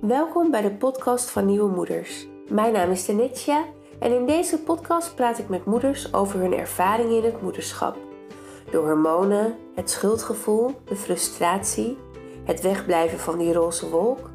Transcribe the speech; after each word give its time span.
Welkom 0.00 0.50
bij 0.50 0.62
de 0.62 0.70
podcast 0.70 1.30
van 1.30 1.46
Nieuwe 1.46 1.70
Moeders. 1.70 2.26
Mijn 2.48 2.72
naam 2.72 2.90
is 2.90 3.04
Tenetsja 3.04 3.64
en 3.98 4.12
in 4.12 4.26
deze 4.26 4.58
podcast 4.58 5.14
praat 5.14 5.38
ik 5.38 5.48
met 5.48 5.64
moeders 5.64 6.12
over 6.14 6.40
hun 6.40 6.52
ervaringen 6.52 7.16
in 7.16 7.24
het 7.24 7.42
moederschap. 7.42 7.96
De 8.70 8.76
hormonen, 8.76 9.56
het 9.74 9.90
schuldgevoel, 9.90 10.80
de 10.84 10.96
frustratie, 10.96 11.98
het 12.44 12.60
wegblijven 12.60 13.18
van 13.18 13.38
die 13.38 13.52
roze 13.52 13.90
wolk. 13.90 14.30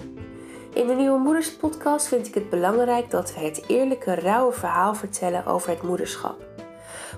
In 0.73 0.87
de 0.87 0.93
Nieuwe 0.93 1.19
Moeders 1.19 1.55
podcast 1.55 2.07
vind 2.07 2.27
ik 2.27 2.33
het 2.33 2.49
belangrijk 2.49 3.11
dat 3.11 3.33
we 3.33 3.39
het 3.39 3.63
eerlijke, 3.67 4.15
rauwe 4.15 4.53
verhaal 4.53 4.95
vertellen 4.95 5.45
over 5.45 5.69
het 5.69 5.81
moederschap. 5.81 6.45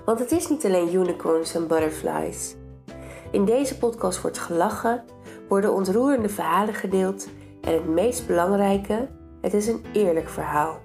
Want 0.04 0.18
het 0.18 0.32
is 0.32 0.48
niet 0.48 0.64
alleen 0.64 0.94
unicorns 0.94 1.54
en 1.54 1.66
butterflies. 1.66 2.56
In 3.30 3.44
deze 3.44 3.78
podcast 3.78 4.20
wordt 4.20 4.38
gelachen, 4.38 5.04
worden 5.48 5.74
ontroerende 5.74 6.28
verhalen 6.28 6.74
gedeeld 6.74 7.26
en 7.68 7.74
het 7.74 7.86
meest 7.86 8.26
belangrijke, 8.26 9.08
het 9.40 9.54
is 9.54 9.66
een 9.66 9.84
eerlijk 9.92 10.28
verhaal. 10.28 10.80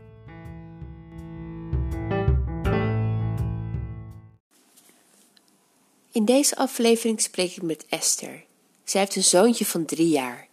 In 6.11 6.25
deze 6.25 6.55
aflevering 6.55 7.21
spreek 7.21 7.55
ik 7.55 7.61
met 7.61 7.85
Esther. 7.89 8.43
Zij 8.83 9.01
heeft 9.01 9.15
een 9.15 9.23
zoontje 9.23 9.65
van 9.65 9.85
drie 9.85 10.09
jaar. 10.09 10.47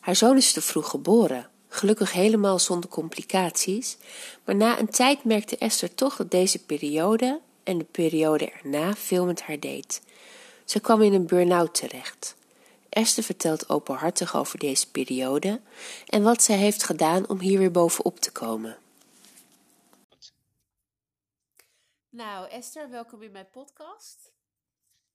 Haar 0.00 0.16
zoon 0.16 0.36
is 0.36 0.52
te 0.52 0.60
vroeg 0.62 0.90
geboren, 0.90 1.50
gelukkig 1.68 2.12
helemaal 2.12 2.58
zonder 2.58 2.90
complicaties, 2.90 3.96
maar 4.44 4.56
na 4.56 4.78
een 4.78 4.90
tijd 4.90 5.24
merkte 5.24 5.58
Esther 5.58 5.94
toch 5.94 6.16
dat 6.16 6.30
deze 6.30 6.64
periode 6.64 7.40
en 7.62 7.78
de 7.78 7.86
periode 7.90 8.50
erna 8.50 8.94
veel 8.94 9.24
met 9.24 9.42
haar 9.42 9.60
deed. 9.60 10.02
Ze 10.64 10.80
kwam 10.80 11.02
in 11.02 11.12
een 11.12 11.26
burn-out 11.26 11.74
terecht. 11.74 12.36
Esther 12.88 13.24
vertelt 13.24 13.68
openhartig 13.68 14.36
over 14.36 14.58
deze 14.58 14.90
periode 14.90 15.62
en 16.06 16.22
wat 16.22 16.42
zij 16.42 16.56
heeft 16.56 16.82
gedaan 16.82 17.28
om 17.28 17.40
hier 17.40 17.58
weer 17.58 17.70
bovenop 17.70 18.18
te 18.18 18.32
komen. 18.32 18.78
Nou, 22.08 22.48
Esther, 22.48 22.90
welkom 22.90 23.22
in 23.22 23.32
mijn 23.32 23.50
podcast. 23.50 24.32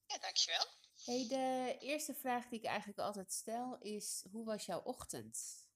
Ja, 0.05 0.17
dankjewel. 0.17 0.65
Hey, 1.03 1.27
de 1.27 1.77
eerste 1.79 2.13
vraag 2.13 2.47
die 2.47 2.59
ik 2.59 2.65
eigenlijk 2.65 2.99
altijd 2.99 3.33
stel 3.33 3.77
is: 3.81 4.23
hoe 4.31 4.45
was 4.45 4.65
jouw 4.65 4.81
ochtend? 4.81 5.67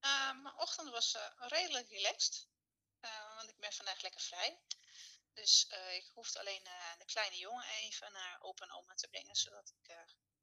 Uh, 0.00 0.42
mijn 0.42 0.54
ochtend 0.58 0.90
was 0.90 1.14
uh, 1.14 1.48
redelijk 1.48 1.88
relaxed, 1.88 2.48
uh, 3.00 3.36
want 3.36 3.48
ik 3.48 3.56
ben 3.58 3.72
vandaag 3.72 4.02
lekker 4.02 4.20
vrij. 4.20 4.58
Dus 5.34 5.66
ik 5.96 6.10
hoefde 6.14 6.38
alleen 6.38 6.64
de 6.98 7.04
kleine 7.04 7.36
jongen 7.36 7.64
even 7.82 8.12
naar 8.12 8.38
opa 8.40 8.64
en 8.64 8.72
oma 8.72 8.94
te 8.94 9.08
brengen, 9.08 9.36
zodat 9.36 9.68
ik 9.68 9.96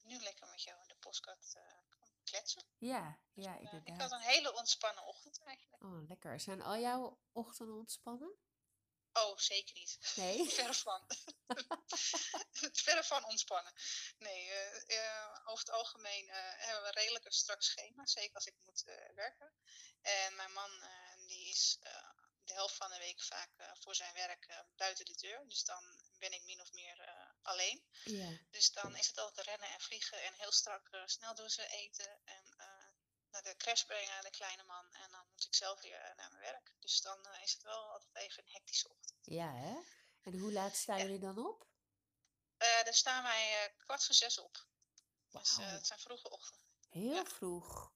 nu 0.08 0.20
lekker 0.20 0.48
met 0.48 0.64
jou 0.64 0.82
in 0.82 0.88
de 0.88 0.96
postkaart 0.96 1.54
kan 2.00 2.10
kletsen. 2.24 2.64
Ja, 2.78 3.20
Dus, 3.34 3.44
ja, 3.46 3.54
eh, 3.54 3.60
inderdaad. 3.62 3.88
ik 3.96 4.02
had 4.02 4.12
een 4.12 4.20
hele 4.34 4.54
ontspannen 4.54 5.06
ochtend 5.06 5.40
eigenlijk. 5.44 5.84
Oh, 5.84 6.08
lekker. 6.08 6.40
Zijn 6.40 6.62
al 6.62 6.78
jouw 6.78 7.20
ochtenden 7.32 7.76
ontspannen? 7.76 8.36
Oh, 9.14 9.38
zeker 9.38 9.74
niet. 9.76 10.14
Nee? 10.16 10.50
Verre 10.50 10.74
van. 10.74 11.08
Verre 12.84 13.04
van 13.04 13.26
ontspannen. 13.26 13.74
Nee, 14.18 14.50
eh, 14.52 14.98
eh, 14.98 15.40
over 15.46 15.66
het 15.66 15.70
algemeen 15.76 16.30
eh, 16.30 16.36
hebben 16.58 16.84
we 16.84 16.92
redelijk 17.00 17.26
een 17.26 17.32
strak 17.32 17.62
schema. 17.62 18.06
Zeker 18.06 18.36
als 18.36 18.46
ik 18.46 18.56
moet 18.64 18.84
eh, 18.86 19.16
werken. 19.16 19.54
En 20.02 20.36
mijn 20.36 20.52
man 20.52 20.82
eh, 20.84 21.28
die 21.28 21.50
is 21.50 21.78
eh, 21.82 22.10
de 22.44 22.54
helft 22.54 22.76
van 22.76 22.90
de 22.90 22.98
week 22.98 23.22
vaak 23.22 23.50
eh, 23.58 23.72
voor 23.80 23.96
zijn 23.96 24.14
werk 24.14 24.46
eh, 24.46 24.60
buiten 24.76 25.06
de 25.06 25.16
deur. 25.16 25.48
Dus 25.48 25.64
dan 25.64 25.84
ben 26.20 26.32
ik 26.34 26.44
min 26.44 26.62
of 26.62 26.72
meer 26.72 27.00
eh, 27.00 27.27
alleen. 27.48 27.84
Ja. 28.04 28.38
Dus 28.50 28.72
dan 28.72 28.96
is 28.96 29.08
het 29.08 29.18
altijd 29.18 29.48
rennen 29.48 29.70
en 29.70 29.80
vliegen 29.80 30.22
en 30.24 30.34
heel 30.34 30.52
strak 30.52 30.88
eh, 30.92 31.02
snel 31.06 31.36
douchen, 31.36 31.70
eten 31.70 32.20
en 32.26 32.54
eh, 32.58 32.68
naar 33.32 33.42
de 33.44 33.56
crash 33.56 33.84
brengen, 33.84 34.22
de 34.24 34.30
kleine 34.30 34.64
man. 34.64 34.94
En 34.94 35.12
dan 35.12 35.28
moet 35.30 35.44
ik 35.46 35.54
zelf 35.56 35.82
weer 35.82 36.00
eh, 36.00 36.16
naar 36.16 36.30
mijn 36.30 36.42
werk. 36.42 36.74
Dus 36.80 37.02
dan 37.02 37.28
is 37.44 37.54
het 37.54 37.64
wel 37.64 37.92
altijd 37.92 38.16
even 38.16 38.44
een 38.44 38.52
hectische 38.52 38.90
ochtend. 38.90 39.20
Ja, 39.22 39.54
hè? 39.54 39.76
En 40.22 40.38
hoe 40.40 40.52
laat 40.52 40.76
staan 40.76 40.98
Ja. 40.98 41.04
jullie 41.04 41.20
dan 41.20 41.46
op? 41.46 41.66
Daar 42.58 42.94
staan 42.94 43.24
wij 43.24 43.74
kwart 43.78 44.04
voor 44.06 44.16
zes 44.16 44.38
op. 44.40 44.66
Dus 45.30 45.52
eh, 45.52 45.58
Wauw. 45.58 45.70
het 45.70 45.88
zijn 45.88 46.00
vroege 46.00 46.30
ochtenden. 46.30 46.68
Heel 46.90 47.14
ja. 47.14 47.26
vroeg. 47.26 47.92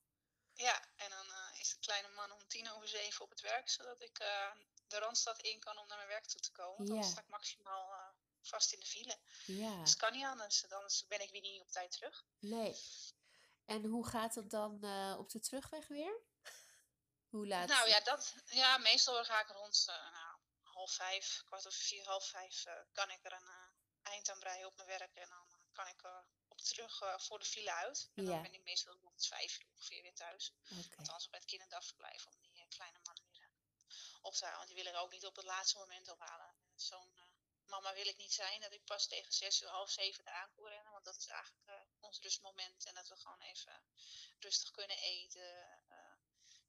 Ja, 0.54 0.84
en 0.96 1.10
dan 1.10 1.26
is 1.58 1.70
de 1.70 1.78
kleine 1.78 2.08
man 2.08 2.32
om 2.32 2.46
tien 2.48 2.70
over 2.70 2.88
zeven 2.88 3.24
op 3.24 3.30
het 3.30 3.40
werk, 3.40 3.68
zodat 3.68 4.00
ik 4.02 4.14
de 4.86 4.98
Randstad 4.98 5.38
in 5.40 5.60
kan 5.60 5.78
om 5.78 5.86
naar 5.86 5.96
mijn 5.96 6.08
werk 6.08 6.26
toe 6.26 6.40
te 6.40 6.52
komen. 6.52 6.94
Ja. 6.94 7.02
sta 7.02 7.20
ik 7.20 7.28
maximaal 7.28 8.01
vast 8.42 8.72
in 8.72 8.80
de 8.80 8.86
file. 8.86 9.18
Ja. 9.46 9.80
Dus 9.80 9.96
kan 9.96 10.12
niet 10.12 10.24
anders, 10.24 10.70
anders 10.70 11.06
ben 11.06 11.20
ik 11.22 11.30
weer 11.30 11.40
niet 11.40 11.60
op 11.60 11.70
tijd 11.70 11.90
terug. 11.92 12.24
Nee. 12.38 12.76
En 13.64 13.84
hoe 13.84 14.08
gaat 14.08 14.34
het 14.34 14.50
dan 14.50 14.82
eh, 14.84 15.14
op 15.18 15.30
de 15.30 15.40
terugweg 15.40 15.88
weer? 15.88 16.20
Hoe 17.32 17.46
laat? 17.46 17.68
Nou 17.68 17.88
ja, 17.88 18.00
dat, 18.00 18.34
ja, 18.44 18.78
meestal 18.78 19.24
ga 19.24 19.40
ik 19.40 19.48
rond 19.48 19.84
eh, 19.88 20.12
nou, 20.12 20.38
half 20.62 20.92
vijf, 20.92 21.42
kwart 21.44 21.66
over 21.66 21.80
vier, 21.80 22.06
half 22.06 22.28
vijf, 22.28 22.64
eh, 22.64 22.80
kan 22.92 23.10
ik 23.10 23.24
er 23.24 23.32
een 23.32 23.50
eind 24.02 24.30
aan 24.30 24.38
breien 24.38 24.66
op 24.66 24.76
mijn 24.76 24.88
werk. 24.88 25.14
En 25.14 25.28
dan 25.28 25.46
kan 25.72 25.86
ik 25.88 26.02
eh, 26.02 26.18
op 26.48 26.60
terug 26.60 27.02
voor 27.22 27.38
de 27.38 27.44
file 27.44 27.72
uit. 27.74 28.10
En 28.14 28.24
Ja. 28.24 28.30
dan 28.30 28.42
ben 28.42 28.52
ik 28.54 28.64
meestal 28.64 28.98
rond 29.02 29.26
vijf 29.26 29.58
uur 29.60 29.68
ongeveer 29.70 30.02
weer 30.02 30.14
thuis. 30.14 30.52
Oké. 30.70 30.96
Althans 30.96 31.28
bij 31.28 31.38
het 31.38 31.48
kinderdagverblijf 31.48 32.26
om 32.26 32.40
die 32.40 32.66
kleine 32.68 32.98
man 33.02 33.16
weer 33.30 33.50
op 34.20 34.34
te 34.34 34.44
halen. 34.44 34.58
Want 34.58 34.70
die 34.70 34.82
wil 34.82 34.92
ik 34.92 34.98
ook 35.00 35.10
niet 35.10 35.26
op 35.26 35.36
het 35.36 35.44
laatste 35.44 35.78
moment 35.78 36.08
ophalen. 36.10 36.54
Zo'n 36.74 37.21
mama 37.72 37.92
wil 37.94 38.06
ik 38.06 38.16
niet 38.16 38.32
zijn 38.32 38.60
dat 38.60 38.72
ik 38.72 38.84
pas 38.84 39.06
tegen 39.06 39.32
zes 39.32 39.60
uur, 39.62 39.68
half 39.68 39.90
zeven 39.90 40.26
eraan 40.26 40.50
kon 40.54 40.68
rennen. 40.68 40.92
Want 40.92 41.04
dat 41.04 41.16
is 41.16 41.26
eigenlijk 41.26 41.66
eh, 41.66 41.80
ons 42.00 42.18
rustmoment. 42.20 42.84
En 42.86 42.94
dat 42.94 43.08
we 43.08 43.16
gewoon 43.16 43.40
even 43.40 43.82
rustig 44.38 44.70
kunnen 44.70 44.98
eten. 44.98 45.50
eh, 45.88 46.10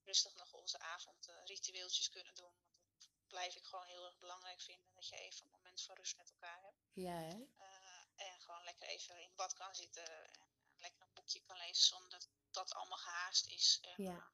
rustig 0.03 0.33
nog 0.35 0.53
onze 0.53 0.79
avondritueeltjes 0.79 2.09
kunnen 2.09 2.35
doen. 2.35 2.55
Want 2.89 3.01
dat 3.01 3.09
blijf 3.27 3.55
ik 3.55 3.63
gewoon 3.65 3.85
heel 3.85 4.05
erg 4.05 4.17
belangrijk 4.17 4.61
vinden. 4.61 4.93
Dat 4.93 5.07
je 5.07 5.15
even 5.15 5.45
een 5.45 5.51
moment 5.51 5.81
van 5.81 5.95
rust 5.95 6.17
met 6.17 6.29
elkaar 6.29 6.61
hebt. 6.61 6.81
Ja, 6.93 7.17
hè? 7.17 7.43
Eh, 7.57 8.27
en 8.27 8.41
gewoon 8.41 8.63
lekker 8.63 8.87
even 8.87 9.21
in 9.21 9.35
bad 9.35 9.53
kan 9.53 9.75
zitten. 9.75 10.07
En 10.33 10.47
lekker 10.77 11.01
een 11.01 11.13
boekje 11.13 11.41
kan 11.41 11.57
lezen 11.57 11.83
zonder 11.83 12.09
dat 12.09 12.29
dat 12.51 12.73
allemaal 12.73 12.97
gehaast 12.97 13.47
is. 13.47 13.77
En 13.81 14.03
Ja. 14.03 14.31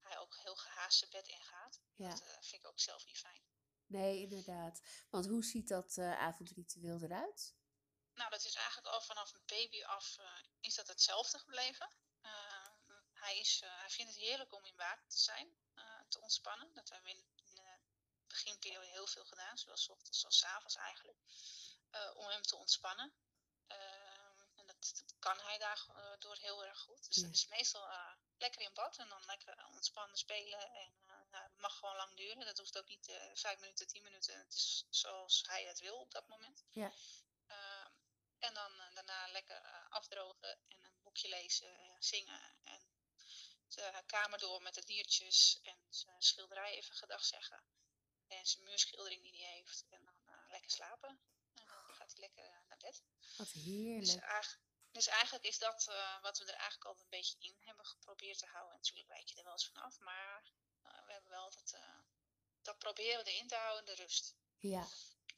hij 0.00 0.18
ook 0.18 0.36
heel 0.36 0.56
gehaast 0.56 0.98
zijn 0.98 1.10
bed 1.10 1.28
ingaat. 1.28 1.80
Ja. 1.96 2.08
Dat 2.08 2.22
vind 2.46 2.62
ik 2.62 2.66
ook 2.66 2.80
zelf 2.80 3.06
niet 3.06 3.18
fijn. 3.18 3.42
Nee, 3.88 4.20
inderdaad. 4.20 4.80
Want 5.10 5.26
hoe 5.26 5.44
ziet 5.44 5.68
dat 5.68 5.96
eh, 5.96 6.18
avondritueel 6.18 7.02
eruit? 7.02 7.54
Nou, 8.14 8.30
dat 8.30 8.44
is 8.44 8.54
eigenlijk 8.54 8.86
al 8.86 9.00
vanaf 9.00 9.32
een 9.34 9.42
baby 9.46 9.82
af 9.84 10.18
eh, 10.18 10.26
is 10.60 10.74
dat 10.74 10.86
hetzelfde 10.88 11.38
gebleven. 11.38 11.90
Eh, 12.20 12.68
hij, 13.12 13.38
is, 13.38 13.62
hij 13.64 13.90
vindt 13.90 14.12
het 14.14 14.20
heerlijk 14.20 14.52
om 14.52 14.64
in 14.64 14.76
water 14.76 15.06
te 15.08 15.18
zijn, 15.18 15.48
te 16.08 16.20
ontspannen. 16.20 16.74
Dat 16.74 16.88
hebben 16.88 17.12
we 17.12 17.16
in, 17.34 17.54
de 17.54 17.78
beginperiode 18.26 18.86
heel 18.86 19.06
veel 19.06 19.24
gedaan, 19.24 19.58
zowel 19.58 19.76
's 19.76 19.88
ochtends 19.88 20.24
als 20.24 20.38
's 20.38 20.44
avonds 20.44 20.76
eigenlijk. 20.76 21.18
om 22.14 22.26
hem 22.28 22.42
te 22.42 22.56
ontspannen. 22.56 23.12
En 24.54 24.66
dat, 24.66 24.92
dat 25.06 25.14
kan 25.18 25.38
hij 25.40 25.58
daardoor 25.58 26.36
heel 26.36 26.64
erg 26.64 26.78
goed. 26.78 27.06
Dus 27.06 27.16
Ja. 27.16 27.22
dat 27.22 27.34
is 27.34 27.46
meestal 27.46 27.88
lekker 28.38 28.60
in 28.60 28.72
bad 28.74 28.96
en 28.98 29.08
dan 29.08 29.24
lekker 29.26 29.66
ontspannen 29.66 30.16
spelen. 30.16 30.72
En 30.72 31.07
mag 31.58 31.78
gewoon 31.78 31.96
lang 31.96 32.16
duren. 32.16 32.46
Dat 32.46 32.58
hoeft 32.58 32.78
ook 32.78 32.88
niet 32.88 33.08
eh, 33.08 33.30
vijf 33.34 33.60
minuten, 33.60 33.86
tien 33.86 34.02
minuten. 34.02 34.38
Het 34.38 34.54
is 34.54 34.86
zoals 34.90 35.42
hij 35.46 35.64
het 35.64 35.80
wil 35.80 35.98
op 35.98 36.10
dat 36.10 36.28
moment. 36.28 36.64
Ja. 36.70 36.92
Ehm, 37.46 37.92
en 38.38 38.54
dan 38.54 38.80
eh, 38.80 38.94
daarna 38.94 39.28
lekker 39.30 39.56
eh, 39.56 39.90
afdrogen 39.90 40.58
en 40.68 40.82
een 40.82 41.02
boekje 41.02 41.28
lezen, 41.28 41.96
zingen. 41.98 42.40
En 42.64 42.96
de 43.68 44.02
kamer 44.06 44.38
door 44.38 44.62
met 44.62 44.74
de 44.74 44.84
diertjes 44.84 45.58
en 45.62 45.86
zijn 45.88 46.22
schilderij 46.22 46.74
even 46.76 46.94
gedag 46.94 47.24
zeggen. 47.24 47.64
En 48.26 48.46
zijn 48.46 48.64
muurschildering 48.64 49.22
die 49.22 49.44
hij 49.44 49.52
heeft. 49.54 49.86
En 49.88 50.04
dan 50.04 50.46
lekker 50.48 50.70
slapen. 50.70 51.08
En 51.54 51.66
dan 51.66 51.94
gaat 51.94 52.12
hij 52.12 52.20
lekker 52.20 52.64
naar 52.68 52.78
bed. 52.78 53.02
Wat 53.36 53.52
Dus, 53.52 53.62
heerlijk. 53.62 54.22
eigenlijk, 54.22 54.62
dus 54.92 55.06
eigenlijk 55.06 55.44
is 55.44 55.58
dat 55.58 55.84
wat 56.22 56.38
we 56.38 56.44
er 56.44 56.54
eigenlijk 56.54 56.84
altijd 56.84 57.04
een 57.04 57.18
beetje 57.18 57.36
in 57.38 57.56
hebben 57.60 57.86
geprobeerd 57.86 58.38
te 58.38 58.46
houden. 58.46 58.72
En 58.72 58.76
natuurlijk 58.76 59.08
wijk 59.08 59.28
je 59.28 59.36
er 59.36 59.44
wel 59.44 59.52
eens 59.52 59.66
vanaf, 59.66 59.98
maar 59.98 60.44
eh, 60.88 61.06
we 61.06 61.12
hebben 61.12 61.30
wel 61.30 61.42
altijd, 61.42 61.72
eh, 61.72 61.98
dat 62.62 62.78
proberen 62.78 63.24
we 63.24 63.30
erin 63.30 63.48
te 63.48 63.56
houden, 63.56 63.84
de 63.84 64.02
rust. 64.02 64.36
Ja, 64.58 64.86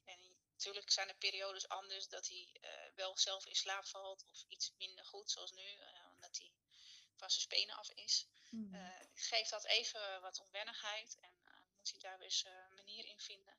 En 0.04 0.38
natuurlijk 0.50 0.90
zijn 0.90 1.08
er 1.08 1.14
periodes 1.14 1.68
anders 1.68 2.08
dat 2.08 2.28
hij 2.28 2.58
eh, 2.60 2.94
wel 2.94 3.18
zelf 3.18 3.46
in 3.46 3.54
slaap 3.54 3.86
valt 3.86 4.24
of 4.24 4.44
iets 4.48 4.72
minder 4.78 5.04
goed, 5.04 5.30
zoals 5.30 5.52
nu, 5.52 5.78
eh, 5.78 6.10
omdat 6.12 6.38
hij 6.38 6.52
van 7.16 7.30
zijn 7.30 7.42
spenen 7.42 7.74
af 7.76 7.90
is. 7.90 8.26
Mm. 8.50 8.92
Geeft 9.14 9.50
dat 9.50 9.64
even 9.64 10.20
wat 10.20 10.40
onwennigheid 10.40 11.18
en 11.20 11.42
moet 11.76 11.90
hij 11.90 12.00
daar 12.00 12.18
weer 12.18 12.30
zijn 12.30 12.74
manier 12.74 13.04
in 13.04 13.20
vinden. 13.20 13.56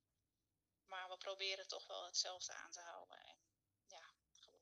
Maar 0.83 1.09
we 1.09 1.17
proberen 1.17 1.67
toch 1.67 1.87
wel 1.87 2.05
hetzelfde 2.05 2.53
aan 2.53 2.71
te 2.71 2.79
houden. 2.79 3.17
En 3.17 3.37
ja, 3.87 4.13
gewoon 4.31 4.61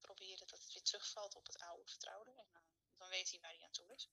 proberen 0.00 0.46
dat 0.46 0.60
het 0.60 0.72
weer 0.72 0.82
terugvalt 0.82 1.34
op 1.34 1.46
het 1.46 1.58
oude 1.58 1.86
vertrouwde. 1.86 2.30
En 2.30 2.48
dan 2.96 3.08
weet 3.08 3.30
hij 3.30 3.40
waar 3.40 3.54
hij 3.54 3.64
aan 3.64 3.70
toe 3.70 3.94
is. 3.94 4.08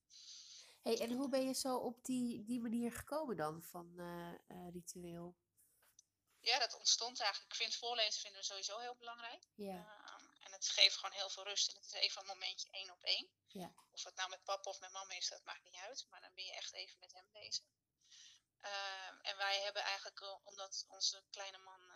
Hey, 0.82 1.00
en 1.00 1.12
hoe 1.12 1.30
ben 1.30 1.46
je 1.46 1.54
zo 1.54 1.78
op 1.78 2.06
die, 2.06 2.44
die 2.44 2.62
manier 2.62 2.92
gekomen 2.92 3.38
dan 3.38 3.64
van 3.64 4.00
eh, 4.00 4.34
eh, 4.48 4.72
ritueel? 4.74 5.36
Ja, 6.40 6.60
dat 6.60 6.78
ontstond 6.78 7.20
eigenlijk. 7.20 7.52
Ik 7.52 7.58
vind 7.58 7.76
voorlezen 7.76 8.22
vinden 8.22 8.40
we 8.40 8.46
sowieso 8.46 8.78
heel 8.80 8.96
belangrijk. 8.96 9.48
Ja, 9.56 10.04
Ehm, 10.06 10.44
en 10.44 10.52
het 10.52 10.70
geeft 10.70 10.96
gewoon 10.96 11.16
heel 11.16 11.30
veel 11.30 11.44
rust. 11.44 11.70
En 11.70 11.76
het 11.76 11.86
is 11.86 11.92
even 11.92 12.22
een 12.22 12.28
momentje 12.28 12.70
één 12.72 12.92
op 12.92 13.04
één. 13.04 13.30
Ja. 13.48 13.74
Of 13.92 14.04
het 14.04 14.16
nou 14.16 14.30
met 14.30 14.44
papa 14.44 14.70
of 14.70 14.80
met 14.80 14.92
mama 14.92 15.14
is, 15.14 15.30
dat 15.30 15.44
maakt 15.44 15.64
niet 15.64 15.76
uit. 15.76 16.06
Maar 16.10 16.22
dan 16.22 16.34
ben 16.34 16.44
je 16.44 16.54
echt 16.54 16.74
even 16.74 17.00
met 17.00 17.14
hem 17.14 17.28
bezig. 17.32 17.66
Ehm, 18.60 19.16
en 19.22 19.38
wij 19.38 19.62
hebben 19.62 19.82
eigenlijk, 19.84 20.40
omdat 20.44 20.86
onze 20.88 21.24
kleine 21.30 21.58
man 21.58 21.91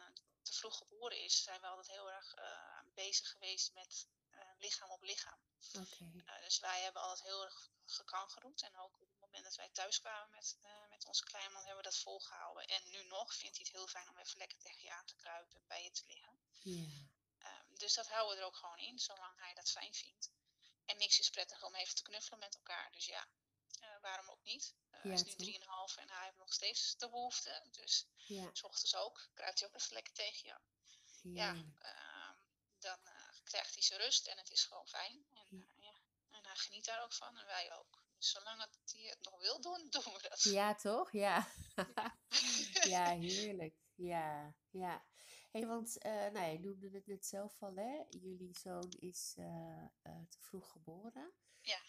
vroeg 0.58 0.78
geboren 0.78 1.24
is, 1.24 1.44
zijn 1.44 1.62
we 1.62 1.68
altijd 1.68 1.88
heel 1.88 2.12
erg 2.12 2.34
eh, 2.34 2.80
bezig 2.94 3.30
geweest 3.30 3.74
met 3.74 4.08
eh, 4.30 4.40
lichaam 4.58 4.90
op 4.90 5.02
lichaam. 5.02 5.40
Uh, 5.74 6.42
dus 6.42 6.60
wij 6.60 6.82
hebben 6.82 7.02
altijd 7.02 7.28
heel 7.28 7.44
erg 7.44 7.70
gekangeroed. 7.86 8.62
En 8.62 8.78
ook 8.78 9.02
op 9.02 9.10
het 9.10 9.20
moment 9.20 9.44
dat 9.44 9.56
wij 9.56 9.70
thuis 9.70 10.00
kwamen 10.00 10.30
met, 10.30 10.58
met 10.90 11.06
onze 11.06 11.24
kleinman, 11.24 11.66
hebben 11.66 11.84
we 11.84 11.90
dat 11.90 11.98
volgehouden. 11.98 12.68
En 12.68 12.90
nu 12.90 13.04
nog 13.04 13.34
vindt 13.34 13.58
hij 13.58 13.66
het 13.66 13.76
heel 13.76 13.88
fijn 13.88 14.10
om 14.10 14.18
even 14.18 14.38
lekker 14.38 14.58
tegen 14.58 14.82
je 14.82 14.92
aan 14.92 15.06
te 15.06 15.16
kruipen 15.16 15.60
en 15.60 15.68
bij 15.68 15.84
je 15.84 15.92
te 15.92 16.06
liggen. 16.06 16.40
Um, 17.40 17.78
dus 17.78 17.94
dat 17.94 18.08
houden 18.08 18.36
we 18.36 18.42
er 18.42 18.48
ook 18.48 18.56
gewoon 18.56 18.78
in, 18.78 19.00
zolang 19.00 19.40
hij 19.40 19.54
dat 19.54 19.72
fijn 19.72 19.94
vindt. 19.94 20.32
En 20.86 20.98
niks 20.98 21.20
is 21.20 21.30
prettig 21.30 21.64
om 21.64 21.76
even 21.76 21.96
te 21.96 22.02
knuffelen 22.02 22.40
met 22.40 22.56
elkaar. 22.56 22.92
Dus 22.92 23.06
ja, 23.06 23.28
waarom 24.10 24.30
ook 24.30 24.44
niet? 24.44 24.76
Uh, 24.92 25.04
Ja, 25.04 25.10
hij 25.10 25.14
is 25.14 25.24
nu 25.24 25.52
toch? 25.54 25.90
3,5 25.92 25.98
en 26.02 26.10
hij 26.10 26.26
heeft 26.26 26.38
nog 26.38 26.54
steeds 26.54 26.98
de 26.98 27.10
behoefte. 27.10 27.68
Dus 27.72 28.08
Ja. 28.16 28.50
s 28.54 28.64
ochtends 28.64 28.96
ook, 28.96 29.30
kruipt 29.34 29.60
hij 29.60 29.68
ook 29.68 29.76
even 29.76 29.94
lekker 29.94 30.14
tegen 30.14 30.48
je. 30.50 30.58
Ja, 31.34 31.50
ehm, 31.80 32.36
dan 32.80 33.00
eh, 33.06 33.14
krijgt 33.44 33.74
hij 33.74 33.84
zijn 33.84 34.00
rust 34.00 34.28
en 34.28 34.38
het 34.38 34.52
is 34.52 34.64
gewoon 34.64 34.88
fijn. 34.88 35.26
En, 35.34 35.48
eh, 35.52 35.84
ja. 35.84 35.94
en 36.30 36.46
hij 36.46 36.56
geniet 36.56 36.86
daar 36.86 37.04
ook 37.04 37.14
van 37.14 37.38
en 37.38 37.46
wij 37.46 37.74
ook. 37.78 38.04
Dus 38.18 38.30
zolang 38.30 38.62
het 38.62 38.92
hij 38.92 39.02
het 39.02 39.22
nog 39.22 39.40
wil 39.42 39.62
doen, 39.62 39.88
doen 39.90 40.14
we 40.14 40.28
dat. 40.30 40.42
Ja, 40.44 40.76
toch? 40.76 41.12
Ja. 41.12 41.48
ja, 42.94 43.06
heerlijk. 43.20 43.76
Ja, 43.96 44.56
ja. 44.70 45.06
Hé, 45.52 45.66
want 45.66 45.98
eh, 45.98 46.12
nou, 46.12 46.34
ja, 46.34 46.46
je 46.46 46.60
noemde 46.60 46.90
het 46.90 47.08
net 47.08 47.26
zelf 47.26 47.62
al, 47.64 47.76
hè? 47.76 48.04
Jullie 48.10 48.58
zoon 48.58 48.92
is 49.00 49.34
eh, 49.38 49.84
eh, 50.02 50.22
te 50.30 50.40
vroeg 50.40 50.72
geboren. 50.72 51.34
Ja. 51.62 51.80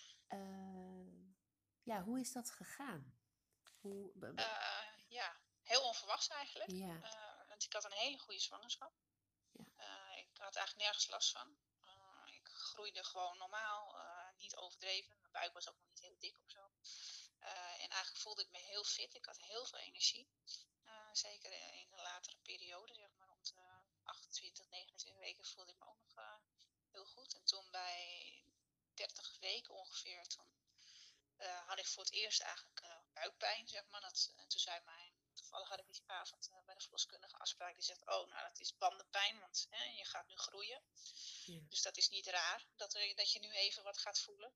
Ja, 1.87 2.03
hoe 2.03 2.21
is 2.21 2.33
dat 2.33 2.51
gegaan? 2.51 3.19
Hoe, 3.81 4.13
Eh, 4.37 4.89
ja, 5.09 5.41
heel 5.63 5.83
onverwachts 5.83 6.29
eigenlijk. 6.29 6.71
ja, 6.71 7.01
Eh, 7.03 7.49
want 7.49 7.63
ik 7.65 7.73
had 7.73 7.85
een 7.85 7.93
hele 7.93 8.19
goede 8.19 8.41
zwangerschap. 8.41 8.93
Ja. 9.53 9.65
Eh, 9.77 10.19
ik 10.19 10.37
had 10.39 10.55
eigenlijk 10.57 10.87
nergens 10.87 11.09
last 11.09 11.31
van. 11.33 11.57
Ik 12.25 12.49
groeide 12.49 13.05
gewoon 13.05 13.39
normaal, 13.39 13.95
niet 14.37 14.57
overdreven. 14.57 15.19
Mijn 15.21 15.33
buik 15.33 15.53
was 15.53 15.69
ook 15.69 15.77
nog 15.77 15.87
niet 15.87 16.01
heel 16.01 16.19
dik 16.19 16.39
of 16.41 16.51
zo. 16.51 16.71
En 17.79 17.89
eigenlijk 17.91 18.17
voelde 18.23 18.43
ik 18.43 18.51
me 18.51 18.59
heel 18.59 18.85
fit. 18.85 19.15
Ik 19.15 19.25
had 19.25 19.39
heel 19.39 19.65
veel 19.67 19.79
energie. 19.79 20.29
Zeker 21.13 21.53
in 21.53 21.91
de 21.91 21.97
latere 22.03 22.37
periode, 22.43 22.95
zeg 22.95 23.11
maar 23.19 23.27
rond 23.29 23.55
de 23.55 23.63
28, 24.03 24.69
29 24.69 25.21
weken, 25.21 25.45
voelde 25.45 25.73
ik 25.73 25.79
me 25.79 25.87
ook 25.87 26.01
nog 26.01 26.41
heel 26.91 27.05
goed. 27.05 27.35
En 27.35 27.45
toen 27.45 27.71
bij 27.71 28.45
30 28.95 29.39
weken 29.39 29.75
ongeveer, 29.75 30.27
toen 30.27 30.66
eh, 31.37 31.67
had 31.69 31.79
ik 31.79 31.87
voor 31.87 32.03
het 32.03 32.13
eerst 32.13 32.41
eigenlijk 32.41 32.81
eh, 32.81 32.97
buikpijn, 33.13 33.69
zeg 33.69 33.87
maar. 33.89 34.01
Dat, 34.01 34.33
en 34.37 34.49
toen 34.49 34.61
zei 34.61 34.81
mijn, 34.85 35.13
toevallig 35.35 35.69
had 35.69 35.79
ik 35.79 35.93
die 35.93 36.03
avond 36.07 36.49
eh, 36.49 36.65
bij 36.65 36.75
de 36.75 36.81
verloskundige 36.81 37.37
afspraak, 37.37 37.75
die 37.75 37.85
zegt, 37.85 38.01
oh, 38.07 38.29
nou, 38.29 38.49
dat 38.49 38.61
is 38.61 38.77
bandenpijn, 38.77 39.41
want 39.41 39.67
hè, 39.71 39.85
je 39.85 40.05
gaat 40.05 40.27
nu 40.27 40.37
groeien. 40.37 40.83
ja. 41.45 41.61
Dus 41.69 41.83
dat 41.83 41.97
is 41.97 42.09
niet 42.09 42.27
raar 42.27 42.67
dat, 42.77 42.95
er, 42.95 43.15
dat 43.15 43.33
je 43.33 43.39
nu 43.39 43.51
even 43.53 43.83
wat 43.83 43.99
gaat 43.99 44.21
voelen. 44.21 44.55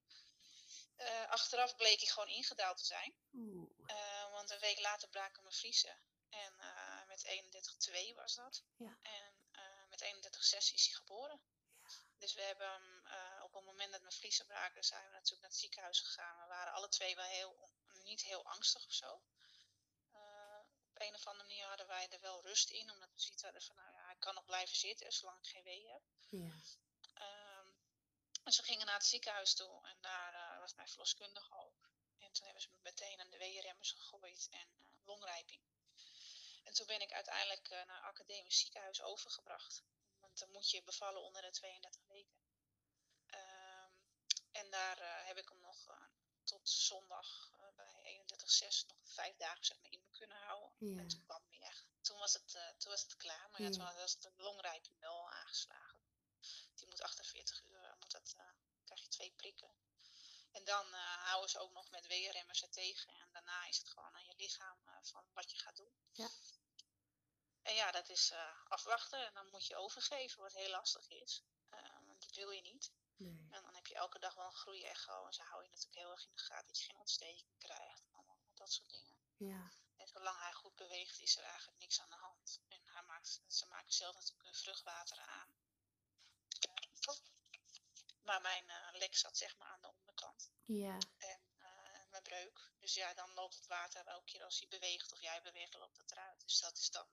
Eh, 0.97 1.29
achteraf 1.29 1.77
bleek 1.77 2.01
ik 2.01 2.09
gewoon 2.09 2.29
ingedaald 2.29 2.77
te 2.79 2.85
zijn. 2.85 3.15
Oeh, 3.33 3.71
Eh, 3.87 4.31
want 4.31 4.51
een 4.51 4.59
week 4.59 4.79
later 4.81 5.09
braken 5.09 5.43
mijn 5.43 5.55
vriezen. 5.55 5.99
En 6.29 6.59
eh, 6.61 7.07
met 7.07 7.25
31,2 7.25 8.15
was 8.15 8.35
dat. 8.35 8.63
Ja. 8.77 8.99
En 9.03 9.35
eh, 9.53 9.89
met 9.89 10.03
31,6 10.03 10.75
is 10.75 10.87
hij 10.87 10.95
geboren. 10.95 11.41
Dus 12.19 12.35
we 12.35 12.43
hebben 12.43 12.67
eh, 13.00 13.00
op 13.51 13.57
het 13.57 13.71
moment 13.71 13.93
dat 13.93 14.01
mijn 14.01 14.13
vliezen 14.13 14.47
braken, 14.47 14.85
zijn 14.85 15.07
we 15.07 15.13
natuurlijk 15.13 15.41
naar 15.41 15.51
het 15.51 15.59
ziekenhuis 15.59 16.01
gegaan. 16.01 16.41
We 16.41 16.47
waren 16.47 16.73
alle 16.73 16.89
twee 16.89 17.15
wel 17.15 17.25
heel, 17.25 17.71
niet 18.03 18.23
heel 18.23 18.45
angstig 18.45 18.87
of 18.87 18.93
zo. 18.93 19.23
Eh, 20.13 20.61
op 20.89 21.01
een 21.01 21.15
of 21.15 21.27
andere 21.27 21.49
manier 21.49 21.67
hadden 21.67 21.87
wij 21.87 22.09
er 22.09 22.21
wel 22.21 22.43
rust 22.43 22.71
in, 22.71 22.91
omdat 22.91 23.13
we 23.13 23.21
zoiets 23.21 23.43
hadden 23.43 23.63
van, 23.63 23.77
nou 23.77 23.93
ja, 23.93 24.05
hij 24.05 24.17
kan 24.19 24.35
nog 24.35 24.45
blijven 24.45 24.77
zitten, 24.77 25.13
zolang 25.13 25.39
ik 25.39 25.47
geen 25.47 25.63
wee 25.63 25.89
heb. 25.89 26.03
ja. 26.31 26.51
Ehm, 27.15 27.69
dus 28.43 28.57
we 28.57 28.63
gingen 28.63 28.87
naar 28.87 28.95
het 28.95 29.07
ziekenhuis 29.07 29.55
toe 29.55 29.87
en 29.87 30.01
daar 30.01 30.35
eh, 30.35 30.59
was 30.59 30.75
mijn 30.75 30.89
verloskundige 30.89 31.55
ook. 31.55 31.91
En 32.19 32.33
toen 32.33 32.45
hebben 32.45 32.63
ze 32.63 32.69
me 32.71 32.79
meteen 32.83 33.21
aan 33.21 33.31
de 33.31 33.39
weeënremmers 33.39 33.93
gegooid 33.93 34.49
en 34.51 34.69
eh, 34.79 35.07
longrijping. 35.07 35.61
En 36.65 36.73
toen 36.73 36.87
ben 36.87 37.01
ik 37.01 37.13
uiteindelijk 37.13 37.69
naar 37.69 38.01
academisch 38.01 38.59
ziekenhuis 38.59 39.03
overgebracht. 39.03 39.83
Want 40.21 40.39
dan 40.39 40.51
moet 40.51 40.71
je 40.71 40.83
bevallen 40.83 41.23
onder 41.23 41.43
de 41.43 41.51
32 41.51 42.03
weken. 42.07 42.40
Ehm, 44.61 44.65
en 44.65 44.71
daar 44.71 44.99
eh, 44.99 45.27
heb 45.27 45.37
ik 45.39 45.49
hem 45.49 45.61
nog 45.61 45.89
eh, 45.89 45.97
tot 46.45 46.69
zondag 46.69 47.51
eh, 47.53 47.75
bij 47.77 48.25
31,6 48.27 48.87
nog 48.87 48.99
vijf 49.03 49.37
dagen 49.37 49.65
zeg 49.65 49.81
maar, 49.81 49.91
in 49.91 50.01
me 50.01 50.11
kunnen 50.11 50.37
houden. 50.37 50.73
Ja. 50.79 51.01
En 51.01 51.09
toen 51.09 51.23
kwam 51.23 51.43
hij 51.49 51.61
echt. 51.61 51.87
Toen 52.01 52.19
was 52.19 52.33
het, 52.33 52.59
toen 52.79 52.91
was 52.91 53.03
het 53.03 53.17
klaar. 53.17 53.49
Maar 53.51 53.61
ja, 53.61 53.67
Ja. 53.67 53.73
toen 53.73 53.85
was 53.85 54.19
de 54.19 54.33
longrijping 54.37 54.99
wel 54.99 55.31
aangeslagen. 55.31 56.01
Die 56.75 56.87
moet 56.89 57.03
48 57.03 57.63
uur, 57.63 57.97
moet 57.99 58.11
dat, 58.11 58.37
krijg 58.85 59.01
je 59.03 59.09
twee 59.09 59.31
prikken. 59.33 59.71
En 60.53 60.65
dan 60.65 60.93
houden 60.95 61.51
ze 61.51 61.59
ook 61.59 61.73
nog 61.73 61.91
met 61.91 62.07
weerremmers 62.07 62.63
er 62.63 62.71
tegen. 62.71 63.13
En 63.13 63.29
daarna 63.33 63.67
is 63.67 63.79
het 63.79 63.89
gewoon 63.89 64.15
aan 64.15 64.25
je 64.25 64.35
lichaam 64.37 64.79
van 65.03 65.25
wat 65.33 65.51
je 65.51 65.57
gaat 65.59 65.77
doen. 65.77 65.95
Ja. 66.13 66.29
En 67.63 67.75
ja, 67.75 67.91
dat 67.91 68.09
is 68.09 68.33
afwachten. 68.69 69.27
En 69.27 69.35
dan 69.35 69.49
moet 69.51 69.67
je 69.67 69.77
overgeven, 69.77 70.43
wat 70.43 70.53
heel 70.53 70.71
lastig 70.71 71.09
is. 71.09 71.43
Eh, 71.71 71.99
want 72.07 72.21
dat 72.23 72.35
wil 72.35 72.51
je 72.51 72.61
niet. 72.63 72.93
Nee. 73.21 73.49
En 73.51 73.63
dan 73.63 73.75
heb 73.75 73.87
je 73.87 73.95
elke 73.95 74.19
dag 74.19 74.35
wel 74.35 74.47
een 74.47 74.53
groeiecho. 74.53 75.27
En 75.27 75.33
ze 75.33 75.43
houden 75.43 75.71
je 75.71 75.77
natuurlijk 75.77 76.03
heel 76.03 76.11
erg 76.13 76.25
in 76.27 76.33
de 76.33 76.39
gaten 76.43 76.67
dat 76.67 76.79
je 76.79 76.85
geen 76.85 76.99
ontsteking 77.01 77.59
krijgt. 77.59 78.05
En 78.05 78.15
allemaal 78.15 78.39
dat 78.55 78.73
soort 78.73 78.91
dingen. 78.91 79.17
Ja, 79.37 79.73
En 79.97 80.09
zolang 80.09 80.39
hij 80.39 80.53
goed 80.53 80.75
beweegt, 80.77 81.21
is 81.21 81.37
er 81.37 81.45
eigenlijk 81.45 81.79
niks 81.79 82.01
aan 82.01 82.09
de 82.09 82.15
hand. 82.17 82.61
En 82.69 82.81
hij 82.85 83.03
maakt, 83.03 83.41
ze 83.47 83.67
maken 83.67 83.93
zelf 83.93 84.15
natuurlijk 84.15 84.45
hun 84.45 84.55
vruchtwater 84.55 85.19
aan. 85.21 85.49
Maar 88.23 88.41
mijn 88.41 88.71
eh, 88.71 88.89
lek 88.93 89.17
zat 89.17 89.37
zeg 89.37 89.57
maar 89.57 89.69
aan 89.69 89.81
de 89.81 89.93
onderkant. 89.99 90.51
ja, 90.65 90.99
En 91.19 91.41
eh, 91.59 92.11
mijn 92.11 92.23
breuk. 92.23 92.71
Dus 92.79 92.95
ja, 92.95 93.15
dan 93.15 93.31
loopt 93.35 93.55
het 93.55 93.67
water 93.67 94.07
elke 94.07 94.25
keer 94.25 94.45
als 94.45 94.59
hij 94.59 94.69
beweegt 94.69 95.13
of 95.13 95.21
jij 95.21 95.43
beweegt, 95.43 95.75
loopt 95.75 95.97
het 95.97 96.11
eruit. 96.11 96.41
Dus 96.41 96.61
dat 96.61 96.79
is 96.79 96.91
dan, 96.91 97.07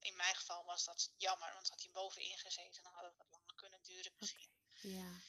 in 0.00 0.16
mijn 0.16 0.34
geval 0.34 0.64
was 0.64 0.84
dat 0.84 1.10
jammer, 1.16 1.52
want 1.52 1.68
had 1.68 1.82
hij 1.82 1.90
bovenin 1.90 2.38
gezeten, 2.38 2.82
dan 2.82 2.92
had 2.92 3.04
het 3.04 3.16
wat 3.16 3.30
langer 3.30 3.54
kunnen 3.54 3.82
duren 3.82 4.12
misschien. 4.18 4.50
ja, 4.80 5.20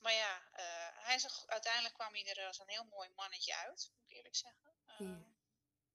Maar 0.00 0.12
ja, 0.12 0.42
eh, 0.52 1.04
hij 1.04 1.14
er, 1.24 1.42
uiteindelijk 1.46 1.94
kwam 1.94 2.14
hij 2.14 2.24
er 2.24 2.46
als 2.46 2.58
een 2.58 2.68
heel 2.68 2.84
mooi 2.84 3.08
mannetje 3.08 3.56
uit, 3.56 3.90
moet 3.92 4.02
ik 4.10 4.16
eerlijk 4.16 4.36
zeggen. 4.36 4.76
Ja. 4.86 4.94
Ehm, 4.94 5.22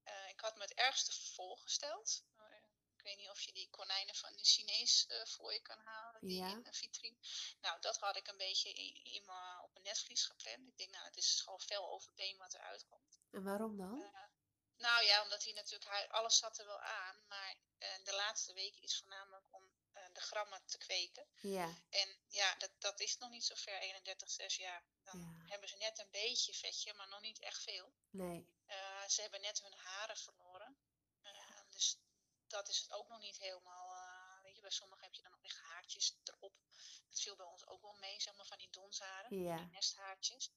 eh, 0.03 0.29
ik 0.29 0.39
had 0.39 0.55
me 0.55 0.61
het 0.61 0.73
ergste 0.73 1.13
voorgesteld. 1.33 2.23
Eh, 2.37 2.45
ik 2.95 3.01
weet 3.01 3.17
niet 3.17 3.29
of 3.29 3.41
je 3.41 3.53
die 3.53 3.69
konijnen 3.69 4.15
van 4.15 4.35
de 4.35 4.43
Chinees 4.43 5.07
voor 5.23 5.53
je 5.53 5.61
kan 5.61 5.79
halen, 5.79 6.21
die 6.27 6.37
Ja. 6.37 6.47
in 6.47 6.65
een 6.65 6.73
vitrine. 6.73 7.17
Nou, 7.59 7.81
dat 7.81 7.97
had 7.97 8.15
ik 8.15 8.27
een 8.27 8.37
beetje 8.37 8.73
in, 8.73 9.03
in 9.03 9.29
op 9.63 9.71
mijn 9.73 9.83
netvlies 9.83 10.25
gepland. 10.25 10.67
Ik 10.67 10.77
denk, 10.77 10.91
nou, 10.91 11.05
het 11.05 11.17
is 11.17 11.41
gewoon 11.41 11.61
fel 11.61 11.91
over 11.91 12.13
been 12.13 12.37
wat 12.37 12.53
eruit 12.53 12.85
komt. 12.85 13.19
En 13.31 13.43
waarom 13.43 13.77
dan? 13.77 14.13
Nou 14.77 15.03
ja, 15.05 15.21
omdat 15.23 15.43
hij 15.43 15.53
natuurlijk, 15.53 15.91
hij, 15.91 16.09
alles 16.09 16.37
zat 16.37 16.57
er 16.57 16.65
wel 16.65 16.79
aan, 16.81 17.25
maar 17.27 17.55
de 18.03 18.13
laatste 18.15 18.53
weken 18.53 18.81
is 18.81 18.97
voornamelijk 18.99 19.47
de 20.15 20.21
grammen 20.21 20.65
te 20.65 20.77
kweken. 20.77 21.27
Ja, 21.41 21.73
En 21.89 22.19
ja, 22.27 22.55
dat, 22.55 22.71
dat 22.79 22.99
is 22.99 23.17
nog 23.17 23.29
niet 23.29 23.45
zo 23.45 23.55
ver, 23.55 23.79
31, 23.79 24.29
6 24.31 24.55
jaar. 24.55 24.83
Dan 25.03 25.19
Ja. 25.19 25.45
hebben 25.49 25.69
ze 25.69 25.75
net 25.77 25.99
een 25.99 26.09
beetje 26.11 26.53
vetje, 26.53 26.93
maar 26.93 27.07
nog 27.07 27.21
niet 27.21 27.39
echt 27.39 27.61
veel. 27.63 27.93
nee. 28.09 28.53
Eh, 28.65 29.07
ze 29.07 29.21
hebben 29.21 29.41
net 29.41 29.61
hun 29.61 29.73
haren 29.73 30.17
verloren. 30.17 30.77
Eh, 31.21 31.61
dus 31.69 31.97
dat 32.47 32.69
is 32.69 32.79
het 32.79 32.91
ook 32.91 33.07
nog 33.07 33.19
niet 33.19 33.37
helemaal. 33.37 33.93
eh, 33.95 34.43
weet 34.43 34.55
je, 34.55 34.61
bij 34.61 34.71
sommigen 34.71 35.03
heb 35.03 35.13
je 35.13 35.21
dan 35.21 35.31
nog 35.31 35.43
echt 35.43 35.59
haartjes 35.61 36.17
erop. 36.23 36.53
Dat 37.09 37.19
viel 37.21 37.35
bij 37.35 37.45
ons 37.45 37.65
ook 37.67 37.81
wel 37.81 37.93
mee, 37.93 38.19
zeg 38.21 38.33
maar, 38.35 38.45
van 38.45 38.57
die 38.57 38.69
donsharen, 38.69 39.43
Ja. 39.43 39.57
die 39.57 39.65
nesthaartjes. 39.71 40.51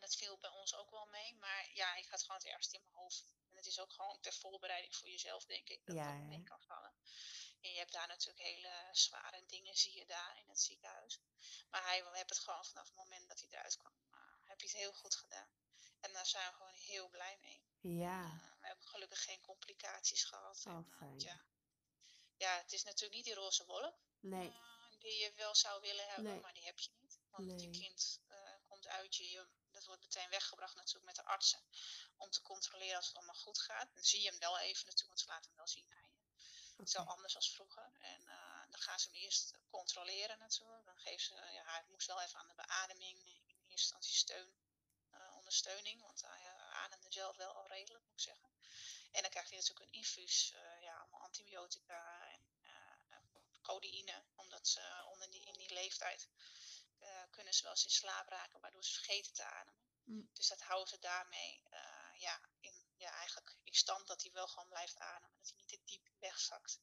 Dat 0.00 0.16
viel 0.16 0.38
bij 0.38 0.50
ons 0.50 0.74
ook 0.74 0.90
wel 0.90 1.06
mee. 1.06 1.34
Maar 1.34 1.70
ja, 1.72 1.94
ik 1.96 2.06
had 2.08 2.20
gewoon 2.22 2.36
het 2.36 2.46
ergste 2.46 2.76
in 2.76 2.82
mijn 2.82 2.94
hoofd. 2.96 3.24
En 3.50 3.56
het 3.56 3.66
is 3.66 3.80
ook 3.80 3.92
gewoon 3.92 4.20
ter 4.20 4.32
voorbereiding 4.32 4.96
voor 4.96 5.08
jezelf, 5.08 5.44
denk 5.44 5.68
ik, 5.68 5.86
dat 5.86 5.96
Ja, 5.96 6.12
dat 6.18 6.26
mee 6.26 6.42
kan 6.42 6.60
vallen. 6.62 6.94
En 7.64 7.70
je 7.72 7.78
hebt 7.78 7.92
daar 7.92 8.06
natuurlijk 8.08 8.44
hele 8.44 8.88
zware 8.92 9.44
dingen, 9.46 9.76
zie 9.76 9.98
je 9.98 10.06
daar 10.06 10.38
in 10.38 10.48
het 10.48 10.60
ziekenhuis. 10.60 11.20
Maar 11.70 11.82
hij 11.82 12.04
heeft 12.12 12.28
het 12.28 12.38
gewoon 12.38 12.64
vanaf 12.64 12.86
het 12.86 12.96
moment 12.96 13.28
dat 13.28 13.40
hij 13.40 13.48
eruit 13.50 13.76
kwam, 13.76 13.92
eh, 14.10 14.18
heb 14.44 14.60
je 14.60 14.66
het 14.66 14.76
heel 14.76 14.92
goed 14.92 15.14
gedaan. 15.14 15.48
En 16.00 16.12
daar 16.12 16.26
zijn 16.26 16.50
we 16.50 16.56
gewoon 16.56 16.72
heel 16.74 17.08
blij 17.08 17.38
mee. 17.40 17.62
Ja, 17.80 18.22
Eh, 18.24 18.60
we 18.60 18.66
hebben 18.66 18.86
gelukkig 18.86 19.24
geen 19.24 19.40
complicaties 19.40 20.24
gehad. 20.24 20.62
Oh, 20.66 20.72
En, 20.72 20.86
eh, 20.90 20.96
fijn. 20.98 21.18
ja. 21.20 21.44
ja, 22.36 22.56
het 22.56 22.72
is 22.72 22.82
natuurlijk 22.84 23.14
niet 23.14 23.24
die 23.24 23.34
roze 23.34 23.64
wolk 23.64 23.94
nee. 24.20 24.52
die 24.98 25.18
je 25.18 25.32
wel 25.32 25.54
zou 25.54 25.80
willen 25.80 26.06
hebben, 26.06 26.24
Nee. 26.32 26.40
maar 26.40 26.54
die 26.54 26.64
heb 26.64 26.78
je 26.78 26.90
niet. 27.00 27.18
Want 27.30 27.60
je 27.60 27.70
kind 27.70 28.20
komt 28.68 28.86
uit 28.86 29.16
je, 29.16 29.30
je, 29.30 29.48
dat 29.72 29.84
wordt 29.84 30.00
meteen 30.02 30.28
weggebracht 30.28 30.74
natuurlijk 30.76 31.04
met 31.06 31.14
de 31.16 31.24
artsen. 31.24 31.60
Om 32.16 32.30
te 32.30 32.42
controleren 32.42 32.96
als 32.96 33.06
het 33.06 33.16
allemaal 33.16 33.34
goed 33.34 33.60
gaat. 33.60 33.94
Dan 33.94 34.04
zie 34.04 34.20
je 34.22 34.28
hem 34.30 34.38
wel 34.38 34.58
even 34.58 34.84
natuurlijk, 34.86 35.08
want 35.08 35.20
ze 35.20 35.26
laten 35.26 35.46
hem 35.46 35.56
wel 35.56 35.66
zien. 35.68 35.88
Het 36.76 36.86
is 36.86 36.92
wel 36.94 37.06
anders 37.06 37.36
als 37.36 37.52
vroeger. 37.52 37.90
En 38.00 38.28
eh, 38.28 38.70
dan 38.70 38.80
gaan 38.80 38.98
ze 38.98 39.08
hem 39.10 39.20
eerst 39.20 39.54
controleren 39.68 40.38
natuurlijk. 40.38 40.84
Dan 40.84 40.98
geven 40.98 41.24
ze, 41.24 41.34
ja, 41.34 41.64
hij 41.64 41.84
moest 41.88 42.06
wel 42.06 42.22
even 42.22 42.38
aan 42.38 42.48
de 42.48 42.54
beademing 42.54 43.18
in 43.26 43.44
eerste 43.46 43.70
instantie 43.70 44.14
steun, 44.14 44.54
uh, 45.12 45.36
ondersteuning. 45.36 46.00
Want 46.00 46.20
hij 46.20 46.54
ademde 46.72 47.12
zelf 47.12 47.36
wel 47.36 47.52
al 47.52 47.66
redelijk, 47.66 48.04
moet 48.04 48.12
ik 48.14 48.20
zeggen. 48.20 48.48
En 49.12 49.22
dan 49.22 49.30
krijgt 49.30 49.50
hij 49.50 49.58
natuurlijk 49.58 49.86
een 49.86 49.98
infuus, 49.98 50.54
ja, 50.80 50.98
allemaal 50.98 51.20
antibiotica 51.20 52.28
en 52.30 52.52
codeïne. 53.62 54.24
Omdat 54.34 54.68
ze 54.68 55.04
onder 55.10 55.30
die, 55.30 55.44
in 55.44 55.52
die 55.52 55.72
leeftijd 55.72 56.28
kunnen 57.30 57.54
ze 57.54 57.62
wel 57.62 57.70
eens 57.70 57.84
in 57.84 57.90
slaap 57.90 58.28
raken, 58.28 58.60
waardoor 58.60 58.84
ze 58.84 58.92
vergeten 58.92 59.32
te 59.32 59.44
ademen. 59.44 59.82
Mm. 60.04 60.30
Dus 60.32 60.48
dat 60.48 60.60
houden 60.60 60.88
ze 60.88 60.98
daarmee 60.98 61.62
ja, 62.14 62.40
in, 62.60 62.92
ja, 62.96 63.10
eigenlijk 63.10 63.56
in 63.62 63.74
stand 63.74 64.06
dat 64.06 64.22
hij 64.22 64.32
wel 64.32 64.48
gewoon 64.48 64.68
blijft 64.68 64.98
ademen. 64.98 65.36
Dat 65.38 65.48
hij 65.48 65.56
niet 65.56 65.63
te 65.63 65.63
diep 65.63 65.63
wegzakt. 66.28 66.80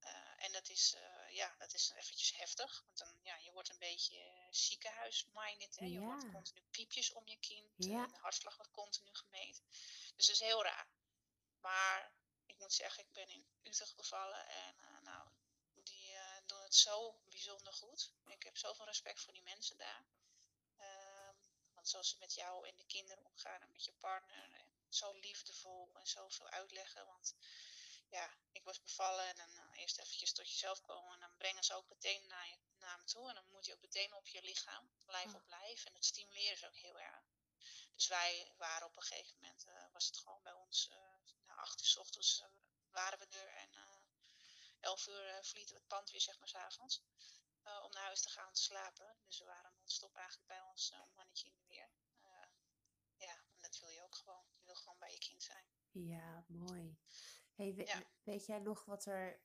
Uh, 0.00 0.44
en 0.44 0.52
dat 0.52 0.68
is, 0.68 0.94
uh, 0.94 1.34
ja, 1.34 1.54
dat 1.58 1.74
is 1.74 1.90
eventjes 1.90 2.36
heftig. 2.36 2.82
Want 2.84 2.98
dan, 2.98 3.18
ja, 3.22 3.36
je 3.36 3.52
wordt 3.52 3.68
een 3.68 3.78
beetje 3.78 4.46
ziekenhuisminded. 4.50 5.78
Hè? 5.78 5.84
Je 5.84 5.92
ja. 5.92 6.00
hoort 6.00 6.32
continu 6.32 6.62
piepjes 6.70 7.12
om 7.12 7.26
je 7.26 7.38
kind. 7.38 7.74
Ja. 7.76 8.04
En 8.04 8.10
de 8.10 8.18
hartslag 8.18 8.56
wordt 8.56 8.72
continu 8.72 9.14
gemeten. 9.14 9.64
Dus 10.16 10.26
dat 10.26 10.36
is 10.36 10.40
heel 10.40 10.62
raar. 10.62 10.88
Maar 11.60 12.12
ik 12.46 12.58
moet 12.58 12.72
zeggen, 12.72 13.04
ik 13.04 13.12
ben 13.12 13.28
in 13.28 13.46
Utrecht 13.62 13.96
bevallen. 13.96 14.48
En 14.48 14.74
uh, 14.78 15.00
nou, 15.02 15.28
die 15.74 16.16
doen 16.46 16.62
het 16.62 16.74
zo 16.74 17.20
bijzonder 17.24 17.72
goed. 17.72 18.12
Ik 18.26 18.42
heb 18.42 18.56
zoveel 18.56 18.84
respect 18.84 19.20
voor 19.20 19.32
die 19.32 19.42
mensen 19.42 19.78
daar 19.78 20.06
zoals 21.88 22.08
ze 22.08 22.16
met 22.18 22.34
jou 22.34 22.68
en 22.68 22.76
de 22.76 22.84
kinderen 22.84 23.24
omgaan 23.24 23.60
en 23.60 23.70
met 23.70 23.84
je 23.84 23.92
partner. 23.92 24.52
En 24.52 24.66
zo 24.88 25.12
liefdevol 25.12 25.90
en 25.94 26.06
zoveel 26.06 26.48
uitleggen. 26.48 27.06
Want 27.06 27.34
ja, 28.08 28.34
ik 28.52 28.64
was 28.64 28.80
bevallen 28.80 29.28
en 29.28 29.36
dan 29.36 29.50
uh, 29.50 29.80
eerst 29.80 29.98
eventjes 29.98 30.32
tot 30.32 30.50
jezelf 30.50 30.80
komen. 30.80 31.12
En 31.12 31.20
dan 31.20 31.36
brengen 31.36 31.64
ze 31.64 31.74
ook 31.74 31.88
meteen 31.88 32.26
naar, 32.26 32.48
je, 32.48 32.58
naar 32.78 32.96
hem 32.96 33.06
toe. 33.06 33.28
En 33.28 33.34
dan 33.34 33.44
moet 33.48 33.66
je 33.66 33.74
ook 33.74 33.80
meteen 33.80 34.14
op 34.14 34.28
je 34.28 34.42
lichaam, 34.42 34.90
lijf 35.06 35.34
op 35.34 35.46
lijf. 35.48 35.84
En 35.84 35.92
dat 35.92 36.04
stimuleren 36.04 36.58
ze 36.58 36.66
ook 36.66 36.76
heel 36.76 37.00
erg. 37.00 37.22
Dus 37.94 38.06
wij 38.08 38.52
waren 38.56 38.86
op 38.86 38.96
een 38.96 39.02
gegeven 39.02 39.36
moment, 39.40 39.66
uh, 39.66 39.92
was 39.92 40.06
het 40.06 40.18
gewoon 40.18 40.42
bij 40.42 40.52
ons, 40.52 40.88
uh, 40.92 40.96
na 41.46 41.54
acht 41.54 41.80
uur 41.80 41.86
s 41.86 41.96
ochtends 41.96 42.44
waren 42.90 43.18
we 43.18 43.26
er. 43.26 43.54
En 43.54 43.70
elf 44.80 45.06
uur 45.06 45.38
verlieten 45.42 45.74
we 45.74 45.80
het 45.80 45.88
pand 45.88 46.10
weer, 46.10 46.20
zeg 46.20 46.38
maar, 46.38 46.48
s'avonds. 46.48 47.02
Om 47.82 47.92
naar 47.92 48.04
huis 48.04 48.20
te 48.20 48.28
gaan 48.28 48.52
te 48.52 48.62
slapen. 48.62 49.16
Dus 49.26 49.38
we 49.38 49.44
waren 49.44 49.72
non-stop 49.74 50.14
eigenlijk 50.14 50.46
bij 50.46 50.60
ons 50.60 50.92
mannetje 51.14 51.48
in 51.48 51.56
de 51.56 51.66
weer. 51.66 51.90
Ja, 53.16 53.34
en 53.34 53.60
dat 53.60 53.78
wil 53.78 53.88
je 53.88 54.02
ook 54.02 54.14
gewoon. 54.14 54.44
Je 54.56 54.64
wil 54.64 54.74
gewoon 54.74 54.98
bij 54.98 55.12
je 55.12 55.18
kind 55.18 55.42
zijn. 55.42 55.64
Ja, 55.90 56.44
mooi. 56.46 56.98
Hey, 57.58 57.74
we, 57.74 57.86
ja. 57.86 58.02
Weet 58.22 58.46
jij 58.46 58.58
nog 58.58 58.84
wat 58.84 59.04
er 59.04 59.40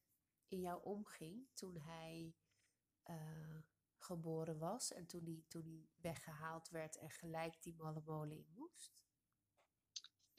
in 0.47 0.61
jou 0.61 0.83
omging 0.83 1.47
toen 1.53 1.77
hij 1.77 2.35
geboren 3.97 4.59
was 4.59 4.91
en 4.91 5.07
toen 5.07 5.23
hij, 5.25 5.43
toen 5.47 5.63
hij 5.63 5.89
weggehaald 6.11 6.69
werd 6.69 6.97
en 6.97 7.09
gelijk 7.09 7.61
die 7.61 7.75
malle 7.75 8.01
molen 8.05 8.37
in 8.37 8.53
moest? 8.55 9.03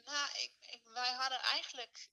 Nou, 0.05 0.29
ik, 0.31 0.55
ik, 0.61 0.81
wij 0.85 1.13
hadden 1.13 1.39
eigenlijk 1.39 2.11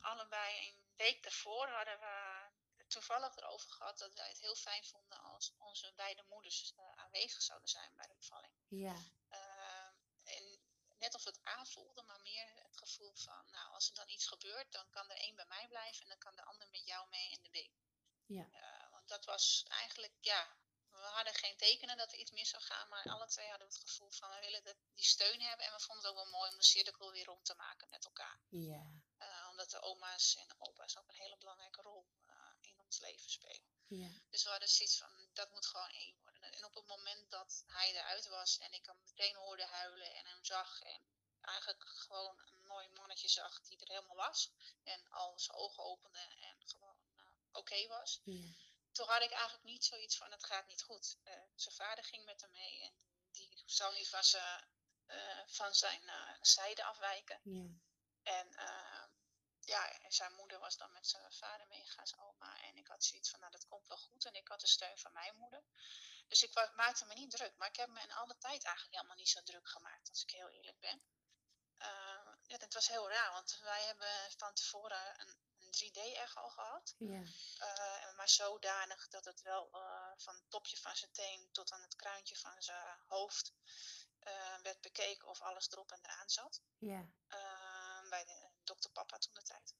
allebei 0.00 0.68
een 0.68 0.96
week 0.96 1.22
daarvoor 1.22 1.68
hadden 1.68 1.98
we 1.98 2.86
toevallig 2.86 3.36
erover 3.36 3.70
gehad 3.70 3.98
dat 3.98 4.14
wij 4.14 4.28
het 4.28 4.40
heel 4.40 4.54
fijn 4.54 4.84
vonden 4.84 5.18
als 5.18 5.54
onze 5.56 5.92
beide 5.96 6.24
moeders 6.28 6.72
uh, 6.76 6.92
aanwezig 6.94 7.42
zouden 7.42 7.68
zijn 7.68 7.90
bij 7.96 8.06
de 8.06 8.14
bevalling. 8.14 8.52
Ja. 8.68 8.94
Uh, 9.30 9.47
net 10.98 11.14
of 11.14 11.24
het 11.24 11.40
aanvoelde, 11.42 12.02
maar 12.02 12.20
meer 12.20 12.48
het 12.54 12.76
gevoel 12.76 13.14
van, 13.14 13.50
nou, 13.50 13.72
als 13.72 13.88
er 13.88 13.94
dan 13.94 14.08
iets 14.08 14.26
gebeurt, 14.26 14.72
dan 14.72 14.90
kan 14.90 15.10
er 15.10 15.16
één 15.16 15.36
bij 15.36 15.46
mij 15.46 15.66
blijven 15.68 16.02
en 16.02 16.08
dan 16.08 16.18
kan 16.18 16.36
de 16.36 16.44
ander 16.44 16.68
met 16.70 16.86
jou 16.86 17.08
mee 17.08 17.30
in 17.30 17.42
de 17.42 17.50
week. 17.50 17.72
Ja. 18.26 18.46
Uh, 18.52 18.90
want 18.90 19.08
dat 19.08 19.24
was 19.24 19.64
eigenlijk, 19.68 20.12
ja, 20.20 20.56
we 20.90 20.96
hadden 20.96 21.34
geen 21.34 21.56
tekenen 21.56 21.96
dat 21.96 22.12
er 22.12 22.18
iets 22.18 22.30
mis 22.30 22.48
zou 22.48 22.62
gaan, 22.62 22.88
maar 22.88 23.04
alle 23.04 23.26
twee 23.26 23.48
hadden 23.48 23.68
het 23.68 23.78
gevoel 23.78 24.10
van, 24.10 24.30
we 24.30 24.40
willen 24.40 24.64
dat, 24.64 24.76
die 24.94 25.04
steun 25.04 25.40
hebben 25.40 25.66
en 25.66 25.72
we 25.72 25.80
vonden 25.80 26.04
het 26.04 26.12
ook 26.12 26.22
wel 26.22 26.32
mooi 26.38 26.50
om 26.50 26.56
de 26.56 26.64
cirkel 26.64 27.12
weer 27.12 27.24
rond 27.24 27.44
te 27.44 27.54
maken 27.54 27.88
met 27.88 28.04
elkaar. 28.04 28.40
Ja. 28.48 28.86
Uh, 29.18 29.46
omdat 29.50 29.70
de 29.70 29.80
oma's 29.80 30.36
en 30.36 30.54
opa's 30.58 30.96
ook 30.96 31.08
een 31.08 31.14
hele 31.14 31.36
belangrijke 31.36 31.82
rol 31.82 32.06
ons 32.88 33.00
leven 33.00 33.30
spelen. 33.30 33.76
Ja. 33.86 34.10
Dus 34.30 34.42
we 34.42 34.50
hadden 34.50 34.68
zoiets 34.68 34.98
van, 34.98 35.28
dat 35.32 35.50
moet 35.50 35.66
gewoon 35.66 35.90
één 35.90 36.16
worden. 36.22 36.52
En 36.52 36.64
op 36.64 36.74
het 36.74 36.86
moment 36.86 37.30
dat 37.30 37.64
hij 37.66 37.90
eruit 37.90 38.26
was 38.28 38.58
en 38.58 38.72
ik 38.72 38.86
hem 38.86 39.00
meteen 39.04 39.34
hoorde 39.34 39.66
huilen 39.66 40.14
en 40.14 40.26
hem 40.26 40.44
zag 40.44 40.80
en 40.82 41.02
eigenlijk 41.40 41.84
gewoon 41.84 42.38
een 42.38 42.66
mooi 42.66 42.88
mannetje 42.88 43.28
zag 43.28 43.60
die 43.60 43.78
er 43.78 43.88
helemaal 43.88 44.16
was 44.16 44.50
en 44.82 45.08
al 45.10 45.38
zijn 45.38 45.58
ogen 45.58 45.84
opende 45.84 46.18
en 46.18 46.56
gewoon 46.64 47.00
uh, 47.16 47.22
oké 47.52 47.86
was. 47.86 48.20
Ja. 48.24 48.52
Toen 48.92 49.08
had 49.08 49.22
ik 49.22 49.30
eigenlijk 49.30 49.64
niet 49.64 49.84
zoiets 49.84 50.16
van, 50.16 50.30
het 50.30 50.44
gaat 50.44 50.66
niet 50.66 50.82
goed. 50.82 51.16
Uh, 51.24 51.32
zijn 51.54 51.74
vader 51.74 52.04
ging 52.04 52.24
met 52.24 52.40
hem 52.40 52.50
mee 52.50 52.82
en 52.82 52.92
die 53.30 53.62
zou 53.66 53.94
niet 53.94 54.08
van, 54.08 54.24
zijn, 54.24 54.64
uh, 55.06 55.46
van 55.46 55.74
zijn 55.74 56.10
zijde 56.40 56.84
afwijken. 56.84 57.40
Ja. 57.44 57.68
En 58.22 58.48
ja, 59.68 59.92
en 59.92 60.12
zijn 60.12 60.34
moeder 60.34 60.58
was 60.58 60.76
dan 60.76 60.92
met 60.92 61.06
zijn 61.06 61.32
vader 61.32 61.66
meegegaan, 61.66 62.06
zijn 62.06 62.20
oma. 62.20 62.62
En 62.62 62.76
ik 62.76 62.86
had 62.86 63.04
zoiets 63.04 63.30
van, 63.30 63.40
nou 63.40 63.52
dat 63.52 63.66
komt 63.66 63.88
wel 63.88 63.96
goed. 63.96 64.24
En 64.24 64.34
ik 64.34 64.48
had 64.48 64.60
de 64.60 64.66
steun 64.66 64.98
van 64.98 65.12
mijn 65.12 65.36
moeder. 65.36 65.62
Dus 66.28 66.42
ik 66.42 66.70
maakte 66.74 67.04
me 67.04 67.14
niet 67.14 67.30
druk. 67.30 67.56
Maar 67.56 67.68
ik 67.68 67.76
heb 67.76 67.88
me 67.88 68.00
in 68.00 68.12
alle 68.12 68.36
tijd 68.38 68.64
eigenlijk 68.64 68.94
helemaal 68.94 69.16
niet 69.16 69.28
zo 69.28 69.42
druk 69.42 69.68
gemaakt, 69.68 70.08
als 70.10 70.22
ik 70.22 70.30
heel 70.30 70.48
eerlijk 70.48 70.80
ben. 70.80 71.02
Uh, 71.78 72.32
ja, 72.46 72.56
het 72.58 72.74
was 72.74 72.88
heel 72.88 73.10
raar, 73.10 73.32
want 73.32 73.58
wij 73.62 73.82
hebben 73.84 74.08
van 74.36 74.54
tevoren 74.54 75.20
een, 75.20 75.36
een 75.58 75.74
3D-egg 75.74 76.36
al 76.36 76.50
gehad. 76.50 76.94
Ja. 76.98 77.22
Uh, 77.60 78.16
maar 78.16 78.28
zodanig 78.28 79.08
dat 79.08 79.24
het 79.24 79.42
wel 79.42 79.68
uh, 79.72 80.12
van 80.16 80.34
het 80.34 80.50
topje 80.50 80.76
van 80.76 80.96
zijn 80.96 81.12
teen 81.12 81.48
tot 81.52 81.72
aan 81.72 81.82
het 81.82 81.96
kruintje 81.96 82.36
van 82.36 82.62
zijn 82.62 82.98
hoofd 83.06 83.52
werd 84.62 84.80
bekeken 84.80 85.28
of 85.28 85.40
alles 85.40 85.70
erop 85.70 85.92
en 85.92 85.98
eraan 86.02 86.30
zat. 86.30 86.62
Ja. 86.78 87.06
bij 88.08 88.24
de, 88.24 88.47
dokter 88.68 88.90
Papa 88.90 89.18
toen 89.18 89.34
de 89.34 89.42
tijd. 89.42 89.74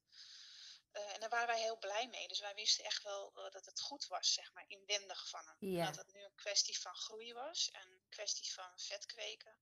Uh, 0.92 1.14
en 1.14 1.20
daar 1.20 1.28
waren 1.28 1.46
wij 1.46 1.60
heel 1.60 1.78
blij 1.78 2.08
mee. 2.08 2.28
Dus 2.28 2.40
wij 2.40 2.54
wisten 2.54 2.84
echt 2.84 3.02
wel 3.02 3.32
uh, 3.36 3.50
dat 3.50 3.66
het 3.66 3.80
goed 3.80 4.06
was, 4.06 4.32
zeg 4.32 4.52
maar, 4.52 4.64
inwendig 4.68 5.28
van 5.28 5.46
hem. 5.46 5.56
Ja. 5.58 5.86
Dat 5.86 5.96
het 5.96 6.12
nu 6.12 6.22
een 6.24 6.34
kwestie 6.34 6.80
van 6.80 6.94
groei 6.94 7.32
was 7.32 7.70
en 7.70 7.88
een 7.92 8.08
kwestie 8.08 8.52
van 8.52 8.78
vet 8.78 9.06
kweken. 9.06 9.56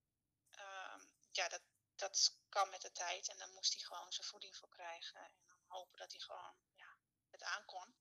Uh, 0.57 1.03
ja, 1.31 1.47
dat, 1.47 1.61
dat 1.95 2.37
kan 2.49 2.69
met 2.69 2.81
de 2.81 2.91
tijd. 2.91 3.27
En 3.29 3.37
dan 3.37 3.53
moest 3.53 3.73
hij 3.73 3.83
gewoon 3.83 4.13
zijn 4.13 4.27
voeding 4.27 4.55
voor 4.55 4.69
krijgen. 4.69 5.19
En 5.21 5.31
dan 5.45 5.57
hopen 5.67 5.99
dat 5.99 6.11
hij 6.11 6.21
gewoon 6.21 6.55
ja, 6.75 6.97
het 7.29 7.43
aankon 7.43 7.95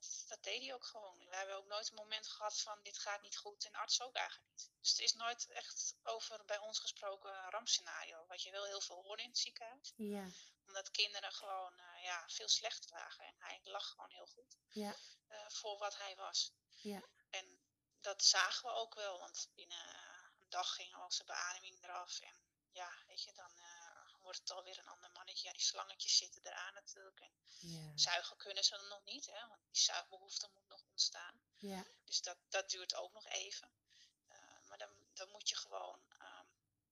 dat, 0.00 0.24
dat 0.28 0.42
deed 0.42 0.62
hij 0.62 0.74
ook 0.74 0.84
gewoon. 0.84 1.18
We 1.28 1.36
hebben 1.36 1.56
ook 1.56 1.66
nooit 1.66 1.88
een 1.88 1.94
moment 1.94 2.26
gehad 2.28 2.60
van 2.60 2.82
dit 2.82 2.98
gaat 2.98 3.22
niet 3.22 3.36
goed 3.36 3.64
en 3.64 3.74
arts 3.74 4.00
ook 4.02 4.14
eigenlijk 4.14 4.48
niet. 4.50 4.70
Dus 4.80 4.96
er 4.96 5.02
is 5.02 5.14
nooit 5.14 5.48
echt 5.48 5.96
over 6.02 6.44
bij 6.44 6.58
ons 6.58 6.78
gesproken 6.78 7.50
rampscenario. 7.50 8.26
Wat 8.26 8.42
je 8.42 8.50
wel 8.50 8.64
heel 8.64 8.80
veel 8.80 9.02
hoorde 9.02 9.22
in 9.22 9.28
het 9.28 9.38
ziekenhuis. 9.38 9.92
Ja. 9.96 10.28
Omdat 10.66 10.90
kinderen 10.90 11.32
gewoon 11.32 11.78
uh, 11.78 12.02
ja, 12.02 12.28
veel 12.28 12.48
slechter 12.48 12.90
lagen. 12.90 13.24
En 13.24 13.34
hij 13.38 13.60
lag 13.62 13.88
gewoon 13.88 14.10
heel 14.10 14.26
goed. 14.26 14.56
Ja. 14.68 14.94
Uh, 15.28 15.48
voor 15.48 15.78
wat 15.78 15.96
hij 15.96 16.16
was. 16.16 16.52
Ja. 16.82 17.02
En 17.30 17.60
dat 18.00 18.24
zagen 18.24 18.68
we 18.68 18.74
ook 18.74 18.94
wel. 18.94 19.18
Want 19.18 19.48
binnen 19.54 19.96
een 20.38 20.48
dag 20.48 20.74
ging 20.74 20.94
al 20.94 21.10
zijn 21.10 21.26
beademing 21.26 21.82
eraf. 21.82 22.20
En 22.20 22.34
ja, 22.72 22.92
weet 23.06 23.22
je, 23.22 23.32
dan... 23.32 23.52
Uh, 23.58 23.79
wordt 24.30 24.48
het 24.48 24.58
alweer 24.58 24.78
een 24.78 24.94
ander 24.94 25.10
mannetje. 25.10 25.46
Ja, 25.46 25.52
die 25.52 25.62
slangetjes 25.62 26.16
zitten 26.16 26.46
eraan 26.46 26.74
natuurlijk. 26.74 27.20
En 27.20 27.32
ja. 27.60 27.92
zuigen 27.94 28.36
kunnen 28.36 28.64
ze 28.64 28.76
dan 28.76 28.88
nog 28.88 29.04
niet, 29.04 29.26
hè, 29.26 29.48
want 29.48 29.60
die 29.72 29.82
zuigbehoefte 29.82 30.48
moet 30.52 30.68
nog 30.68 30.82
ontstaan. 30.90 31.40
Ja. 31.58 31.84
Dus 32.04 32.22
dat, 32.22 32.38
dat 32.48 32.70
duurt 32.70 32.94
ook 32.94 33.12
nog 33.12 33.26
even. 33.26 33.72
Uh, 34.28 34.68
maar 34.68 34.78
dan, 34.78 34.90
dan 35.14 35.28
moet 35.30 35.48
je 35.48 35.56
gewoon, 35.56 36.00
um, 36.22 36.48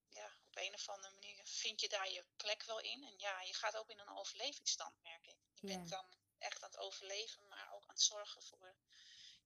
ja, 0.09 0.37
op 0.47 0.57
een 0.57 0.75
of 0.75 0.89
andere 0.89 1.15
manier 1.15 1.41
vind 1.45 1.81
je 1.81 1.89
daar 1.89 2.11
je 2.11 2.25
plek 2.37 2.63
wel 2.63 2.81
in. 2.81 3.05
En 3.05 3.19
ja, 3.19 3.41
je 3.41 3.55
gaat 3.55 3.77
ook 3.77 3.91
in 3.91 3.99
een 3.99 4.17
overlevingsstand, 4.17 5.03
merk 5.03 5.27
ik. 5.27 5.39
Je 5.55 5.67
ja. 5.67 5.77
bent 5.77 5.89
dan 5.89 6.07
echt 6.39 6.63
aan 6.63 6.71
het 6.71 6.79
overleven, 6.79 7.49
maar 7.49 7.73
ook 7.73 7.83
aan 7.83 7.95
het 7.95 8.03
zorgen 8.03 8.43
voor 8.43 8.77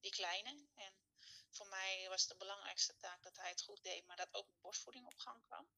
die 0.01 0.11
kleine. 0.11 0.67
En 0.75 0.95
voor 1.51 1.67
mij 1.67 2.09
was 2.09 2.27
de 2.27 2.37
belangrijkste 2.37 2.97
taak 2.97 3.23
dat 3.23 3.37
hij 3.37 3.49
het 3.49 3.63
goed 3.63 3.83
deed, 3.83 4.07
maar 4.07 4.17
dat 4.17 4.35
ook 4.35 4.49
borstvoeding 4.61 5.07
op 5.07 5.19
gang 5.19 5.45
kwam. 5.45 5.69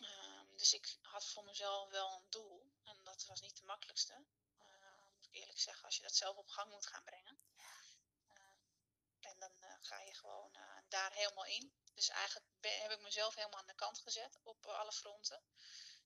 Um, 0.00 0.39
dus 0.60 0.72
ik 0.72 0.98
had 1.02 1.26
voor 1.26 1.44
mezelf 1.44 1.90
wel 1.90 2.12
een 2.12 2.30
doel. 2.30 2.72
En 2.84 3.04
dat 3.04 3.24
was 3.26 3.40
niet 3.40 3.56
de 3.56 3.64
makkelijkste. 3.64 4.24
Uh, 4.58 4.66
moet 5.14 5.26
ik 5.26 5.34
eerlijk 5.34 5.58
zeggen, 5.58 5.84
als 5.84 5.96
je 5.96 6.02
dat 6.02 6.14
zelf 6.14 6.36
op 6.36 6.48
gang 6.48 6.70
moet 6.72 6.86
gaan 6.86 7.04
brengen. 7.04 7.38
Uh, 7.58 9.30
en 9.30 9.38
dan 9.38 9.52
uh, 9.60 9.74
ga 9.80 10.00
je 10.00 10.14
gewoon 10.14 10.58
daar 10.88 11.12
helemaal 11.12 11.44
in. 11.44 11.72
Dus 11.94 12.08
eigenlijk 12.08 12.46
ben, 12.60 12.80
heb 12.80 12.90
ik 12.90 13.00
mezelf 13.00 13.34
helemaal 13.34 13.60
aan 13.60 13.66
de 13.66 13.74
kant 13.74 13.98
gezet 13.98 14.38
op 14.42 14.66
alle 14.66 14.92
fronten. 14.92 15.42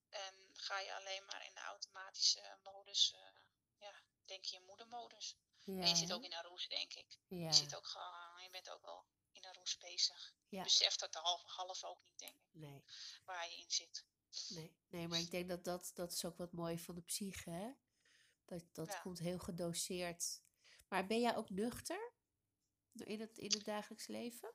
En 0.09 0.51
ga 0.53 0.79
je 0.79 0.95
alleen 0.95 1.25
maar 1.25 1.45
in 1.45 1.55
de 1.55 1.61
automatische 1.61 2.59
modus, 2.63 3.15
ja, 3.79 4.03
denk 4.25 4.45
je 4.45 4.57
in 4.57 4.65
moedermodus. 4.65 5.37
Ja. 5.65 5.83
En 5.83 5.89
je 5.89 5.97
zit 5.97 6.13
ook 6.13 6.25
in 6.25 6.33
een 6.33 6.43
roes, 6.43 6.69
denk 6.69 6.95
ik. 6.95 7.19
Ja. 7.27 7.47
Je, 7.47 7.53
zit 7.53 7.77
ook 7.77 7.87
gewoon, 7.87 8.43
je 8.43 8.51
bent 8.51 8.71
ook 8.71 8.85
wel 8.85 9.07
in 9.33 9.45
een 9.45 9.53
roes 9.53 9.77
bezig. 9.77 10.35
Ja. 10.49 10.59
Je 10.59 10.65
beseft 10.65 11.01
dat 11.01 11.15
half, 11.15 11.43
half 11.43 11.85
ook 11.85 12.03
niet, 12.03 12.19
denk 12.19 12.37
ik. 12.41 12.49
Nee. 12.53 12.85
Waar 13.25 13.51
je 13.51 13.57
in 13.57 13.71
zit. 13.71 14.05
Nee, 14.49 14.77
nee, 14.89 15.09
maar 15.09 15.19
ik 15.19 15.31
denk 15.31 15.49
dat 15.49 15.65
dat, 15.65 15.91
dat 15.95 16.13
is 16.13 16.25
ook 16.25 16.37
wat 16.37 16.53
mooi 16.53 16.79
van 16.79 16.95
de 16.95 17.03
psyche, 17.03 17.51
hè? 17.51 17.73
Dat, 18.45 18.65
dat 18.73 18.89
Ja. 18.93 19.01
komt 19.01 19.19
heel 19.19 19.39
gedoseerd. 19.39 20.43
Maar 20.89 21.07
ben 21.07 21.21
jij 21.21 21.37
ook 21.37 21.51
nuchter 21.51 22.13
in 22.93 23.21
het, 23.21 23.39
in 23.39 23.53
het 23.53 23.65
dagelijks 23.65 24.07
leven? 24.07 24.55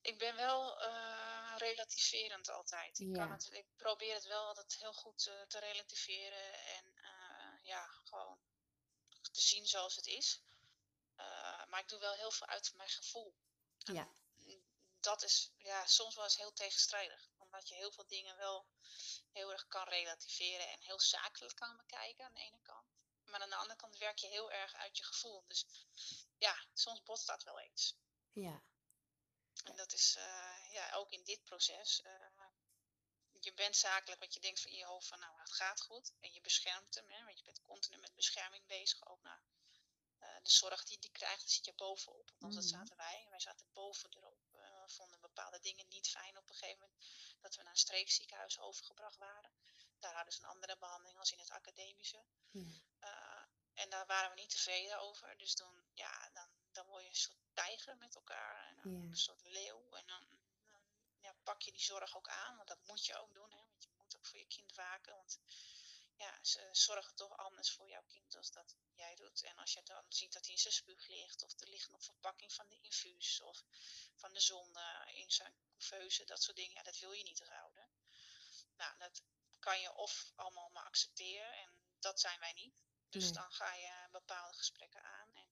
Ik 0.00 0.18
ben 0.18 0.36
wel 0.36 0.80
eh, 0.82 1.54
relativerend 1.56 2.50
altijd. 2.50 2.98
Ik, 2.98 3.12
kan 3.12 3.30
het, 3.30 3.52
ik 3.52 3.66
probeer 3.76 4.14
het 4.14 4.24
wel 4.24 4.46
altijd 4.46 4.76
heel 4.76 4.92
goed 4.92 5.18
te 5.48 5.58
relativeren 5.58 6.52
en 6.52 6.94
eh, 6.96 7.64
ja, 7.64 7.86
gewoon 7.86 8.38
te 9.32 9.40
zien 9.40 9.66
zoals 9.66 9.96
het 9.96 10.06
is. 10.06 10.42
Eh, 11.14 11.66
maar 11.66 11.80
ik 11.80 11.88
doe 11.88 11.98
wel 12.00 12.14
heel 12.14 12.30
veel 12.30 12.46
uit 12.46 12.72
mijn 12.74 12.88
gevoel. 12.88 13.34
Ja. 13.76 14.08
Dat 15.00 15.22
is 15.22 15.52
ja, 15.56 15.86
soms 15.86 16.14
wel 16.14 16.24
eens 16.24 16.36
heel 16.36 16.52
tegenstrijdig. 16.52 17.30
Omdat 17.60 17.74
je 17.78 17.84
heel 17.84 17.92
veel 17.92 18.06
dingen 18.06 18.36
wel 18.36 18.66
heel 19.32 19.52
erg 19.52 19.66
kan 19.66 19.88
relativeren 19.88 20.68
en 20.68 20.80
heel 20.80 21.00
zakelijk 21.00 21.56
kan 21.56 21.76
bekijken 21.76 22.24
aan 22.24 22.34
de 22.34 22.40
ene 22.40 22.60
kant. 22.62 22.86
Maar 23.24 23.40
aan 23.40 23.48
de 23.50 23.56
andere 23.56 23.76
kant 23.76 23.98
werk 23.98 24.18
je 24.18 24.26
heel 24.26 24.52
erg 24.52 24.74
uit 24.74 24.96
je 24.96 25.04
gevoel. 25.04 25.44
Dus 25.46 25.66
ja, 26.38 26.64
soms 26.74 27.02
botst 27.02 27.26
dat 27.26 27.42
wel 27.42 27.58
eens. 27.60 27.94
Ja, 28.32 28.62
En 29.64 29.76
dat 29.76 29.92
is 29.92 30.16
eh, 30.16 30.72
ja, 30.72 30.92
ook 30.92 31.10
in 31.10 31.24
dit 31.24 31.42
proces. 31.44 32.02
eh, 32.02 32.46
je 33.40 33.54
bent 33.54 33.76
zakelijk, 33.76 34.20
want 34.20 34.34
je 34.34 34.40
denkt 34.40 34.60
van 34.60 34.70
in 34.70 34.76
je 34.76 34.84
hoofd 34.84 35.08
van 35.08 35.18
nou, 35.18 35.40
het 35.40 35.52
gaat 35.52 35.80
goed. 35.80 36.12
En 36.20 36.32
je 36.32 36.40
beschermt 36.40 36.94
hem, 36.94 37.10
hè, 37.10 37.24
want 37.24 37.38
je 37.38 37.44
bent 37.44 37.62
continu 37.62 37.96
met 37.98 38.14
bescherming 38.14 38.66
bezig. 38.66 39.06
Ook 39.06 39.22
naar 39.22 39.42
eh, 40.18 40.36
de 40.42 40.50
zorg 40.50 40.84
die 40.84 40.98
die 40.98 41.10
krijgt, 41.10 41.50
zit 41.50 41.64
je 41.64 41.74
bovenop. 41.74 42.30
Althans, 42.30 42.54
dat 42.54 42.64
Mhm. 42.64 42.72
zaten 42.74 42.96
wij. 42.96 43.26
Wij 43.30 43.40
zaten 43.40 43.66
boven 43.72 44.10
erop. 44.16 44.38
We 44.90 44.96
vonden 44.96 45.20
bepaalde 45.20 45.60
dingen 45.60 45.88
niet 45.88 46.08
fijn 46.08 46.36
op 46.38 46.48
een 46.48 46.54
gegeven 46.54 46.80
moment. 46.80 47.04
Dat 47.40 47.54
we 47.54 47.62
naar 47.62 47.72
een 47.72 47.78
streekziekenhuis 47.78 48.58
overgebracht 48.58 49.16
waren. 49.16 49.52
Daar 49.98 50.14
hadden 50.14 50.32
ze 50.32 50.42
een 50.42 50.48
andere 50.48 50.76
behandeling 50.78 51.18
als 51.18 51.32
in 51.32 51.38
het 51.38 51.50
academische. 51.50 52.24
ja, 52.50 52.62
Eh, 52.98 53.42
en 53.82 53.90
daar 53.90 54.06
waren 54.06 54.30
we 54.30 54.40
niet 54.40 54.50
tevreden 54.50 54.98
over. 55.00 55.38
Dus 55.38 55.54
dan, 55.54 55.84
ja, 55.94 56.30
dan, 56.32 56.48
dan 56.72 56.86
word 56.86 57.02
je 57.02 57.08
een 57.08 57.14
soort 57.14 57.38
tijger 57.52 57.96
met 57.96 58.14
elkaar. 58.14 58.66
En 58.68 58.76
dan 58.82 58.92
Ja. 58.92 58.98
een 59.08 59.16
soort 59.16 59.42
leeuw. 59.42 59.94
En 59.96 60.06
dan, 60.06 60.24
dan 60.68 60.80
ja, 61.20 61.32
pak 61.42 61.62
je 61.62 61.72
die 61.72 61.80
zorg 61.82 62.16
ook 62.16 62.28
aan. 62.28 62.56
Want 62.56 62.68
dat 62.68 62.82
moet 62.86 63.06
je 63.06 63.16
ook 63.16 63.34
doen. 63.34 63.50
Hè? 63.50 63.60
Want 63.66 63.84
je 63.84 63.90
moet 63.96 64.16
ook 64.16 64.26
voor 64.26 64.38
je 64.38 64.46
kind 64.46 64.74
waken. 64.74 65.14
Want 65.14 65.38
ja, 66.20 66.38
ze 66.42 66.68
zorgen 66.72 67.14
toch 67.14 67.36
anders 67.36 67.70
voor 67.72 67.88
jouw 67.88 68.04
kind 68.08 68.36
als 68.36 68.50
dat 68.52 68.76
jij 68.94 69.14
doet. 69.14 69.42
En 69.42 69.58
als 69.58 69.72
je 69.72 69.82
dan 69.82 70.04
ziet 70.08 70.32
dat 70.32 70.44
hij 70.44 70.52
in 70.54 70.60
zijn 70.60 70.74
spuug 70.74 71.06
ligt. 71.08 71.42
Of 71.42 71.60
er 71.60 71.68
ligt 71.68 71.90
nog 71.90 72.04
verpakking 72.04 72.52
van 72.52 72.68
de 72.68 72.78
infuus. 72.80 73.40
Of 73.40 73.64
van 74.14 74.32
de 74.32 74.40
zonde 74.40 75.10
in 75.14 75.30
zijn 75.30 75.54
couveuse. 75.78 76.24
Dat 76.24 76.42
soort 76.42 76.56
dingen. 76.56 76.74
Ja, 76.74 76.82
dat 76.82 76.98
wil 76.98 77.12
je 77.12 77.22
niet 77.22 77.42
houden. 77.42 77.88
Nou, 78.76 78.98
dat 78.98 79.22
kan 79.58 79.80
je 79.80 79.94
of 79.94 80.32
allemaal 80.34 80.68
maar 80.70 80.84
accepteren. 80.84 81.52
En 81.54 81.70
dat 81.98 82.20
zijn 82.20 82.40
wij 82.40 82.52
niet. 82.52 82.82
Dus 83.08 83.24
Nee. 83.24 83.32
dan 83.32 83.52
ga 83.52 83.74
je 83.74 84.08
bepaalde 84.10 84.56
gesprekken 84.56 85.02
aan. 85.02 85.34
En 85.34 85.48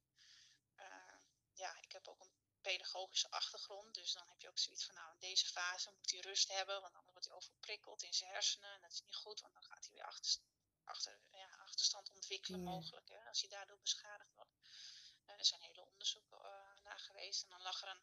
eh, 0.74 1.18
ja, 1.52 1.80
ik 1.80 1.92
heb 1.92 2.08
ook 2.08 2.20
een 2.20 2.36
pedagogische 2.60 3.30
achtergrond. 3.30 3.94
Dus 3.94 4.12
dan 4.12 4.28
heb 4.28 4.40
je 4.40 4.48
ook 4.48 4.58
zoiets 4.58 4.84
van, 4.84 4.94
nou, 4.94 5.12
in 5.12 5.18
deze 5.18 5.46
fase 5.46 5.90
moet 5.92 6.10
hij 6.10 6.20
rust 6.20 6.48
hebben. 6.48 6.80
Want 6.80 6.94
anders 6.94 7.12
wordt 7.12 7.26
hij 7.26 7.36
overprikkeld 7.36 8.02
in 8.02 8.14
zijn 8.14 8.30
hersenen. 8.30 8.74
En 8.74 8.80
dat 8.80 8.92
is 8.92 9.00
niet 9.00 9.16
goed, 9.16 9.40
want 9.40 9.54
dan 9.54 9.62
gaat 9.62 9.84
hij 9.84 9.92
weer 9.92 10.04
achter, 10.04 10.40
achter, 10.88 11.20
ja, 11.30 11.48
achterstand 11.56 12.10
ontwikkelen 12.10 12.60
mogelijk. 12.60 13.08
Hè, 13.08 13.28
als 13.28 13.40
hij 13.40 13.50
daardoor 13.50 13.78
beschadigd 13.78 14.34
wordt. 14.34 14.52
Eh, 15.24 15.38
er 15.38 15.44
zijn 15.44 15.60
hele 15.60 15.86
onderzoeken 15.86 16.38
eh, 16.38 16.82
naar 16.82 16.98
geweest. 16.98 17.42
En 17.42 17.50
dan 17.50 17.62
lag 17.62 17.82
er 17.82 17.88
een, 17.88 18.02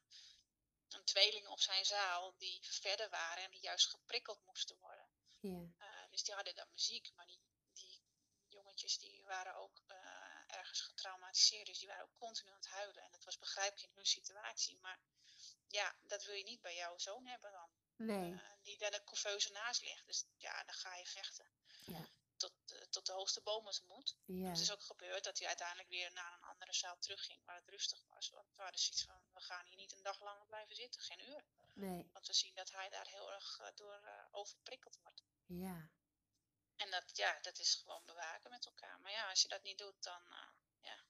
een 0.89 1.03
tweeling 1.03 1.47
op 1.47 1.59
zijn 1.59 1.85
zaal 1.85 2.35
die 2.37 2.59
verder 2.61 3.09
waren 3.09 3.43
en 3.43 3.51
die 3.51 3.61
juist 3.61 3.87
geprikkeld 3.87 4.43
moesten 4.45 4.77
worden. 4.79 5.09
ja, 5.39 5.49
Uh, 5.49 6.09
dus 6.09 6.23
die 6.23 6.33
hadden 6.33 6.55
dan 6.55 6.69
muziek, 6.71 7.11
maar 7.13 7.25
die, 7.25 7.39
die 7.73 8.03
jongetjes 8.47 8.97
die 8.97 9.23
waren 9.23 9.55
ook 9.55 9.81
uh, 9.87 9.97
ergens 10.57 10.81
getraumatiseerd. 10.81 11.65
Dus 11.65 11.79
die 11.79 11.87
waren 11.87 12.03
ook 12.03 12.17
continu 12.17 12.49
aan 12.49 12.55
het 12.55 12.67
huilen. 12.67 13.03
En 13.03 13.11
dat 13.11 13.23
was 13.23 13.37
begrijpelijk 13.37 13.89
in 13.89 13.95
hun 13.95 14.05
situatie. 14.05 14.79
Maar 14.79 14.99
ja, 15.67 15.95
dat 16.03 16.23
wil 16.23 16.35
je 16.35 16.43
niet 16.43 16.61
bij 16.61 16.75
jouw 16.75 16.97
zoon 16.97 17.25
hebben 17.25 17.51
dan. 17.51 17.69
nee, 17.95 18.31
Uh, 18.31 18.39
die 18.61 18.77
daar 18.77 18.91
de 18.91 19.03
couveuse 19.03 19.51
naast 19.51 19.81
ligt. 19.81 20.05
Dus 20.05 20.25
ja, 20.37 20.63
dan 20.63 20.75
ga 20.75 20.95
je 20.95 21.05
vechten. 21.05 21.51
Ja. 21.85 22.09
Tot, 22.37 22.53
uh, 22.73 22.79
tot 22.81 23.05
de 23.05 23.11
hoogste 23.11 23.41
het 23.43 23.83
moet. 23.87 24.17
ja, 24.25 24.49
Het 24.49 24.59
is 24.59 24.71
ook 24.71 24.81
gebeurd 24.81 25.23
dat 25.23 25.37
hij 25.39 25.47
uiteindelijk 25.47 25.89
weer 25.89 26.11
naar 26.13 26.33
een 26.33 26.43
andere 26.43 26.73
zaal 26.73 26.97
terugging 26.99 27.45
waar 27.45 27.55
het 27.55 27.69
rustig 27.69 28.03
was. 28.07 28.29
Want 28.29 28.55
we 28.55 28.61
hadden 28.61 28.79
zoiets 28.79 29.03
van, 29.03 29.15
we 29.33 29.39
gaan 29.39 29.65
hier 29.65 29.75
niet 29.75 29.91
een 29.91 30.03
dag 30.03 30.21
langer 30.21 30.45
blijven 30.45 30.75
zitten, 30.75 31.01
geen 31.01 31.29
uur. 31.29 31.43
nee, 31.73 32.09
Want 32.13 32.27
we 32.27 32.33
zien 32.33 32.55
dat 32.55 32.71
hij 32.71 32.89
daar 32.89 33.07
heel 33.07 33.31
erg 33.33 33.59
uh, 33.61 33.67
door 33.75 34.01
uh, 34.03 34.25
overprikkeld 34.31 34.97
wordt. 35.01 35.23
ja, 35.45 35.89
En 36.75 36.91
dat, 36.91 37.17
ja, 37.17 37.39
dat 37.41 37.59
is 37.59 37.75
gewoon 37.75 38.05
bewaken 38.05 38.49
met 38.49 38.65
elkaar. 38.65 38.99
Maar 38.99 39.11
ja, 39.11 39.29
als 39.29 39.41
je 39.41 39.47
dat 39.47 39.63
niet 39.63 39.77
doet, 39.77 40.03
dan, 40.03 40.21
uh, 40.21 40.47
ja, 40.79 41.05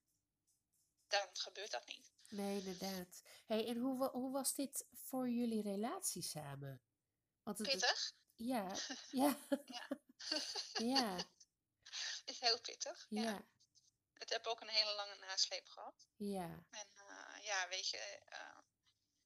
dan 1.08 1.30
gebeurt 1.34 1.72
dat 1.72 1.86
niet. 1.88 2.12
nee, 2.30 2.58
inderdaad. 2.64 3.22
Hey, 3.46 3.68
en 3.68 3.78
hoe, 3.78 4.10
hoe 4.10 4.32
was 4.32 4.54
dit 4.56 4.86
voor 4.94 5.30
jullie 5.30 5.62
relatie 5.62 6.22
samen? 6.22 6.82
Want 7.44 7.58
het- 7.58 7.68
Pittig? 7.68 8.12
ja, 8.36 8.76
ja, 9.12 9.38
Ja. 9.66 9.88
Ja, 10.94 11.26
is 12.32 12.40
heel 12.40 12.62
pittig. 12.62 13.06
Ja. 13.10 13.22
ja, 13.22 13.46
Het 14.14 14.30
heb 14.30 14.46
ook 14.46 14.62
een 14.62 14.68
hele 14.68 14.94
lange 14.94 15.16
nasleep 15.16 15.68
gehad. 15.68 16.08
ja, 16.16 16.66
En 16.70 16.88
uh, 16.96 17.44
ja, 17.44 17.68
weet 17.68 17.90
je, 17.90 18.22
uh, 18.30 18.60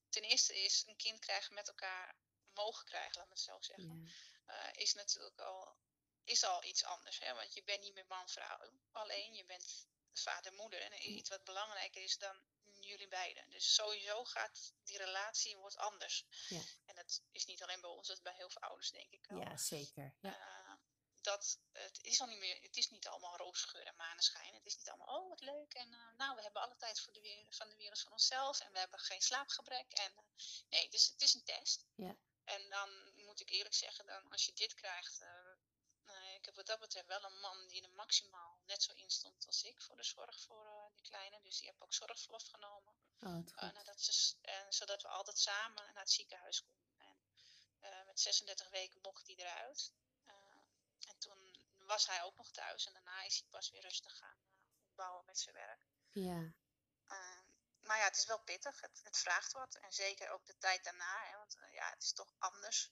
ten 0.10 0.24
eerste 0.24 0.64
is 0.64 0.84
een 0.88 0.96
kind 0.96 1.20
krijgen 1.20 1.54
met 1.54 1.68
elkaar 1.68 2.16
mogen 2.54 2.86
krijgen, 2.86 3.18
laat 3.18 3.28
me 3.28 3.34
het 3.34 3.44
zo 3.44 3.58
zeggen. 3.60 4.04
ja, 4.04 4.12
Uh, 4.50 4.70
is 4.74 4.94
natuurlijk 4.94 5.40
al, 5.40 5.78
is 6.24 6.44
al 6.44 6.64
iets 6.64 6.84
anders. 6.84 7.20
Hè? 7.20 7.34
Want 7.34 7.54
je 7.54 7.64
bent 7.64 7.82
niet 7.82 7.94
meer 7.94 8.06
man-vrouw 8.08 8.72
alleen, 8.92 9.34
je 9.34 9.46
bent 9.46 9.88
vader-moeder. 10.14 10.82
En 10.82 11.12
iets 11.12 11.30
wat 11.30 11.44
belangrijker 11.44 12.04
is 12.04 12.18
dan 12.18 12.42
jullie 12.80 13.08
beiden. 13.08 13.50
Dus 13.50 13.74
sowieso 13.74 14.24
gaat 14.24 14.74
die 14.84 14.98
relatie 14.98 15.58
wordt 15.58 15.78
anders. 15.78 16.26
Ja. 16.48 16.62
En 16.86 16.96
dat 16.96 17.22
is 17.32 17.46
niet 17.46 17.64
alleen 17.64 17.82
bij 17.82 17.90
ons, 17.90 18.08
dat 18.08 18.16
is 18.16 18.22
bij 18.24 18.34
heel 18.34 18.50
veel 18.50 18.62
ouders 18.62 18.92
denk 18.92 19.12
ik 19.12 19.26
wel. 19.26 19.40
ja, 19.40 19.58
zeker. 19.58 20.16
Ja, 20.20 20.59
dat 21.22 21.60
het 21.72 22.00
is 22.02 22.22
al 22.22 22.28
niet 22.28 22.40
meer, 22.40 22.62
het 22.62 22.78
is 22.78 22.90
niet 22.90 23.08
allemaal 23.08 23.38
roosgeur 23.38 23.86
en 23.86 23.96
maneschijn. 23.96 24.54
Het 24.54 24.66
is 24.66 24.78
niet 24.78 24.90
allemaal, 24.90 25.20
oh 25.20 25.30
wat 25.30 25.42
leuk. 25.42 25.74
En 25.74 25.92
uh, 25.92 26.18
nou, 26.18 26.36
we 26.36 26.42
hebben 26.42 26.62
alle 26.62 26.76
tijd 26.76 27.00
voor 27.00 27.14
de 27.14 27.22
wereld, 27.22 27.56
van 27.56 27.70
de 27.70 27.76
wereld 27.76 28.00
van 28.00 28.12
onszelf. 28.12 28.60
En 28.60 28.72
we 28.72 28.80
hebben 28.80 29.00
geen 29.00 29.22
slaapgebrek. 29.22 29.92
En 29.92 30.12
uh, 30.12 30.24
nee, 30.70 30.90
dus 30.90 31.10
het 31.10 31.22
is 31.22 31.34
een 31.34 31.44
test. 31.44 31.86
Ja. 31.96 32.16
En 32.44 32.70
dan 32.70 32.90
moet 33.16 33.40
ik 33.40 33.50
eerlijk 33.50 33.76
zeggen, 33.76 34.06
dan, 34.06 34.32
als 34.32 34.46
je 34.46 34.54
dit 34.54 34.74
krijgt. 34.74 35.22
Uh, 35.22 35.58
ik 36.36 36.46
heb 36.46 36.56
wat 36.56 36.66
dat 36.66 36.80
betreft 36.80 37.08
wel 37.08 37.24
een 37.24 37.40
man 37.40 37.68
die 37.68 37.84
er 37.84 37.90
maximaal 37.90 38.60
net 38.66 38.84
zo 38.84 38.94
in 38.94 39.10
stond 39.10 39.48
als 39.48 39.64
ik 39.64 39.82
voor 39.82 39.96
de 39.96 40.04
zorg 40.04 40.40
voor 40.40 40.66
uh, 40.66 40.94
die 40.94 41.02
kleine. 41.02 41.42
Dus 41.42 41.58
die 41.58 41.68
heb 41.68 41.82
ook 41.82 41.94
zorgverlof 41.94 42.48
genomen. 42.48 42.94
oh, 43.20 43.74
nadat 43.74 44.02
ze, 44.02 44.36
zodat 44.70 45.02
we 45.02 45.08
altijd 45.08 45.40
samen 45.40 45.84
naar 45.94 46.04
het 46.04 46.12
ziekenhuis 46.12 46.62
konden. 46.62 46.98
En 46.98 47.18
uh, 47.82 48.06
met 48.06 48.20
36 48.20 48.70
weken 48.70 49.02
mocht 49.02 49.28
hij 49.28 49.36
eruit. 49.36 49.92
En 51.06 51.18
toen 51.18 51.56
was 51.78 52.08
hij 52.08 52.24
ook 52.24 52.36
nog 52.36 52.52
thuis. 52.52 52.86
En 52.86 52.94
daarna 52.94 53.24
is 53.24 53.40
hij 53.40 53.48
pas 53.50 53.70
weer 53.70 53.82
rustig 53.82 54.18
gaan 54.18 54.40
uh, 54.52 54.84
opbouwen 54.84 55.26
met 55.26 55.40
zijn 55.40 55.56
werk. 55.56 55.86
Ja. 56.12 56.54
Uh, 57.08 57.40
maar 57.82 57.98
ja, 57.98 58.04
het 58.04 58.18
is 58.18 58.26
wel 58.26 58.40
pittig. 58.40 58.82
Het, 58.82 59.02
het, 59.04 59.18
vraagt 59.18 59.52
wat. 59.52 59.76
En 59.76 59.92
zeker 59.94 60.30
ook 60.30 60.46
de 60.46 60.58
tijd 60.58 60.84
daarna. 60.84 61.26
Hè, 61.26 61.38
want 61.38 61.56
uh, 61.56 61.74
ja, 61.74 61.90
het 61.90 62.04
is 62.04 62.14
toch 62.14 62.34
anders. 62.38 62.92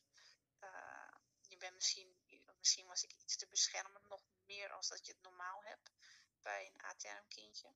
Uh, 0.60 1.12
je 1.48 1.58
bent 1.58 1.74
misschien, 1.76 2.18
misschien 2.58 2.88
was 2.88 3.04
ik 3.04 3.12
iets 3.12 3.36
te 3.36 3.48
beschermend. 3.48 4.08
Nog 4.08 4.24
meer 4.46 4.72
als 4.72 4.88
dat 4.88 5.06
je 5.06 5.12
het 5.12 5.22
normaal 5.22 5.64
hebt. 5.64 5.92
Bij 6.42 6.72
een 6.74 6.82
ATM-kindje. 6.82 7.74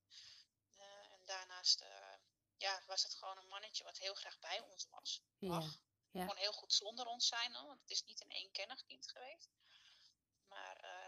Uh, 0.77 1.11
en 1.11 1.25
daarnaast 1.25 1.85
ja, 2.57 2.81
was 2.85 3.03
het 3.03 3.13
gewoon 3.13 3.37
een 3.37 3.47
mannetje 3.47 3.83
wat 3.83 3.97
heel 3.97 4.13
graag 4.13 4.39
bij 4.39 4.59
ons 4.59 4.87
was. 4.89 5.23
Ja. 5.37 5.61
Ja. 6.11 6.25
Kon 6.25 6.37
heel 6.37 6.51
goed 6.51 6.73
zonder 6.73 7.05
ons 7.05 7.27
zijn, 7.27 7.55
hoor, 7.55 7.67
want 7.67 7.81
het 7.81 7.89
is 7.89 8.03
niet 8.03 8.21
een 8.21 8.31
eenkennig 8.31 8.85
kind 8.85 9.07
geweest. 9.07 9.49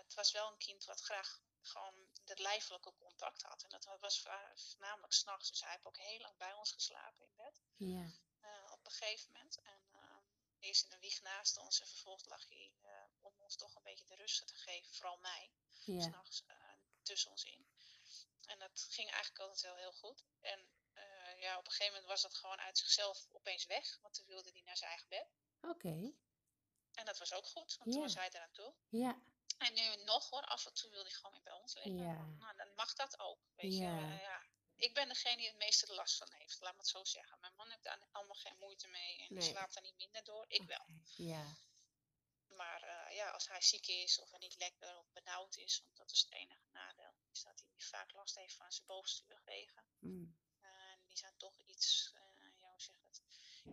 Het 0.04 0.14
was 0.14 0.32
wel 0.32 0.52
een 0.52 0.58
kind 0.58 0.86
wat 0.86 1.02
graag 1.02 1.42
gewoon 1.62 2.10
het 2.26 2.40
lijfelijke 2.40 2.94
contact 2.94 3.42
had. 3.42 3.64
En 3.64 3.70
dat 3.70 4.00
was 4.00 4.22
voornamelijk 4.56 5.14
s'nachts. 5.14 5.50
Dus 5.50 5.62
hij 5.62 5.72
heeft 5.72 5.86
ook 5.86 5.98
heel 5.98 6.20
lang 6.20 6.38
bij 6.38 6.54
ons 6.54 6.72
geslapen 6.72 7.26
in 7.26 7.36
bed. 7.36 7.62
Ja. 7.76 8.12
Uh, 8.42 8.72
op 8.72 8.86
een 8.86 8.92
gegeven 8.92 9.32
moment. 9.32 9.60
En 9.62 9.90
uh, 9.94 10.18
eerst 10.60 10.86
in 10.86 10.92
een 10.92 11.00
wieg 11.00 11.22
naast 11.22 11.58
ons. 11.58 11.82
En 11.82 11.88
vervolgens 11.88 12.30
lag 12.30 12.48
hij 12.48 12.72
uh, 12.84 12.92
om 13.22 13.34
ons 13.40 13.56
toch 13.56 13.76
een 13.76 13.84
beetje 13.84 14.06
de 14.06 14.16
rust 14.16 14.48
te 14.48 14.56
geven. 14.56 14.94
Vooral 14.94 15.18
mij. 15.18 15.52
Ja. 15.86 16.02
S'nachts 16.02 16.44
tussen 17.02 17.32
ons 17.32 17.44
in. 17.44 17.68
En 18.46 18.60
dat 18.60 18.88
ging 18.90 19.10
eigenlijk 19.12 19.40
altijd 19.40 19.62
wel 19.62 19.76
heel 19.76 19.94
goed. 19.94 20.24
En 20.40 20.72
ja, 21.38 21.58
op 21.58 21.66
een 21.66 21.72
gegeven 21.72 21.94
moment 21.94 22.12
was 22.12 22.22
dat 22.22 22.34
gewoon 22.34 22.60
uit 22.60 22.78
zichzelf 22.78 23.28
opeens 23.32 23.66
weg. 23.66 24.00
Want 24.02 24.14
toen 24.14 24.26
wilde 24.26 24.52
hij 24.52 24.62
naar 24.62 24.78
zijn 24.78 24.90
eigen 24.90 25.10
bed. 25.10 25.28
Oké. 25.62 25.70
Okay. 25.70 26.16
En 26.94 27.06
dat 27.06 27.18
was 27.18 27.34
ook 27.34 27.46
goed, 27.46 27.78
want 27.78 27.90
ja. 27.90 27.92
toen 27.92 28.02
was 28.02 28.16
hij 28.16 28.30
eraan 28.30 28.52
toe. 28.52 28.74
Ja. 28.90 29.22
En 29.58 29.74
nu 29.74 30.04
nog 30.04 30.30
hoor, 30.30 30.42
af 30.42 30.66
en 30.66 30.74
toe 30.74 30.90
wil 30.90 31.02
hij 31.02 31.12
gewoon 31.12 31.32
weer 31.32 31.44
bij 31.44 31.54
ons 31.54 31.74
liggen. 31.74 31.98
Ja. 31.98 32.26
Nou, 32.40 32.56
dan 32.58 32.74
mag 32.76 32.94
dat 32.94 33.20
ook, 33.20 33.40
weet 33.56 33.74
ja. 33.74 34.00
je. 34.00 34.06
Uh, 34.06 34.22
ja. 34.22 34.42
Ik 34.76 34.94
ben 34.94 35.08
degene 35.08 35.38
die 35.38 35.48
het 35.48 35.58
meeste 35.58 35.94
last 35.94 36.18
van 36.18 36.28
heeft, 36.32 36.62
laat 36.62 36.72
me 36.74 36.78
het 36.78 36.88
zo 36.88 37.04
zeggen. 37.04 37.40
Mijn 37.40 37.56
man 37.56 37.70
heeft 37.70 37.84
daar 37.84 38.08
allemaal 38.12 38.36
geen 38.36 38.58
moeite 38.58 38.88
mee 38.88 39.18
en 39.18 39.34
nee. 39.34 39.50
slaapt 39.50 39.76
er 39.76 39.82
niet 39.82 39.98
minder 39.98 40.24
door. 40.24 40.46
Ik 40.48 40.62
okay. 40.62 40.78
wel. 40.78 40.96
Ja. 41.28 41.46
Maar 42.48 42.84
uh, 42.84 43.16
ja, 43.16 43.30
als 43.30 43.48
hij 43.48 43.62
ziek 43.62 43.88
is 43.88 44.20
of 44.20 44.34
er 44.34 44.40
niet 44.40 44.56
lekker 44.56 44.98
of 44.98 45.12
benauwd 45.12 45.58
is, 45.58 45.82
want 45.84 45.98
dat 45.98 46.12
is 46.12 46.20
het 46.20 46.32
enige 46.32 46.68
nadeel, 46.72 47.16
is 47.32 47.42
dat 47.42 47.60
hij 47.60 47.86
vaak 47.86 48.14
last 48.14 48.36
heeft 48.36 48.56
van 48.56 48.72
zijn 48.72 48.88
bovenste 48.88 49.24
luchtwegen. 49.28 49.86
Mm. 50.00 50.38
En 50.62 51.00
die 51.06 51.18
zijn 51.18 51.38
toch 51.38 51.60
iets, 51.60 52.14
ja, 52.58 52.68
hoe 52.68 52.82
zeg 52.82 52.96
het, 53.02 53.22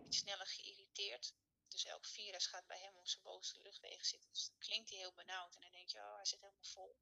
iets 0.05 0.17
sneller 0.17 0.47
geïrriteerd. 0.47 1.33
Dus 1.71 1.85
elk 1.85 2.05
virus 2.05 2.45
gaat 2.45 2.67
bij 2.67 2.79
hem 2.79 2.95
op 2.95 3.07
zijn 3.07 3.23
bovenste 3.23 3.61
luchtwegen 3.61 4.05
zitten. 4.05 4.29
Dus 4.29 4.45
dan 4.45 4.57
klinkt 4.57 4.89
hij 4.89 4.97
heel 4.97 5.13
benauwd 5.13 5.55
en 5.55 5.61
dan 5.61 5.71
denk 5.71 5.89
je, 5.89 5.97
oh, 5.97 6.15
hij 6.15 6.25
zit 6.25 6.39
helemaal 6.39 6.63
vol. 6.63 6.95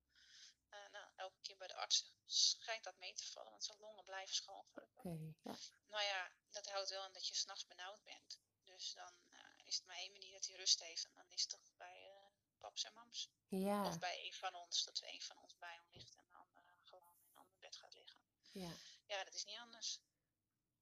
Uh, 0.69 0.89
nou, 0.91 1.07
elke 1.15 1.41
keer 1.41 1.57
bij 1.57 1.67
de 1.67 1.75
arts 1.75 2.13
schijnt 2.25 2.83
dat 2.83 2.97
mee 2.97 3.13
te 3.13 3.25
vallen, 3.25 3.51
want 3.51 3.63
zijn 3.63 3.79
longen 3.79 4.03
blijven 4.03 4.35
schoon. 4.35 4.65
Okay, 4.73 5.35
ja. 5.43 5.55
Nou 5.87 6.03
ja, 6.03 6.31
dat 6.49 6.69
houdt 6.69 6.89
wel 6.89 7.05
in 7.05 7.13
dat 7.13 7.27
je 7.27 7.35
s'nachts 7.35 7.65
benauwd 7.65 8.03
bent. 8.03 8.39
Dus 8.63 8.93
dan 8.93 9.13
uh, 9.29 9.65
is 9.65 9.75
het 9.75 9.85
maar 9.85 9.95
één 9.95 10.11
manier 10.11 10.31
dat 10.31 10.47
hij 10.47 10.55
rust 10.55 10.79
heeft. 10.79 11.05
En 11.05 11.15
dan 11.15 11.29
is 11.29 11.41
het 11.41 11.49
toch 11.49 11.75
bij 11.77 12.09
uh, 12.09 12.27
paps 12.57 12.83
en 12.83 12.93
mams. 12.93 13.29
Ja. 13.47 13.87
Of 13.87 13.99
bij 13.99 14.25
een 14.25 14.33
van 14.33 14.55
ons, 14.55 14.83
dat 14.83 15.01
een 15.01 15.21
van 15.21 15.37
ons 15.37 15.57
bij 15.57 15.73
hem 15.73 15.89
ligt 15.91 16.15
en 16.15 16.25
de 16.27 16.35
andere 16.35 16.73
gewoon 16.83 17.15
in 17.15 17.25
een 17.25 17.37
ander 17.37 17.57
bed 17.57 17.75
gaat 17.75 17.93
liggen. 17.93 18.19
Ja. 18.51 18.71
ja, 19.05 19.23
dat 19.23 19.33
is 19.33 19.43
niet 19.43 19.57
anders. 19.57 19.99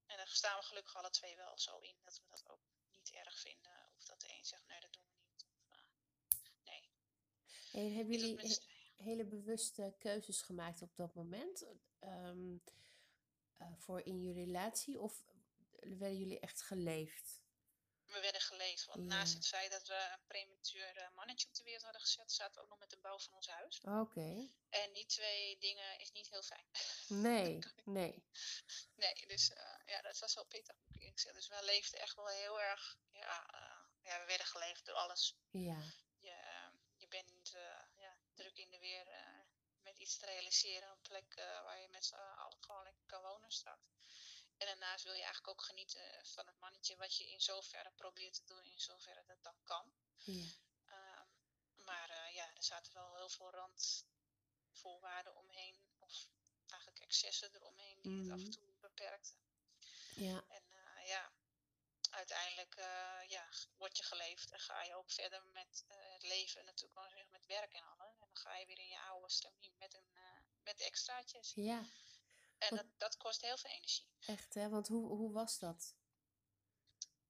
En 0.06 0.17
daar 0.17 0.28
staan 0.28 0.60
we 0.60 0.65
gelukkig 0.65 0.95
alle 0.95 1.10
twee 1.10 1.36
wel 1.36 1.58
zo 1.58 1.78
in 1.80 2.02
dat 2.04 2.17
we 2.17 2.28
dat 2.28 2.50
ook 2.50 2.62
niet 3.12 3.26
erg 3.26 3.39
vinden. 3.39 3.91
Of 3.98 4.04
dat 4.04 4.22
de 4.22 4.28
een 4.38 4.46
zegt, 4.46 4.67
nee, 4.67 4.80
dat 4.80 4.93
doen 4.93 5.04
we 5.04 5.17
niet. 5.32 5.43
Of, 5.43 5.70
uh, 5.72 5.78
nee. 6.63 6.89
En 7.72 7.96
hebben 7.96 8.17
jullie 8.17 8.38
he 8.39 8.78
hele 9.04 9.26
bewuste 9.26 9.96
keuzes 10.00 10.41
gemaakt 10.41 10.82
op 10.82 10.96
dat 10.96 11.13
moment? 11.13 11.65
Um, 12.00 12.63
uh, 13.58 13.67
voor 13.78 14.02
in 14.02 14.22
je 14.22 14.34
relatie? 14.34 15.00
Of 15.00 15.24
werden 15.80 16.17
jullie 16.17 16.39
echt 16.39 16.62
geleefd? 16.62 17.46
We 18.08 18.20
werden 18.20 18.41
geleefd. 18.41 18.86
Want 18.86 19.00
ja. 19.00 19.06
naast 19.06 19.34
het 19.34 19.48
feit 19.48 19.72
dat 19.72 19.88
we 19.88 20.10
een 20.13 20.26
prematuur 20.28 20.98
uh, 20.98 21.10
mannetje 21.15 21.48
op 21.48 21.54
de 21.54 21.63
wereld 21.63 21.84
hadden 21.84 22.02
gezet, 22.02 22.32
zaten 22.32 22.56
we 22.56 22.62
ook 22.62 22.70
nog 22.70 22.80
met 22.80 22.89
de 22.89 22.98
bouw 22.98 23.20
van 23.20 23.34
ons 23.34 23.48
huis. 23.48 23.80
Oké. 23.80 24.00
Okay. 24.00 24.52
En 24.70 24.93
die 24.93 25.06
twee 25.06 25.58
dingen 25.60 26.00
is 26.00 26.12
niet 26.12 26.30
heel 26.30 26.43
fijn. 26.43 26.65
Nee, 27.08 27.60
nee. 27.84 28.26
Nee, 28.96 29.26
dus 29.28 29.50
uh, 29.50 29.58
ja, 29.86 30.02
dat 30.02 30.20
was 30.20 30.34
wel 30.34 30.46
pittig. 30.46 30.76
Dus 31.34 31.48
we 31.48 31.63
leefden 31.63 32.00
echt 32.00 32.15
wel 32.15 32.28
heel 32.28 32.62
erg, 32.62 32.98
ja, 33.12 33.54
uh, 33.54 34.04
ja 34.04 34.20
we 34.20 34.26
werden 34.26 34.48
geleefd 34.48 34.86
door 34.86 34.96
alles. 34.96 35.36
Ja. 35.50 35.82
Je, 36.20 36.36
je 36.96 37.08
bent 37.08 37.52
ja, 37.96 38.17
druk 38.34 38.58
in 38.58 38.72
de 38.72 38.80
weer 38.80 39.08
met 39.84 39.98
iets 39.98 40.17
te 40.17 40.26
realiseren, 40.26 40.89
een 40.89 41.02
plek 41.02 41.36
waar 41.63 41.82
je 41.82 41.88
met 41.89 42.06
z'n 42.06 42.15
allen 42.15 42.58
gewoon 42.60 42.84
lekker 42.84 43.06
kan 43.06 43.22
wonen 43.22 43.52
straks. 43.52 43.86
En 44.58 44.65
daarnaast 44.65 45.04
wil 45.04 45.13
je 45.13 45.24
eigenlijk 45.24 45.48
ook 45.48 45.65
genieten 45.65 46.26
van 46.26 46.48
het 46.48 46.60
mannetje, 46.60 46.96
wat 46.96 47.17
je 47.17 47.30
in 47.30 47.41
zoverre 47.41 47.91
probeert 47.91 48.34
te 48.34 48.46
doen, 48.46 48.65
in 48.65 48.80
zoverre 48.80 49.24
dat 49.26 49.43
dan 49.43 49.63
kan. 49.63 49.93
Ja. 50.15 50.46
Um, 50.86 51.30
maar 51.86 52.10
uh, 52.10 52.34
ja, 52.34 52.56
er 52.56 52.63
zaten 52.63 52.93
wel 52.93 53.15
heel 53.15 53.30
veel 53.30 53.52
randvoorwaarden 53.52 55.36
omheen, 55.36 55.82
of 56.00 56.28
eigenlijk 56.67 57.02
excessen 57.02 57.56
eromheen, 57.56 58.02
die 58.02 58.12
mm. 58.12 58.22
het 58.22 58.32
af 58.32 58.39
en 58.39 58.52
toe 58.52 58.74
beperkten. 58.80 59.38
Ja. 60.15 60.43
En 60.48 60.63
uh, 60.72 61.08
ja, 61.08 61.32
uiteindelijk 62.10 62.76
uh, 62.78 63.20
ja, 63.28 63.50
word 63.78 63.98
je 63.98 64.04
geleefd 64.04 64.52
en 64.52 64.60
ga 64.60 64.84
je 64.84 64.96
ook 64.96 65.12
verder 65.12 65.46
met 65.46 65.86
het 65.88 66.24
leven, 66.24 66.65
natuurlijk 66.65 67.30
met 67.30 67.46
werk 67.46 67.74
en 67.74 67.84
alles. 67.84 68.13
En 68.20 68.20
dan 68.20 68.38
ga 68.38 68.56
je 68.56 68.65
weer 68.65 68.80
in 68.80 68.88
je 68.88 69.00
oude 69.00 69.30
stemming 69.30 69.78
met, 69.78 69.93
een, 69.93 70.17
met 70.63 70.80
extraatjes. 70.80 71.52
Ja. 71.56 71.86
En 72.58 72.76
dat, 72.76 72.86
dat 72.98 73.17
kost 73.17 73.41
heel 73.41 73.58
veel 73.58 73.72
energie. 73.72 74.08
Echt, 74.20 74.54
hè? 74.54 74.70
Want 74.70 74.88
hoe, 74.88 75.08
hoe 75.08 75.32
was 75.32 75.60
dat? 75.60 75.96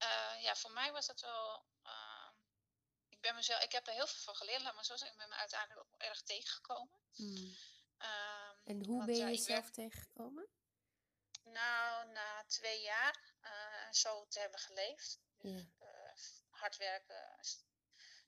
Uh, 0.03 0.41
ja, 0.41 0.55
voor 0.55 0.71
mij 0.71 0.91
was 0.91 1.05
dat 1.05 1.21
wel. 1.21 1.65
Uh, 1.83 2.29
ik, 3.09 3.21
ben 3.21 3.35
mezelf, 3.35 3.63
ik 3.63 3.71
heb 3.71 3.87
er 3.87 3.93
heel 3.93 4.07
veel 4.07 4.21
van 4.21 4.35
geleerd, 4.35 4.61
laat 4.61 4.73
maar 4.73 4.85
zo 4.85 4.95
zeggen. 4.95 5.17
Ik 5.17 5.17
ben 5.17 5.29
me 5.29 5.35
uiteindelijk 5.35 5.79
ook 5.79 6.01
erg 6.01 6.21
tegengekomen. 6.21 6.99
Mm. 7.15 7.55
Uh, 7.99 8.49
en 8.63 8.85
hoe 8.85 9.05
ben 9.05 9.15
je 9.15 9.21
ja, 9.21 9.27
jezelf 9.27 9.69
tegengekomen? 9.71 10.47
Nou, 11.43 12.11
na 12.11 12.43
twee 12.47 12.81
jaar 12.81 13.33
uh, 13.41 13.91
zo 13.91 14.27
te 14.27 14.39
hebben 14.39 14.59
geleefd. 14.59 15.19
Dus, 15.37 15.67
ja. 15.79 15.87
hard 16.49 16.77
werken, 16.77 17.37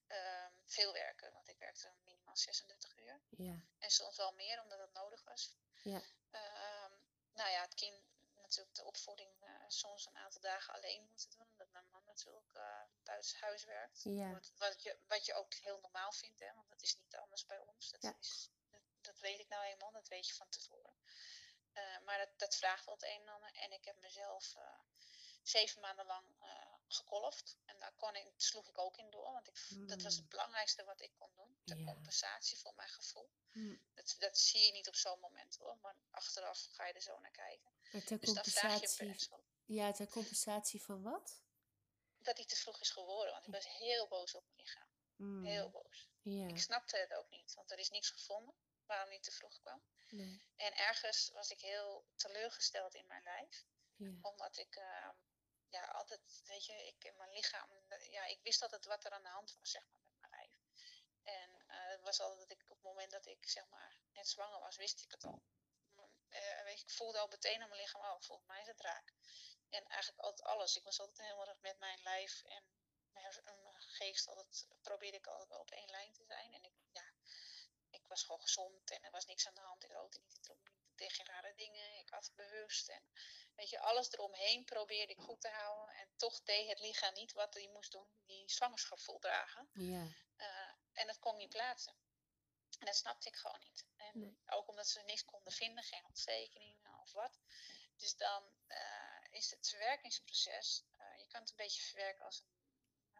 ehm, 0.09 0.51
veel 0.65 0.93
werken, 0.93 1.33
want 1.33 1.47
ik 1.47 1.57
werkte 1.57 1.93
minimaal 2.03 2.37
36 2.37 2.97
uur. 2.97 3.21
Ja. 3.29 3.61
En 3.79 3.89
soms 3.89 4.17
wel 4.17 4.33
meer, 4.33 4.61
omdat 4.61 4.79
het 4.79 4.93
nodig 4.93 5.23
was. 5.23 5.55
Ja. 5.83 6.01
Ehm, 6.31 6.93
nou 7.33 7.49
ja, 7.49 7.61
het 7.61 7.73
kind 7.73 8.03
natuurlijk 8.49 8.75
de 8.75 8.83
opvoeding 8.83 9.43
uh, 9.43 9.49
soms 9.67 10.05
een 10.05 10.17
aantal 10.17 10.41
dagen 10.41 10.73
alleen 10.73 11.05
moeten 11.09 11.29
doen. 11.29 11.47
Omdat 11.51 11.71
mijn 11.71 11.89
man 11.91 12.05
natuurlijk 12.05 12.53
uh, 12.55 12.81
buiten 13.03 13.37
huis 13.39 13.63
werkt. 13.63 14.01
Ja. 14.03 14.31
Wat, 14.31 14.51
wat, 14.57 14.83
je, 14.83 14.97
wat 15.07 15.25
je 15.25 15.33
ook 15.33 15.53
heel 15.53 15.79
normaal 15.81 16.11
vindt, 16.11 16.39
hè, 16.39 16.53
want 16.53 16.69
dat 16.69 16.81
is 16.81 16.97
niet 16.97 17.15
anders 17.15 17.45
bij 17.45 17.59
ons. 17.59 17.89
Dat, 17.89 18.01
ja. 18.01 18.15
is, 18.19 18.49
dat, 18.69 18.81
dat, 19.01 19.19
weet 19.19 19.39
ik 19.39 19.47
nou 19.47 19.65
eenmaal, 19.65 19.91
dat 19.91 20.07
weet 20.07 20.27
je 20.27 20.33
van 20.33 20.49
tevoren. 20.49 20.93
Uh, 21.73 21.99
maar 22.05 22.17
dat, 22.17 22.39
dat 22.39 22.55
vraagt 22.55 22.85
wel 22.85 22.95
het 22.95 23.03
een 23.03 23.21
en 23.21 23.33
ander. 23.33 23.51
En 23.53 23.71
ik 23.71 23.85
heb 23.85 23.99
mezelf 23.99 24.55
zeven 25.43 25.81
maanden 25.81 26.05
lang 26.05 26.25
gekolfd. 26.93 27.57
En 27.65 27.79
daar 27.79 27.93
kon 27.95 28.15
ik, 28.15 28.33
sloeg 28.37 28.69
ik 28.69 28.77
ook 28.77 28.97
in 28.97 29.09
door, 29.09 29.31
want 29.31 29.47
ik, 29.47 29.65
mm. 29.69 29.87
dat 29.87 30.01
was 30.01 30.15
het 30.15 30.29
belangrijkste 30.29 30.83
wat 30.83 31.01
ik 31.01 31.11
kon 31.17 31.35
doen. 31.35 31.57
De 31.63 31.83
compensatie 31.83 32.57
voor 32.57 32.73
mijn 32.75 32.89
gevoel. 32.89 33.29
Mm. 33.51 33.81
Dat, 33.93 34.15
dat 34.19 34.37
zie 34.37 34.65
je 34.65 34.71
niet 34.71 34.87
op 34.87 34.95
zo'n 34.95 35.19
moment 35.19 35.55
hoor, 35.55 35.77
maar 35.81 35.95
achteraf 36.09 36.67
ga 36.71 36.87
je 36.87 36.93
er 36.93 37.01
zo 37.01 37.19
naar 37.19 37.31
kijken. 37.31 37.71
Maar 37.91 38.03
ter 38.03 38.19
Dus 38.19 38.33
compensatie, 38.33 39.15
ja, 39.65 39.91
ter 39.91 40.07
compensatie 40.07 40.81
van 40.83 41.03
wat? 41.03 41.41
Dat 42.17 42.37
hij 42.37 42.45
te 42.45 42.55
vroeg 42.55 42.81
is 42.81 42.89
geworden, 42.89 43.33
want 43.33 43.45
ik 43.45 43.53
was 43.53 43.67
heel 43.67 44.07
boos 44.07 44.35
op 44.35 44.43
mijn 44.45 44.57
lichaam. 44.57 44.87
Mm. 45.15 45.45
Heel 45.45 45.69
boos. 45.69 46.09
Ik 46.23 46.59
snapte 46.59 46.97
het 46.97 47.13
ook 47.13 47.29
niet, 47.29 47.53
want 47.53 47.71
er 47.71 47.79
is 47.79 47.89
niks 47.89 48.09
gevonden 48.09 48.55
waarom 48.85 49.09
hij 49.09 49.19
te 49.19 49.31
vroeg 49.31 49.59
kwam. 49.59 49.83
nee. 50.09 50.41
En 50.55 50.73
ergens 50.77 51.29
was 51.33 51.49
ik 51.49 51.61
heel 51.61 52.05
teleurgesteld 52.15 52.95
in 52.95 53.07
mijn 53.07 53.23
lijf, 53.23 53.65
Ja, 53.95 54.17
omdat 54.21 54.57
ik 54.57 54.75
uh, 54.75 55.09
ja, 55.69 55.85
altijd, 55.85 56.41
weet 56.45 56.65
je, 56.65 56.73
ik 56.73 57.03
in 57.03 57.17
mijn 57.17 57.31
lichaam, 57.31 57.69
ja, 58.09 58.25
ik 58.25 58.41
wist 58.43 58.61
altijd 58.61 58.85
wat 58.85 59.05
er 59.05 59.11
aan 59.11 59.23
de 59.23 59.29
hand 59.29 59.55
was, 59.59 59.71
zeg 59.71 59.83
maar, 59.89 60.01
met 60.01 60.19
mijn 60.19 60.31
lijf. 60.31 60.57
En 61.23 61.49
uh, 61.49 61.87
het 61.87 62.01
was 62.01 62.19
altijd 62.19 62.39
dat 62.39 62.57
ik 62.57 62.63
op 62.63 62.77
het 62.77 62.85
moment 62.85 63.11
dat 63.11 63.25
ik, 63.25 63.49
zeg 63.49 63.67
maar, 63.67 63.99
net 64.11 64.27
zwanger 64.27 64.59
was, 64.59 64.77
wist 64.77 65.01
ik 65.01 65.11
het 65.11 65.23
al. 65.23 65.41
Uh, 66.29 66.63
weet 66.63 66.79
je, 66.79 66.85
ik 66.85 66.91
voelde 66.91 67.19
al 67.19 67.27
meteen 67.27 67.61
aan 67.61 67.69
mijn 67.69 67.81
lichaam, 67.81 68.01
oh, 68.01 68.21
volgens 68.21 68.47
mij 68.47 68.61
is 68.61 68.67
het 68.67 68.81
raak. 68.81 69.13
En 69.69 69.87
eigenlijk 69.87 70.21
altijd 70.21 70.47
alles. 70.47 70.75
Ik 70.75 70.83
was 70.83 70.99
altijd 70.99 71.19
erg 71.19 71.59
met 71.59 71.79
mijn 71.79 72.01
lijf 72.01 72.43
en 72.43 72.63
mijn 73.11 73.75
geest 73.77 74.27
altijd, 74.27 74.67
probeerde 74.81 75.17
ik 75.17 75.27
altijd 75.27 75.49
wel 75.49 75.59
op 75.59 75.71
één 75.71 75.89
lijn 75.89 76.13
te 76.13 76.23
zijn. 76.25 76.53
En 76.53 76.63
ik, 76.63 76.73
ja, 76.91 77.13
ik 77.89 78.07
was 78.07 78.23
gewoon 78.23 78.41
gezond 78.41 78.91
en 78.91 79.03
er 79.03 79.11
was 79.11 79.25
niks 79.25 79.47
aan 79.47 79.55
de 79.55 79.61
hand. 79.61 79.83
Ik 79.83 79.91
rookte 79.91 80.19
niet, 80.19 80.33
ik 80.33 80.41
dronk 80.41 80.69
niet, 80.71 80.78
deed 80.99 81.13
geen 81.13 81.25
rare 81.25 81.53
dingen. 81.55 81.99
Ik 81.99 82.11
at 82.11 82.31
bewust 82.35 82.89
en 82.89 83.03
weet 83.55 83.69
je, 83.69 83.79
alles 83.79 84.11
eromheen 84.11 84.63
probeerde 84.65 85.13
ik 85.13 85.19
goed 85.19 85.41
te 85.41 85.49
houden. 85.49 85.95
En 85.95 86.09
toch 86.15 86.43
deed 86.43 86.67
het 86.69 86.79
lichaam 86.79 87.13
niet 87.13 87.31
wat 87.33 87.53
hij 87.53 87.69
moest 87.73 87.91
doen, 87.91 88.07
die 88.25 88.49
zwangerschap 88.51 88.99
voldragen. 88.99 89.69
ja, 89.73 90.07
Uh, 90.37 90.71
en 90.93 91.07
dat 91.07 91.19
kon 91.19 91.37
niet 91.37 91.49
plaatsen. 91.49 91.95
En 92.79 92.85
dat 92.85 92.95
snapte 92.95 93.27
ik 93.27 93.35
gewoon 93.35 93.59
niet. 93.59 93.85
En 93.95 94.19
Nee. 94.19 94.37
ook 94.45 94.67
omdat 94.67 94.87
ze 94.87 95.01
niks 95.01 95.25
konden 95.25 95.53
vinden, 95.53 95.83
geen 95.83 96.05
ontstekeningen 96.05 96.99
of 97.01 97.11
wat. 97.11 97.39
Dus 97.95 98.15
dan 98.15 98.43
uh, 98.67 99.17
is 99.29 99.51
het 99.51 99.69
verwerkingsproces, 99.69 100.83
uh, 100.97 101.17
je 101.17 101.27
kan 101.27 101.41
het 101.41 101.49
een 101.49 101.55
beetje 101.55 101.81
verwerken 101.81 102.25
als 102.25 102.39
een, 102.39 102.58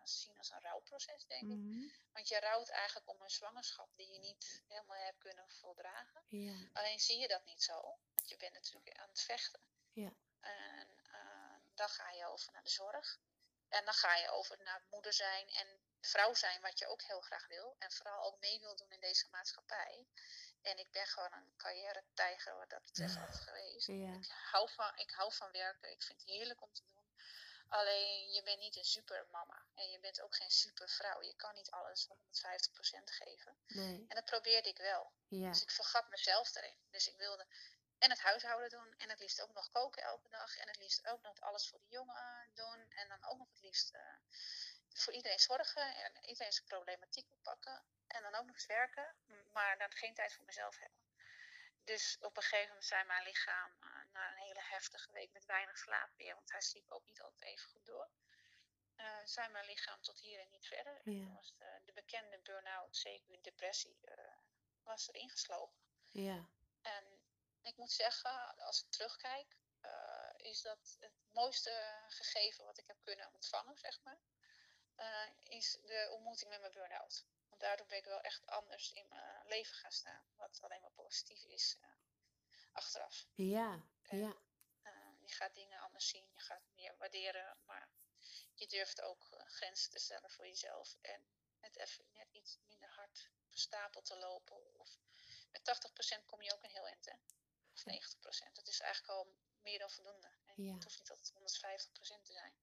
zien 0.10 0.38
als 0.38 0.50
een 0.50 0.62
rouwproces, 0.62 1.26
denk 1.26 1.41
ik. 1.52 1.58
Mhm. 1.58 1.88
Want 2.13 2.28
je 2.28 2.39
rouwt 2.39 2.69
eigenlijk 2.69 3.10
om 3.10 3.22
een 3.22 3.30
zwangerschap 3.30 3.95
die 3.95 4.12
je 4.12 4.19
niet 4.19 4.63
helemaal 4.67 4.98
hebt 4.98 5.17
kunnen 5.17 5.50
voldragen. 5.50 6.24
ja, 6.28 6.69
Alleen 6.74 7.00
zie 7.00 7.19
je 7.19 7.28
dat 7.28 7.45
niet 7.45 7.63
zo, 7.63 7.82
want 8.15 8.30
je 8.30 8.38
bent 8.38 8.54
natuurlijk 8.54 8.98
aan 8.98 9.10
het 9.10 9.22
vechten. 9.22 9.62
Ja. 9.93 10.12
En 10.39 10.88
uh, 11.13 11.56
dan 11.74 11.89
ga 11.89 12.12
je 12.12 12.28
over 12.28 12.52
naar 12.54 12.63
de 12.63 12.69
zorg. 12.69 13.19
En 13.69 13.86
dan 13.86 13.93
ga 13.93 14.15
je 14.15 14.30
over 14.30 14.58
naar 14.63 14.84
moeder 14.89 15.13
zijn 15.13 15.50
en 15.50 15.67
vrouw 16.02 16.34
zijn, 16.34 16.62
wat 16.62 16.80
je 16.80 16.88
ook 16.88 17.02
heel 17.02 17.22
graag 17.22 17.48
wil. 17.48 17.76
En 17.80 17.91
vooral 17.91 18.24
ook 18.24 18.39
mee 18.39 18.60
wil 18.60 18.76
doen 18.76 18.91
in 18.91 19.00
deze 19.00 19.28
maatschappij. 19.32 20.08
En 20.62 20.78
ik 20.78 20.91
ben 20.91 21.06
gewoon 21.08 21.34
een 21.34 21.54
carrière-tijger 21.58 22.56
wat 22.58 22.69
dat 22.69 22.84
betreft 22.84 23.17
altijd 23.17 23.39
geweest. 23.39 23.88
ja, 23.88 24.13
Ik 24.13 24.28
hou, 24.52 24.69
van, 24.69 24.91
ik 24.95 25.12
hou 25.12 25.34
van 25.34 25.52
werken, 25.52 25.91
ik 25.91 26.04
vind 26.04 26.22
het 26.22 26.30
heerlijk 26.30 26.62
om 26.62 26.74
te 26.74 26.84
doen. 26.86 27.13
Alleen 27.67 28.32
je 28.32 28.43
bent 28.43 28.60
niet 28.60 28.76
een 28.76 28.86
supermama 28.86 29.59
en 29.80 29.89
je 29.92 30.00
bent 30.00 30.22
ook 30.22 30.36
geen 30.36 30.52
supervrouw. 30.52 31.22
Je 31.22 31.36
kan 31.36 31.54
niet 31.54 31.72
alles 31.72 32.08
150% 32.08 32.12
geven. 33.04 33.58
nee, 33.68 34.06
En 34.08 34.15
dat 34.15 34.26
probeerde 34.26 34.70
ik 34.70 34.78
wel. 34.78 35.12
ja, 35.28 35.50
Dus 35.50 35.62
ik 35.62 35.72
vergat 35.72 36.10
mezelf 36.10 36.56
erin. 36.56 36.78
Dus 36.89 37.08
ik 37.08 37.18
wilde 37.18 37.46
en 37.98 38.10
het 38.10 38.20
huishouden 38.20 38.70
doen 38.70 38.94
en 38.98 39.10
het 39.10 39.20
liefst 39.20 39.42
ook 39.42 39.54
nog 39.54 39.70
koken 39.70 40.04
elke 40.04 40.30
dag. 40.30 40.58
En 40.58 40.68
het 40.68 40.78
liefst 40.78 41.08
ook 41.08 41.22
nog 41.22 41.42
alles 41.42 41.68
voor 41.68 41.80
de 41.80 41.89
jongen 41.89 42.52
doen. 42.54 42.92
En 42.92 43.08
dan 43.08 43.26
ook 43.26 43.38
nog 43.38 43.50
het 43.50 43.62
liefst 43.62 43.94
uh, 43.94 44.02
voor 44.94 45.13
iedereen 45.13 45.39
zorgen 45.39 45.96
en 45.96 46.26
iedereen 46.26 46.52
zijn 46.52 46.68
problematiek 46.68 47.32
oppakken. 47.32 47.84
En 48.08 48.22
dan 48.22 48.36
ook 48.36 48.46
nog 48.46 48.56
eens 48.56 48.65
werken, 48.65 49.15
maar 49.54 49.78
dan 49.78 49.92
geen 49.92 50.13
tijd 50.13 50.34
voor 50.34 50.46
mezelf 50.46 50.78
hebben. 50.78 51.00
Dus 51.84 52.18
op 52.20 52.38
een 52.38 52.44
gegeven 52.44 52.68
moment 52.68 52.86
zei 52.86 53.04
mijn 53.04 53.24
lichaam 53.24 53.72
uh, 53.84 53.89
na 54.13 54.32
een 54.32 54.38
hele 54.38 54.62
heftige 54.62 55.12
week 55.12 55.32
met 55.32 55.46
weinig 55.46 55.78
slaap 55.78 56.10
weer, 56.18 56.36
want 56.36 56.52
hij 56.52 56.62
sliep 56.62 56.92
ook 56.92 57.06
niet 57.06 57.22
altijd 57.22 57.44
even 57.44 57.70
goed 57.70 57.86
door. 57.86 58.10
Uh, 58.99 59.25
zei 59.25 59.49
mijn 59.49 59.65
lichaam 59.65 60.01
tot 60.01 60.19
hier 60.19 60.39
en 60.39 60.49
niet 60.49 60.67
verder. 60.67 61.01
Ja. 61.03 61.21
En 61.21 61.33
was 61.33 61.53
de, 61.57 61.81
de 61.85 61.93
bekende 61.93 62.39
burn-out, 62.39 62.95
zeker 62.97 63.41
depressie, 63.41 63.99
uh, 64.03 64.38
was 64.83 65.07
er 65.07 65.15
ingeslopen. 65.15 65.79
Ja. 66.12 66.49
En 66.81 67.19
ik 67.62 67.77
moet 67.77 67.91
zeggen, 67.91 68.55
als 68.57 68.83
ik 68.83 68.89
terugkijk, 68.91 69.57
uh, 69.81 70.29
is 70.35 70.62
dat 70.62 70.97
het 70.99 71.13
mooiste 71.31 72.05
gegeven 72.09 72.65
wat 72.65 72.77
ik 72.77 72.88
heb 72.88 72.97
kunnen 73.03 73.33
ontvangen, 73.33 73.77
zeg 73.77 73.99
maar. 74.03 74.19
is 75.43 75.71
de 75.71 76.09
ontmoeting 76.12 76.49
met 76.49 76.59
mijn 76.59 76.71
burn-out. 76.71 77.25
Want 77.49 77.62
daardoor 77.62 77.88
ben 77.88 77.97
ik 77.97 78.05
wel 78.05 78.21
echt 78.21 78.47
anders 78.47 78.91
in 78.91 79.07
mijn 79.07 79.47
leven 79.47 79.75
gaan 79.75 79.91
staan. 79.91 80.25
Wat 80.35 80.62
alleen 80.62 80.81
maar 80.81 80.91
positief 80.91 81.43
is 81.43 81.77
achteraf. 82.71 83.27
Ja, 83.33 83.83
en, 84.01 84.17
ja. 84.17 84.35
je 85.19 85.33
gaat 85.33 85.53
dingen 85.53 85.79
anders 85.79 86.07
zien, 86.07 86.31
je 86.33 86.39
gaat 86.39 86.63
meer 86.75 86.97
waarderen, 86.97 87.57
maar 87.65 87.89
je 88.54 88.68
durft 88.68 89.02
ook 89.02 89.30
uh, 89.34 89.39
grenzen 89.46 89.92
te 89.92 90.00
stellen 90.00 90.32
voor 90.32 90.48
jezelf. 90.48 90.96
En 91.02 91.26
net 91.60 91.78
even 91.78 92.06
net 92.13 92.32
iets 92.32 92.60
minder 92.68 92.89
hard 92.89 93.30
stapel 93.50 94.02
te 94.02 94.18
lopen. 94.18 94.80
Of 94.80 94.98
met 95.52 95.62
80% 96.22 96.26
kom 96.26 96.42
je 96.42 96.54
ook 96.54 96.63
een 96.63 96.70
heel 96.70 96.88
eind, 96.88 97.06
hè? 97.06 97.13
Of 97.74 97.84
90%. 98.50 98.52
Dat 98.54 98.68
is 98.68 98.80
eigenlijk 98.80 99.13
al 99.13 99.36
meer 99.62 99.80
dan 99.80 99.89
voldoende. 99.89 100.28
En 100.46 100.63
Ja. 100.63 100.74
Het 100.74 100.84
hoeft 100.84 100.98
niet 100.98 101.10
altijd 101.10 101.32
150% 101.34 102.22
te 102.22 102.34
zijn. 102.34 102.54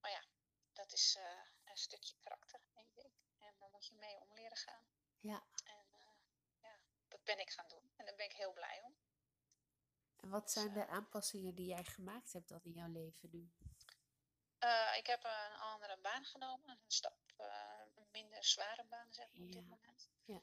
Maar 0.00 0.10
ja, 0.10 0.24
dat 0.72 0.92
is 0.92 1.16
uh, 1.16 1.40
een 1.64 1.76
stukje 1.76 2.16
karakter, 2.20 2.60
denk 2.72 2.94
ik. 2.94 3.12
En 3.38 3.54
daar 3.58 3.70
moet 3.70 3.86
je 3.86 3.94
mee 3.94 4.20
om 4.20 4.34
leren 4.34 4.56
gaan. 4.56 4.82
Ja. 5.20 5.46
En 5.64 5.86
uh, 5.92 6.08
ja, 6.60 6.78
dat 7.08 7.24
ben 7.24 7.38
ik 7.38 7.50
gaan 7.50 7.68
doen. 7.68 7.92
En 7.96 8.04
daar 8.04 8.14
ben 8.14 8.26
ik 8.26 8.32
heel 8.32 8.52
blij 8.52 8.82
om. 8.82 8.96
En 10.16 10.28
wat 10.28 10.42
Dus, 10.42 10.52
zijn 10.52 10.72
de 10.72 10.86
aanpassingen 10.86 11.54
die 11.54 11.66
jij 11.66 11.84
gemaakt 11.84 12.32
hebt 12.32 12.48
dan 12.48 12.60
in 12.62 12.72
jouw 12.72 12.88
leven 12.88 13.28
nu? 13.30 13.52
Uh, 14.66 14.96
ik 14.96 15.06
heb 15.06 15.24
een 15.24 15.56
andere 15.56 15.96
baan 15.96 16.24
genomen, 16.24 16.68
een 16.68 16.90
stap, 16.90 17.18
uh, 17.40 17.46
een 17.94 18.08
minder 18.10 18.44
zware 18.44 18.84
baan 18.84 19.12
zeg 19.12 19.32
maar, 19.32 19.42
op 19.42 19.48
Ja. 19.48 19.60
dit 19.60 19.68
moment. 19.68 20.08
Ja. 20.24 20.40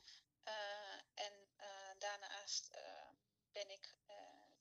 Uh, 0.47 1.01
en 1.13 1.33
daarnaast 1.97 2.69
ben 3.51 3.69
ik, 3.69 3.95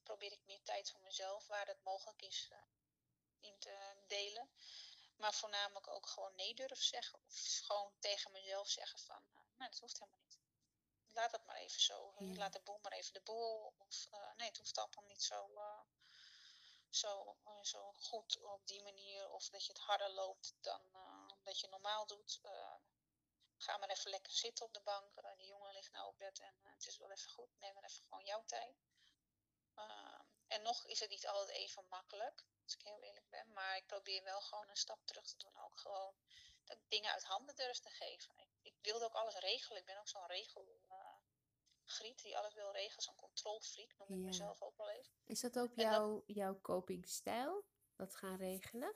probeer 0.03 0.33
ik 0.33 0.45
meer 0.45 0.63
tijd 0.63 0.91
voor 0.91 1.01
mezelf, 1.01 1.47
waar 1.47 1.67
het 1.67 1.83
mogelijk 1.83 2.23
is, 2.23 2.51
in 3.41 3.59
te 3.59 4.03
delen. 4.07 4.51
Maar 5.17 5.35
voornamelijk 5.35 5.89
ook 5.89 6.07
gewoon 6.07 6.35
nee 6.35 6.55
durven 6.55 6.77
zeggen. 6.85 7.19
Of 7.25 7.61
gewoon 7.63 7.93
tegen 7.99 8.33
mezelf 8.33 8.69
zeggen 8.69 8.99
van, 8.99 9.23
nou 9.57 9.71
dat 9.71 9.79
hoeft 9.79 9.99
helemaal 9.99 10.21
niet. 10.21 10.41
Laat 11.13 11.33
het 11.33 11.45
maar 11.47 11.57
even 11.57 11.81
zo. 11.81 12.15
Ja. 12.19 12.35
Laat 12.35 12.53
de 12.53 12.61
boel 12.61 12.79
maar 12.83 12.93
even 12.93 13.13
de 13.13 13.21
boel. 13.21 13.75
Of 13.79 14.09
nee, 14.37 14.49
het 14.49 14.59
hoeft 14.59 14.79
allemaal 14.79 15.05
niet 15.05 15.23
zo 15.23 15.49
zo, 16.95 17.37
zo 17.63 17.93
goed 17.93 18.41
op 18.41 18.67
die 18.67 18.83
manier. 18.83 19.31
Of 19.31 19.49
dat 19.49 19.67
je 19.67 19.73
het 19.73 19.81
harder 19.81 20.11
loopt 20.11 20.55
dan 20.61 20.83
uh, 20.95 21.29
dat 21.43 21.61
je 21.61 21.69
normaal 21.69 22.07
doet. 22.07 22.41
Uh, 22.43 22.75
ga 23.57 23.77
maar 23.77 23.89
even 23.89 24.11
lekker 24.11 24.33
zitten 24.33 24.65
op 24.65 24.73
de 24.73 24.81
bank. 24.81 25.17
Uh, 25.17 25.37
die 25.37 25.47
jongen 25.47 25.73
ligt 25.73 25.93
nou 25.93 26.09
op 26.09 26.19
bed 26.19 26.39
en 26.39 26.55
het 26.63 26.87
is 26.87 26.99
wel 26.99 27.11
even 27.11 27.31
goed. 27.31 27.59
Neem 27.59 27.75
maar 27.75 27.85
even 27.85 28.03
gewoon 28.03 28.25
jouw 28.25 28.45
tijd. 28.45 28.77
En 30.47 30.63
nog 30.63 30.87
is 30.87 31.01
het 31.01 31.11
niet 31.11 31.27
altijd 31.27 31.57
even 31.57 31.89
makkelijk, 31.89 32.45
als 32.65 32.75
ik 32.75 32.83
heel 32.83 33.03
eerlijk 33.03 33.29
ben. 33.29 33.53
Maar 33.53 33.77
ik 33.77 33.87
probeer 33.87 34.23
wel 34.23 34.41
gewoon 34.41 34.69
een 34.69 34.77
stap 34.77 35.07
terug 35.07 35.27
te 35.27 35.37
doen. 35.37 35.59
Ook 35.59 35.79
gewoon 35.79 36.17
dat 36.65 36.77
ik 36.77 36.91
dingen 36.91 37.13
uit 37.13 37.25
handen 37.25 37.55
durf 37.55 37.79
te 37.79 37.91
geven. 37.91 38.39
Ik, 38.39 38.49
ik 38.63 38.75
wilde 38.83 39.05
ook 39.05 39.15
alles 39.15 39.35
regelen. 39.35 39.81
Ik 39.81 39.87
ben 39.87 39.99
ook 39.99 40.09
zo'n 40.09 40.27
regel 40.27 40.82
griet 41.93 42.23
die 42.23 42.37
alles 42.39 42.55
wil 42.55 42.73
regelen, 42.73 43.03
zo'n 43.03 43.15
controlfreak, 43.15 43.95
noem 43.99 44.09
ik 44.09 44.17
Ja. 44.19 44.25
mezelf 44.25 44.63
ook 44.63 44.77
wel 44.77 44.91
even. 44.91 45.13
Is 45.25 45.41
dat 45.41 45.59
ook 45.59 45.69
En 45.69 45.75
dat- 45.75 45.85
jouw, 45.93 46.23
jouw 46.27 46.61
copingstijl? 46.61 47.65
Dat 47.97 48.15
gaan 48.17 48.37
regelen? 48.37 48.95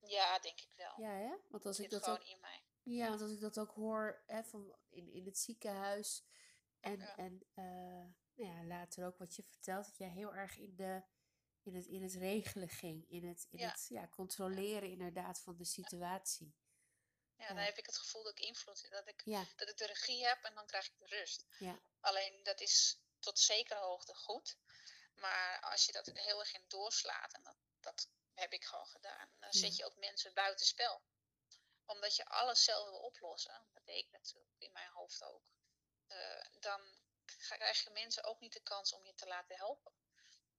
Ja, 0.00 0.38
denk 0.38 0.60
ik 0.60 0.72
wel. 0.76 0.92
Ja, 1.00 1.10
hè? 1.10 1.36
Want 1.48 1.66
als 1.66 1.80
ik 1.80 1.90
dat 1.90 2.04
gewoon 2.04 2.18
ook, 2.18 2.24
in 2.26 2.40
mij. 2.40 2.62
ja, 2.82 3.08
want 3.08 3.20
als 3.20 3.30
ik 3.30 3.40
dat 3.40 3.58
ook 3.58 3.70
hoor 3.70 4.22
hè, 4.26 4.44
van 4.44 4.76
in, 4.88 5.12
in 5.12 5.24
het 5.26 5.38
ziekenhuis 5.38 6.24
en, 6.80 6.98
Ja. 6.98 7.16
en 7.16 7.46
eh, 7.54 7.64
nou 8.34 8.54
ja, 8.54 8.64
later 8.64 9.06
ook 9.06 9.18
wat 9.18 9.34
je 9.34 9.42
vertelt, 9.42 9.84
dat 9.86 9.96
jij 9.96 10.08
heel 10.08 10.34
erg 10.34 10.56
in, 10.58 10.76
de, 10.76 11.02
in, 11.62 11.74
het, 11.74 11.86
in 11.86 12.02
het 12.02 12.14
regelen 12.14 12.68
ging, 12.68 13.08
in 13.10 13.24
het, 13.24 13.46
in 13.50 13.58
Ja. 13.58 13.68
het 13.70 13.86
ja, 13.88 14.08
controleren 14.08 14.90
inderdaad 14.90 15.40
van 15.40 15.56
de 15.56 15.64
situatie. 15.64 16.54
Ja, 17.38 17.46
dan 17.48 17.56
heb 17.56 17.78
ik 17.78 17.86
het 17.86 17.98
gevoel 17.98 18.22
dat 18.22 18.32
ik 18.38 18.44
invloed 18.44 18.82
heb, 18.82 18.90
dat 18.90 19.06
ik, 19.08 19.22
dat 19.56 19.68
ik 19.68 19.76
de 19.76 19.86
regie 19.86 20.26
heb 20.26 20.44
en 20.44 20.54
dan 20.54 20.66
krijg 20.66 20.86
ik 20.86 20.98
de 20.98 21.06
rust. 21.06 21.44
ja, 21.58 21.80
Alleen 22.00 22.42
dat 22.42 22.60
is 22.60 22.98
tot 23.20 23.38
zekere 23.38 23.78
hoogte 23.80 24.14
goed. 24.14 24.56
Maar 25.14 25.60
als 25.60 25.86
je 25.86 25.92
dat 25.92 26.06
heel 26.14 26.40
erg 26.40 26.52
in 26.54 26.64
doorslaat, 26.68 27.32
en 27.32 27.42
dat, 27.42 27.56
dat 27.80 28.08
heb 28.34 28.52
ik 28.52 28.64
gewoon 28.64 28.86
gedaan, 28.86 29.28
dan 29.38 29.52
zet 29.52 29.76
je 29.76 29.84
ook 29.84 29.96
mensen 29.96 30.34
buiten 30.34 30.66
spel. 30.66 31.02
Omdat 31.84 32.16
je 32.16 32.24
alles 32.24 32.64
zelf 32.64 32.88
wil 32.88 32.98
oplossen, 33.00 33.66
dat 33.72 33.86
deed 33.86 34.04
ik 34.04 34.10
natuurlijk 34.10 34.54
in 34.58 34.72
mijn 34.72 34.90
hoofd 34.90 35.22
ook. 35.22 35.42
eh, 36.06 36.44
dan 36.60 36.80
krijg 37.38 37.84
je 37.84 37.90
mensen 37.90 38.24
ook 38.24 38.40
niet 38.40 38.52
de 38.52 38.60
kans 38.62 38.92
om 38.92 39.04
je 39.04 39.14
te 39.14 39.26
laten 39.26 39.56
helpen. 39.56 39.92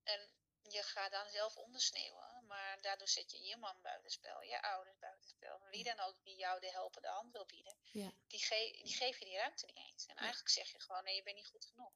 En 0.02 0.30
je 0.62 0.82
gaat 0.82 1.10
dan 1.10 1.28
zelf 1.30 1.56
ondersneeuwen, 1.56 2.46
maar 2.46 2.80
daardoor 2.80 3.08
zet 3.08 3.30
je 3.30 3.42
je 3.42 3.56
man 3.56 3.82
buitenspel, 3.82 4.42
je 4.42 4.62
ouders 4.62 4.98
buitenspel. 4.98 5.17
Wie 5.70 5.84
dan 5.84 6.00
ook 6.00 6.22
die 6.22 6.36
jou 6.36 6.60
de 6.60 6.70
helpende 6.70 7.08
hand 7.08 7.32
wil 7.32 7.46
bieden, 7.46 7.76
ja, 7.92 8.12
die, 8.26 8.40
ge 8.40 8.78
die 8.82 8.94
geef 8.94 9.18
je 9.18 9.24
die 9.24 9.36
ruimte 9.36 9.66
niet 9.66 9.76
eens. 9.76 10.06
En 10.06 10.16
eigenlijk 10.16 10.50
zeg 10.50 10.72
je 10.72 10.80
gewoon, 10.80 11.04
nee, 11.04 11.14
je 11.14 11.22
bent 11.22 11.36
niet 11.36 11.46
goed 11.46 11.64
genoeg. 11.64 11.92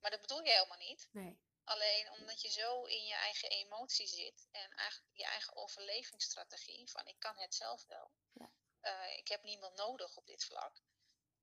Maar 0.00 0.10
dat 0.10 0.20
bedoel 0.20 0.42
je 0.42 0.50
helemaal 0.50 0.78
niet. 0.78 1.08
nee, 1.12 1.38
Alleen 1.64 2.10
omdat 2.10 2.42
je 2.42 2.50
zo 2.50 2.84
in 2.84 3.04
je 3.04 3.14
eigen 3.14 3.50
emotie 3.50 4.06
zit 4.06 4.48
en 4.50 4.70
eigenlijk 4.70 5.16
je 5.16 5.24
eigen 5.24 5.56
overlevingsstrategie 5.56 6.90
van 6.90 7.06
ik 7.06 7.18
kan 7.18 7.38
het 7.38 7.54
zelf 7.54 7.86
wel. 7.86 8.10
Ja. 8.32 8.50
Uh, 8.82 9.16
ik 9.16 9.28
heb 9.28 9.42
niemand 9.42 9.76
nodig 9.76 10.16
op 10.16 10.26
dit 10.26 10.44
vlak. 10.44 10.82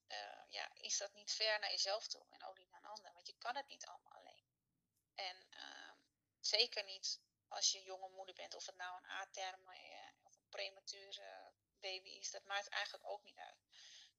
Uh, 0.08 0.44
ja, 0.50 0.72
is 0.74 0.98
dat 0.98 1.14
niet 1.14 1.32
ver 1.32 1.60
naar 1.60 1.72
jezelf 1.72 2.08
toe 2.08 2.26
en 2.30 2.44
ook 2.44 2.58
niet 2.58 2.70
naar 2.70 2.84
een 2.84 2.90
ander. 2.90 3.14
Want 3.14 3.28
je 3.28 3.36
kan 3.38 3.56
het 3.56 3.68
niet 3.68 3.86
allemaal 3.86 4.14
alleen. 4.14 4.46
En 5.16 5.48
uh, 5.50 5.92
zeker 6.40 6.84
niet 6.84 7.20
als 7.48 7.72
je 7.72 7.82
jonge 7.84 8.10
moeder 8.10 8.36
bent, 8.36 8.56
of 8.56 8.66
het 8.66 8.76
nou 8.76 8.98
een 8.98 9.10
A-term 9.10 9.68
een 9.68 9.76
premature 10.50 11.54
baby 11.80 12.10
is, 12.10 12.32
dat 12.32 12.44
maakt 12.44 12.68
eigenlijk 12.68 13.10
ook 13.10 13.24
niet 13.24 13.38
uit. 13.38 13.66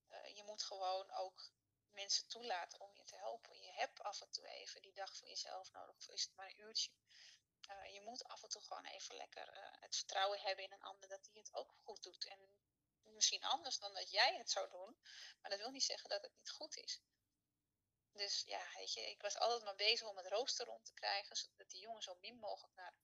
Uh, 0.09 0.37
je 0.37 0.45
moet 0.45 0.63
gewoon 0.63 1.11
ook 1.11 1.53
mensen 1.91 2.27
toelaten 2.27 2.81
om 2.81 2.97
je 2.97 3.05
te 3.05 3.17
helpen. 3.17 3.61
Je 3.61 3.73
hebt 3.73 4.01
af 4.01 4.21
en 4.21 4.31
toe 4.31 4.47
even 4.47 4.83
die 4.83 4.95
dag 4.95 5.17
voor 5.17 5.29
jezelf 5.29 5.73
nodig, 5.73 5.97
of 5.97 6.09
is 6.09 6.23
het 6.23 6.35
maar 6.35 6.47
een 6.47 6.61
uurtje. 6.61 6.91
Uh, 7.71 7.93
je 7.95 8.01
moet 8.01 8.25
af 8.25 8.43
en 8.43 8.49
toe 8.49 8.63
gewoon 8.63 8.85
even 8.85 9.17
lekker 9.17 9.57
uh, 9.57 9.81
het 9.81 9.97
vertrouwen 9.97 10.41
hebben 10.41 10.65
in 10.65 10.73
een 10.73 10.83
ander 10.83 11.09
dat 11.09 11.29
hij 11.33 11.41
het 11.41 11.55
ook 11.55 11.73
goed 11.85 12.03
doet. 12.03 12.27
En 12.27 12.39
misschien 13.03 13.45
anders 13.45 13.79
dan 13.79 13.95
dat 13.95 14.11
jij 14.11 14.37
het 14.37 14.51
zou 14.51 14.71
doen, 14.71 14.97
maar 15.41 15.51
dat 15.51 15.59
wil 15.61 15.71
niet 15.71 15.85
zeggen 15.85 16.09
dat 16.09 16.23
het 16.23 16.35
niet 16.35 16.51
goed 16.51 16.77
is. 16.77 17.01
Dus 18.13 18.43
ja, 18.47 18.67
weet 18.77 18.93
je, 18.93 19.11
ik 19.11 19.23
was 19.23 19.39
altijd 19.39 19.65
maar 19.65 19.75
bezig 19.75 20.09
om 20.09 20.17
het 20.17 20.27
rooster 20.27 20.67
rond 20.67 20.85
te 20.85 20.95
krijgen, 20.95 21.37
zodat 21.37 21.71
die 21.71 21.81
jongen 21.81 22.03
zo 22.03 22.15
min 22.21 22.39
mogelijk 22.39 22.75
naar, 22.75 22.95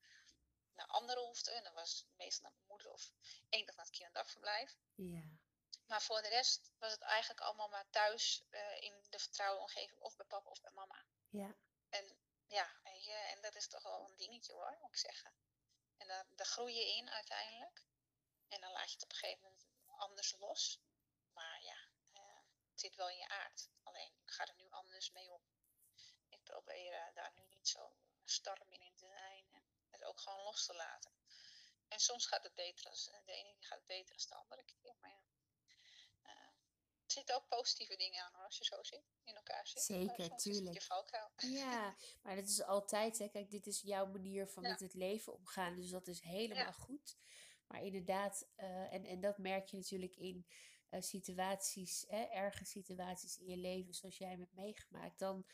naar 0.77 0.87
anderen 0.87 1.25
hoefde. 1.25 1.51
En 1.51 1.65
dat 1.65 1.73
was 1.73 2.07
meestal 2.17 2.43
naar 2.43 2.53
mijn 2.53 2.67
moeder 2.69 2.93
of 2.93 3.13
één 3.49 3.67
dag 3.67 3.77
naar 3.77 3.85
het 3.85 3.95
kinder- 3.95 4.15
en 4.15 4.21
dagverblijf. 4.23 4.77
ja, 4.95 5.23
Maar 5.87 6.03
voor 6.03 6.23
de 6.23 6.29
rest 6.29 6.71
was 6.79 6.93
het 6.93 7.01
eigenlijk 7.01 7.41
allemaal 7.41 7.69
maar 7.69 7.91
thuis 7.91 8.43
uh, 8.51 8.83
in 8.83 9.07
de 9.11 9.19
vertrouwde 9.19 9.61
omgeving, 9.61 10.01
of 10.01 10.17
bij 10.17 10.27
papa 10.27 10.51
of 10.51 10.61
bij 10.61 10.71
mama. 10.71 11.05
ja, 11.29 11.55
En 11.89 12.19
ja, 12.47 12.81
je, 12.83 13.13
en 13.13 13.41
dat 13.41 13.55
is 13.55 13.69
toch 13.69 13.83
wel 13.83 14.09
een 14.09 14.17
dingetje 14.17 14.53
hoor, 14.53 14.79
moet 14.81 14.91
ik 14.91 14.97
zeggen. 14.97 15.33
En 15.97 16.07
daar, 16.07 16.27
daar 16.31 16.47
groei 16.47 16.75
je 16.75 16.97
in 16.97 17.11
uiteindelijk. 17.11 17.85
En 18.49 18.61
dan 18.61 18.73
laat 18.73 18.87
je 18.89 18.93
het 18.95 19.03
op 19.03 19.11
een 19.11 19.17
gegeven 19.17 19.43
moment 19.43 19.67
anders 19.97 20.33
los. 20.39 20.81
Maar 21.33 21.63
ja, 21.63 21.77
uh, 22.13 22.39
het 22.71 22.81
zit 22.81 22.97
wel 22.97 23.09
in 23.09 23.17
je 23.17 23.29
aard. 23.29 23.69
Alleen, 23.83 24.13
ik 24.23 24.31
ga 24.31 24.47
er 24.47 24.55
nu 24.57 24.71
anders 24.71 25.11
mee 25.11 25.33
om. 25.33 25.43
Ik 26.29 26.43
probeer 26.43 26.93
uh, 26.93 27.15
daar 27.15 27.33
nu 27.35 27.47
niet 27.47 27.69
zo 27.69 27.97
starm 28.25 28.73
in 28.73 28.95
te 28.95 29.07
zijn 29.07 29.47
en 29.53 29.56
het 29.91 30.05
ook 30.05 30.21
gewoon 30.21 30.43
los 30.43 30.67
te 30.67 30.75
laten. 30.75 31.13
En 31.89 32.01
soms 32.01 32.27
gaat 32.27 32.43
het 32.43 32.55
beter 32.55 32.87
als 32.91 33.05
de 33.05 33.33
ene 33.33 33.57
gaat 33.61 33.79
het 33.79 33.87
beter 33.87 34.15
als 34.15 34.27
de 34.29 34.35
andere 34.35 34.65
keer. 34.65 34.97
Maar 35.01 35.11
ja, 35.11 35.25
uh, 36.23 36.31
er 37.05 37.13
zitten 37.13 37.35
ook 37.37 37.49
positieve 37.49 37.97
dingen 37.97 38.23
aan 38.25 38.33
hoor, 38.35 38.45
als 38.45 38.59
je 38.59 38.65
zo 38.65 38.83
zit, 38.83 39.05
in 39.25 39.35
elkaar 39.35 39.67
zit. 39.67 39.83
Zeker, 39.83 40.37
tuurlijk. 40.37 40.75
Je 40.75 40.83
valkuil. 40.83 41.31
Ja, 41.63 41.97
maar 42.23 42.37
dat 42.37 42.49
is 42.49 42.63
altijd, 42.63 43.19
hè. 43.19 43.29
Kijk, 43.29 43.51
dit 43.51 43.67
is 43.67 43.81
jouw 43.81 44.07
manier 44.07 44.49
van 44.49 44.63
Ja. 44.63 44.69
met 44.71 44.81
het 44.81 44.95
leven 44.95 45.33
omgaan, 45.33 45.77
dus 45.77 45.91
dat 45.91 46.07
is 46.07 46.21
helemaal 46.21 46.65
Ja. 46.65 46.73
goed. 46.73 47.17
Maar 47.67 47.83
inderdaad, 47.83 48.49
eh, 48.55 48.93
en, 48.93 49.05
en 49.05 49.21
dat 49.21 49.39
merk 49.39 49.69
je 49.69 49.77
natuurlijk 49.77 50.17
in 50.17 50.47
eh, 50.89 51.01
situaties, 51.01 52.05
hè, 52.09 52.23
erge 52.23 52.65
situaties 52.65 53.37
in 53.39 53.47
je 53.47 53.57
leven, 53.57 53.95
zoals 53.95 54.19
jij 54.19 54.37
hebt 54.37 54.53
meegemaakt, 54.53 55.19
dan, 55.19 55.47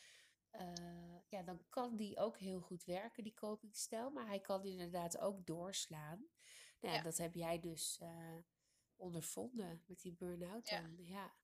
eh, 0.53 1.29
ja, 1.29 1.41
dan 1.41 1.65
kan 1.69 1.95
die 1.95 2.17
ook 2.17 2.37
heel 2.37 2.61
goed 2.61 2.83
werken, 2.83 3.23
die 3.23 3.33
copingstijl, 3.33 4.09
maar 4.09 4.27
hij 4.27 4.39
kan 4.39 4.65
inderdaad 4.65 5.17
ook 5.17 5.45
doorslaan. 5.45 6.29
Nou, 6.79 6.95
ja, 6.95 7.01
dat 7.01 7.17
heb 7.17 7.33
jij 7.33 7.59
dus 7.59 7.97
eh, 7.99 8.37
ondervonden 8.95 9.83
met 9.87 10.01
die 10.01 10.13
burn-out 10.13 10.69
Ja. 10.69 10.81
dan, 10.81 10.97
ja. 11.05 11.35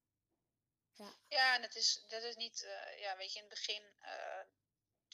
Ja, 0.94 1.14
Ja, 1.28 1.56
en 1.56 1.62
het 1.62 1.76
is, 1.76 2.06
dat 2.08 2.24
is 2.24 2.36
niet, 2.36 2.64
uh, 2.64 3.00
ja, 3.00 3.18
weet 3.18 3.34
je, 3.34 3.40
in 3.40 3.46
het 3.46 3.54
begin 3.54 3.84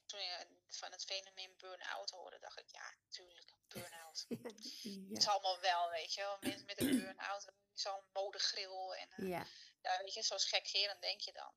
toen 0.06 0.20
je 0.20 0.48
van 0.68 0.92
het 0.92 1.06
fenomeen 1.06 1.54
burn-out 1.58 2.10
hoorde, 2.10 2.40
dacht 2.40 2.60
ik, 2.60 2.70
ja, 2.70 2.94
natuurlijk, 3.04 3.54
burn-out. 3.68 4.26
ja. 4.30 5.10
Het 5.10 5.18
is 5.18 5.28
allemaal 5.28 5.60
wel, 5.60 5.90
weet 5.90 6.14
je 6.14 6.22
wel. 6.22 6.38
Mensen 6.40 6.66
met 6.66 6.82
een 6.82 7.00
burn-out, 7.00 7.52
zo'n 7.74 8.04
modegril. 8.14 8.96
En 8.96 9.12
eh, 9.12 9.28
Ja, 9.28 9.46
ja, 9.82 9.98
weet 10.04 10.14
je, 10.14 10.22
zo 10.24 10.36
gekgerend 10.40 11.02
denk 11.02 11.22
je 11.22 11.32
dan. 11.32 11.54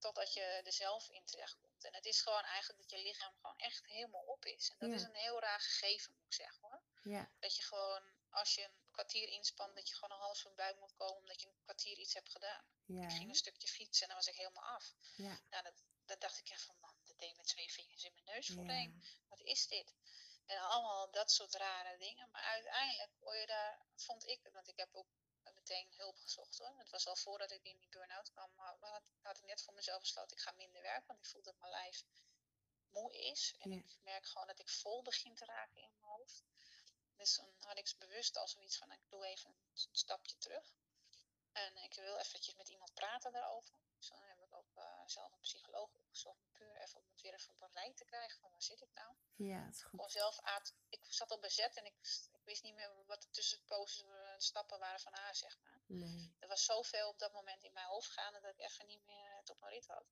Totdat 0.00 0.34
je 0.34 0.40
er 0.40 0.72
zelf 0.72 1.08
in 1.08 1.24
terechtkomt. 1.24 1.84
En 1.84 1.94
het 1.94 2.06
is 2.06 2.20
gewoon 2.22 2.42
eigenlijk 2.44 2.80
dat 2.80 2.90
je 2.90 3.06
lichaam 3.06 3.34
gewoon 3.40 3.56
echt 3.58 3.86
helemaal 3.86 4.22
op 4.22 4.44
is. 4.44 4.68
En 4.70 4.76
dat 4.78 4.88
Ja. 4.88 4.94
is 4.94 5.02
een 5.02 5.14
heel 5.14 5.40
raar 5.40 5.60
gegeven, 5.60 6.12
moet 6.14 6.24
ik 6.26 6.32
zeggen 6.32 6.60
hoor. 6.60 6.82
ja, 7.02 7.30
Dat 7.38 7.56
je 7.56 7.62
gewoon, 7.62 8.02
als 8.30 8.54
je 8.54 8.62
een 8.64 8.90
kwartier 8.90 9.28
inspant, 9.28 9.74
dat 9.74 9.88
je 9.88 9.94
gewoon 9.94 10.10
een 10.16 10.22
half 10.24 10.40
van 10.40 10.54
buik 10.54 10.78
moet 10.78 10.94
komen 10.94 11.16
omdat 11.16 11.40
je 11.42 11.48
een 11.48 11.60
kwartier 11.62 11.98
iets 11.98 12.14
hebt 12.14 12.30
gedaan. 12.30 12.64
ja, 12.84 13.02
Ik 13.04 13.10
ging 13.10 13.28
een 13.28 13.34
stukje 13.34 13.68
fietsen 13.68 14.02
en 14.02 14.08
dan 14.08 14.16
was 14.16 14.26
ik 14.26 14.34
helemaal 14.36 14.64
af. 14.74 14.94
ja, 15.16 15.40
Nou, 15.50 15.62
dat, 15.62 15.82
dat 16.04 16.20
dacht 16.20 16.38
ik 16.38 16.48
echt 16.48 16.62
van, 16.64 16.76
man, 16.80 16.94
dat 17.04 17.18
deed 17.18 17.36
met 17.36 17.46
twee 17.46 17.72
vingers 17.72 18.04
in 18.04 18.12
mijn 18.12 18.24
neus 18.24 18.46
voorheen. 18.46 19.02
Wat 19.28 19.40
is 19.40 19.66
dit? 19.66 19.94
En 20.46 20.58
allemaal 20.58 21.10
dat 21.10 21.30
soort 21.32 21.54
rare 21.54 21.98
dingen. 21.98 22.30
Maar 22.30 22.42
uiteindelijk 22.42 23.10
word 23.18 23.40
je 23.40 23.46
daar, 23.46 23.86
vond 23.96 24.26
ik, 24.26 24.48
want 24.52 24.68
ik 24.68 24.76
heb 24.76 24.88
ook 24.94 25.06
meteen 25.60 25.92
hulp 25.96 26.16
gezocht 26.18 26.58
hoor. 26.58 26.74
Het 26.78 26.90
was 26.90 27.06
al 27.06 27.16
voordat 27.16 27.50
ik 27.50 27.62
in 27.64 27.78
die 27.78 27.88
burn-out 27.88 28.30
kwam, 28.30 28.50
maar 28.54 28.76
had, 28.78 29.10
had 29.22 29.36
ik 29.38 29.44
net 29.44 29.62
voor 29.62 29.74
mezelf 29.74 30.00
besloten, 30.00 30.36
ik 30.36 30.42
ga 30.42 30.52
minder 30.52 30.82
werken, 30.82 31.06
want 31.06 31.18
ik 31.18 31.26
voel 31.26 31.42
dat 31.42 31.58
mijn 31.58 31.70
lijf 31.70 32.04
moe 32.90 33.12
is. 33.12 33.54
En 33.58 33.70
Ja. 33.70 33.76
ik 33.76 33.96
merk 34.02 34.26
gewoon 34.26 34.46
dat 34.46 34.58
ik 34.58 34.68
vol 34.68 35.02
begin 35.02 35.34
te 35.34 35.44
raken 35.44 35.82
in 35.82 35.90
mijn 35.92 36.04
hoofd. 36.04 36.42
Dus 37.16 37.36
dan 37.36 37.54
had 37.58 37.78
ik 37.78 37.94
bewust 37.98 38.36
al 38.36 38.48
zoiets 38.48 38.76
van, 38.78 38.92
ik 38.92 39.00
doe 39.08 39.26
even 39.26 39.50
een 39.50 39.88
stapje 39.92 40.36
terug. 40.38 40.72
En 41.52 41.76
ik 41.76 41.94
wil 41.94 42.16
eventjes 42.18 42.54
met 42.54 42.68
iemand 42.68 42.94
praten 42.94 43.32
daarover. 43.32 43.74
Dus 43.96 44.08
dan 44.08 44.22
heb 44.22 44.38
ik 44.40 44.54
ook 44.54 44.76
eh, 44.76 45.02
zelf 45.06 45.32
een 45.32 45.40
psycholoog 45.40 45.94
opgezocht. 45.94 46.40
Puur 46.52 46.76
even 46.76 47.00
om 47.00 47.06
het 47.08 47.20
weer 47.20 47.34
even 47.34 47.50
op 47.52 47.60
een 47.60 47.72
rij 47.72 47.92
te 47.94 48.04
krijgen. 48.04 48.40
Van 48.40 48.50
waar 48.50 48.62
zit 48.62 48.80
ik 48.80 48.92
nou? 48.94 49.14
ja, 49.34 49.64
het 49.64 49.74
is 49.74 49.82
Gewoon 49.82 50.00
goed. 50.04 50.12
zelf 50.12 50.40
aard, 50.40 50.72
ik 50.88 51.00
zat 51.08 51.30
op 51.30 51.40
bezet 51.40 51.76
en 51.76 51.84
ik 51.84 51.94
wist 52.50 52.62
niet 52.62 52.74
meer 52.74 52.92
wat 53.06 53.22
de 53.22 53.30
tussenposes 53.30 54.02
eh, 54.02 54.34
stappen 54.38 54.78
waren 54.78 55.00
van 55.00 55.14
haar, 55.14 55.34
zeg 55.36 55.58
maar. 55.62 55.80
Nee, 55.86 56.34
Er 56.38 56.48
was 56.48 56.64
zoveel 56.64 57.08
op 57.08 57.18
dat 57.18 57.32
moment 57.32 57.62
in 57.64 57.72
mijn 57.72 57.86
hoofd 57.86 58.10
gaande 58.10 58.40
dat 58.40 58.50
ik 58.50 58.60
even 58.60 58.86
niet 58.86 59.04
meer 59.04 59.36
het 59.36 59.50
op 59.50 59.60
mijn 59.60 59.72
rit 59.72 59.86
had. 59.86 60.06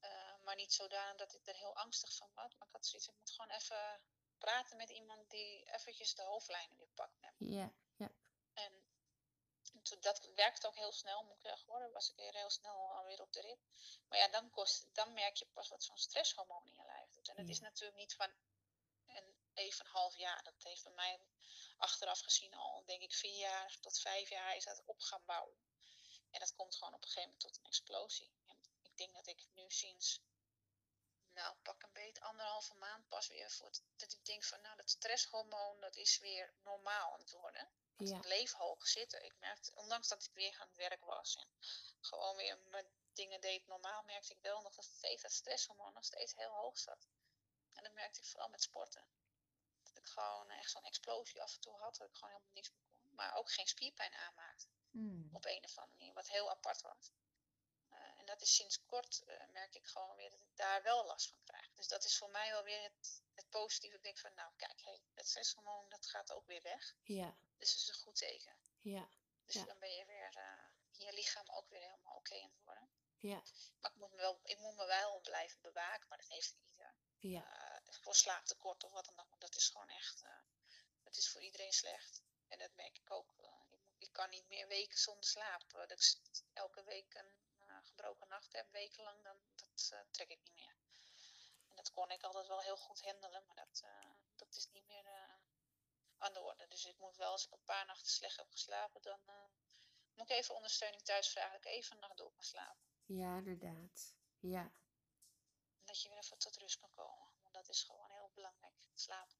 Eh, 0.00 0.34
maar 0.44 0.56
niet 0.56 0.72
zodanig 0.72 1.16
dat 1.16 1.34
ik 1.34 1.46
er 1.46 1.54
heel 1.54 1.76
angstig 1.76 2.14
van 2.14 2.30
was. 2.34 2.54
Maar 2.56 2.66
ik 2.66 2.72
had 2.72 2.86
zoiets, 2.86 3.08
ik 3.08 3.14
moet 3.18 3.30
gewoon 3.30 3.50
even 3.50 4.00
praten 4.38 4.76
met 4.76 4.90
iemand 4.90 5.30
die 5.30 5.64
eventjes 5.72 6.14
de 6.14 6.22
hoofdlijnen 6.22 6.76
weer 6.76 6.92
pakt. 6.94 7.20
ja, 7.38 7.72
ja, 7.96 8.10
En 8.54 8.72
toen- 9.82 10.00
dat 10.00 10.28
werkte 10.34 10.66
ook 10.66 10.76
heel 10.76 10.92
snel, 10.92 11.22
moet 11.24 11.34
ik 11.34 11.40
zeggen 11.40 11.68
hoor. 11.68 11.78
Dan 11.80 11.92
was 11.92 12.10
ik 12.10 12.16
weer 12.16 12.34
heel 12.34 12.50
snel 12.50 12.92
alweer 12.96 13.20
op 13.20 13.32
de 13.32 13.40
rit. 13.40 13.58
Maar 14.08 14.18
ja, 14.18 14.28
dan, 14.28 14.50
kost, 14.50 14.86
dan 14.94 15.12
merk 15.12 15.36
je 15.36 15.46
pas 15.46 15.68
wat 15.68 15.84
zo'n 15.84 15.96
stresshormoon 15.98 16.66
in 16.66 16.74
je 16.74 16.84
lijf 16.86 17.10
doet. 17.10 17.28
En 17.28 17.36
het 17.36 17.48
is 17.48 17.60
natuurlijk 17.60 17.98
niet 17.98 18.14
van 18.14 18.32
even 19.54 19.84
een 19.84 19.90
half 19.90 20.16
jaar. 20.16 20.42
Dat 20.42 20.62
heeft 20.62 20.82
bij 20.82 20.92
mij 20.92 21.20
achteraf 21.76 22.20
gezien 22.20 22.54
al, 22.54 22.84
denk 22.84 23.02
ik, 23.02 23.14
vier 23.14 23.38
jaar 23.38 23.76
tot 23.80 24.00
vijf 24.00 24.28
jaar 24.28 24.56
is 24.56 24.64
dat 24.64 24.82
op 24.84 25.00
gaan 25.00 25.24
bouwen. 25.24 25.56
En 26.30 26.40
dat 26.40 26.54
komt 26.54 26.76
gewoon 26.76 26.94
op 26.94 27.02
een 27.02 27.08
gegeven 27.08 27.30
moment 27.30 27.40
tot 27.40 27.56
een 27.56 27.64
explosie. 27.64 28.32
En 28.46 28.58
ik 28.82 28.96
denk 28.96 29.14
dat 29.14 29.26
ik 29.26 29.46
nu 29.54 29.70
sinds, 29.70 30.20
nou 31.32 31.56
pak 31.62 31.82
een 31.82 31.92
beet, 31.92 32.20
anderhalve 32.20 32.74
maand 32.74 33.08
pas 33.08 33.28
weer 33.28 33.50
voor 33.50 33.70
dat 33.96 34.12
ik 34.12 34.24
denk 34.24 34.44
van, 34.44 34.60
nou 34.60 34.76
dat 34.76 34.90
stresshormoon, 34.90 35.80
dat 35.80 35.96
is 35.96 36.18
weer 36.18 36.54
normaal 36.62 37.12
aan 37.12 37.20
het 37.20 37.30
worden. 37.30 37.70
Want 37.96 38.08
ja, 38.08 38.14
het 38.16 38.26
bleef 38.26 38.52
hoog 38.52 38.86
zitten. 38.86 39.24
Ik 39.24 39.38
merkte, 39.38 39.74
ondanks 39.74 40.08
dat 40.08 40.24
ik 40.24 40.32
weer 40.32 40.56
aan 40.60 40.66
het 40.66 40.76
werk 40.76 41.04
was 41.04 41.36
en 41.36 41.48
gewoon 42.00 42.36
weer 42.36 42.58
mijn 42.58 42.86
dingen 43.12 43.40
deed 43.40 43.66
normaal, 43.66 44.02
merkte 44.02 44.32
ik 44.32 44.40
wel 44.40 44.62
nog 44.62 44.74
dat 44.74 44.84
steeds 44.84 45.22
dat 45.22 45.32
stresshormoon 45.32 45.92
nog 45.92 46.04
steeds 46.04 46.34
heel 46.34 46.50
hoog 46.50 46.78
zat. 46.78 47.08
En 47.72 47.82
dat 47.82 47.92
merkte 47.92 48.20
ik 48.20 48.26
vooral 48.26 48.48
met 48.48 48.62
sporten. 48.62 49.06
Dat 49.92 50.02
ik 50.02 50.08
gewoon 50.08 50.50
echt 50.50 50.70
zo'n 50.70 50.84
explosie 50.84 51.42
af 51.42 51.54
en 51.54 51.60
toe 51.60 51.78
had, 51.78 51.96
dat 51.96 52.08
ik 52.08 52.14
gewoon 52.14 52.32
helemaal 52.32 52.54
niks 52.54 52.70
meer 52.70 52.82
kon. 52.92 53.14
Maar 53.14 53.34
ook 53.34 53.50
geen 53.52 53.66
spierpijn 53.66 54.14
aanmaakte 54.14 54.66
Mm, 54.90 55.28
op 55.32 55.44
een 55.44 55.64
of 55.64 55.78
andere 55.78 55.96
manier, 55.98 56.14
wat 56.14 56.28
heel 56.28 56.50
apart 56.50 56.80
was. 56.80 57.12
Eh, 57.88 58.18
en 58.18 58.26
dat 58.26 58.40
is 58.42 58.54
sinds 58.54 58.84
kort, 58.86 59.22
eh, 59.26 59.46
merk 59.52 59.74
ik 59.74 59.86
gewoon 59.86 60.16
weer 60.16 60.30
dat 60.30 60.40
ik 60.40 60.56
daar 60.56 60.82
wel 60.82 61.06
last 61.06 61.28
van 61.28 61.42
krijg. 61.44 61.72
Dus 61.74 61.88
dat 61.88 62.04
is 62.04 62.18
voor 62.18 62.30
mij 62.30 62.50
wel 62.50 62.62
weer 62.62 62.82
het, 62.82 63.22
het 63.34 63.48
positieve. 63.50 63.96
Ik 63.96 64.02
denk 64.02 64.18
van, 64.18 64.34
nou 64.34 64.52
kijk, 64.56 64.80
hey, 64.82 65.02
het 65.14 65.28
stresshormoon 65.28 65.88
dat 65.88 66.06
gaat 66.06 66.32
ook 66.32 66.46
weer 66.46 66.62
weg. 66.62 66.94
ja, 67.02 67.36
Dus 67.58 67.70
dat 67.70 67.80
is 67.80 67.88
een 67.88 67.94
goed 67.94 68.16
teken. 68.16 68.56
ja, 68.80 69.08
Dus 69.44 69.54
Ja. 69.54 69.64
dan 69.64 69.78
ben 69.78 69.90
je 69.90 70.04
weer, 70.06 70.36
eh, 70.36 70.64
je 71.06 71.12
lichaam 71.12 71.50
ook 71.50 71.68
weer 71.68 71.80
helemaal 71.80 72.16
oké 72.16 72.34
aan 72.42 72.50
het 72.54 72.64
worden. 72.64 72.88
ja, 73.18 73.42
Maar 73.80 73.90
ik 73.90 73.96
moet, 73.96 74.10
me 74.10 74.16
wel, 74.16 74.40
ik 74.44 74.58
moet 74.58 74.76
me 74.76 74.86
wel 74.86 75.20
blijven 75.20 75.60
bewaken, 75.60 76.08
maar 76.08 76.18
dat 76.18 76.28
heeft 76.28 76.56
ieder. 76.64 76.94
ja, 77.18 77.71
voor 78.00 78.14
slaaptekort 78.14 78.84
of 78.84 78.92
wat 78.92 79.04
dan 79.04 79.20
ook. 79.20 79.40
Dat 79.40 79.56
is 79.56 79.68
gewoon 79.68 79.88
echt, 79.88 80.22
eh 80.22 80.30
dat 81.02 81.16
is 81.16 81.28
voor 81.30 81.40
iedereen 81.42 81.72
slecht. 81.72 82.22
En 82.48 82.58
dat 82.58 82.74
merk 82.74 82.98
ik 82.98 83.10
ook. 83.10 83.38
eh, 83.38 83.50
ik, 83.70 83.80
ik 83.98 84.12
kan 84.12 84.30
niet 84.30 84.48
meer 84.48 84.66
weken 84.68 84.98
zonder 84.98 85.24
slaap. 85.24 85.62
Eh, 85.74 85.86
dat 85.88 85.90
ik 85.90 86.42
elke 86.52 86.82
week 86.84 87.14
een 87.14 87.32
eh, 87.66 87.78
gebroken 87.82 88.28
nacht 88.28 88.52
heb, 88.52 88.70
wekenlang, 88.72 89.22
dan 89.24 89.36
dat 89.54 89.88
eh, 89.92 90.00
trek 90.10 90.28
ik 90.28 90.40
niet 90.42 90.54
meer. 90.54 90.76
En 91.68 91.76
dat 91.76 91.90
kon 91.90 92.10
ik 92.10 92.22
altijd 92.22 92.46
wel 92.46 92.60
heel 92.60 92.76
goed 92.76 93.00
handelen, 93.02 93.46
maar 93.46 93.56
dat, 93.56 93.80
eh, 93.84 94.10
dat 94.36 94.54
is 94.56 94.66
niet 94.70 94.86
meer 94.86 95.06
eh, 95.06 95.34
aan 96.18 96.32
de 96.32 96.40
orde. 96.40 96.68
Dus 96.68 96.84
ik 96.84 96.98
moet 96.98 97.16
wel, 97.16 97.30
als 97.30 97.44
ik 97.44 97.52
een 97.52 97.64
paar 97.64 97.86
nachten 97.86 98.10
slecht 98.12 98.36
heb 98.36 98.50
geslapen, 98.50 99.02
dan 99.02 99.20
eh, 99.28 99.44
moet 100.14 100.30
ik 100.30 100.36
even 100.36 100.54
ondersteuning 100.54 101.02
thuis 101.02 101.28
vragen. 101.28 101.52
Dat 101.52 101.64
ik 101.64 101.70
even 101.72 101.94
een 101.94 102.00
nacht 102.00 102.16
door 102.16 102.32
kan 102.32 102.44
slapen. 102.44 102.82
ja, 103.06 103.36
inderdaad. 103.36 104.14
Ja, 104.38 104.72
dat 105.84 106.02
je 106.02 106.08
weer 106.08 106.18
even 106.18 106.38
tot 106.38 106.56
rust 106.56 106.78
kan 106.78 106.92
komen. 106.92 107.31
Dat 107.52 107.68
is 107.68 107.82
gewoon 107.82 108.10
heel 108.10 108.30
belangrijk. 108.34 108.74
Slapen. 108.94 109.36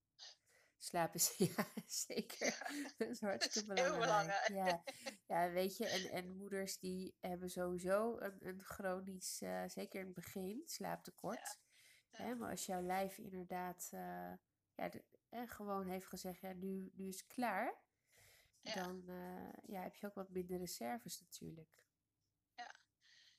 slapen 0.79 1.15
is, 1.15 1.35
ja, 1.57 1.67
zeker. 1.87 2.59
Dat 2.99 3.09
is 3.09 3.21
hartstikke 3.21 3.73
Heel 3.83 3.99
belangrijk. 3.99 4.47
belangrijk. 4.47 4.85
Ja, 5.29 5.45
ja 5.45 5.51
weet 5.51 5.77
je, 5.77 5.87
en, 5.89 6.11
en 6.11 6.37
moeders 6.37 6.79
die 6.79 7.17
hebben 7.21 7.51
sowieso 7.51 8.19
een, 8.19 8.47
een 8.47 8.63
chronisch, 8.65 9.41
eh, 9.41 9.65
zeker 9.67 10.01
in 10.01 10.07
het 10.07 10.15
begin, 10.15 10.63
slaaptekort. 10.67 11.59
Ja. 12.11 12.25
Hè, 12.25 12.35
maar 12.35 12.51
als 12.51 12.67
jouw 12.67 12.83
lijf 12.83 13.19
inderdaad 13.19 13.89
eh, 13.93 14.33
ja, 14.75 14.89
de- 14.89 15.05
eh, 15.29 15.51
gewoon 15.51 15.87
heeft 15.87 16.07
gezegd, 16.07 16.41
ja, 16.41 16.53
nu, 16.53 16.91
nu 16.95 17.09
is 17.09 17.17
het 17.21 17.27
klaar, 17.27 17.75
Ja. 18.61 18.75
dan 18.75 19.09
eh, 19.09 19.53
ja, 19.67 19.83
heb 19.83 19.97
je 19.97 20.07
ook 20.07 20.15
wat 20.15 20.31
minder 20.31 20.59
reserves 20.59 21.21
natuurlijk. 21.21 21.71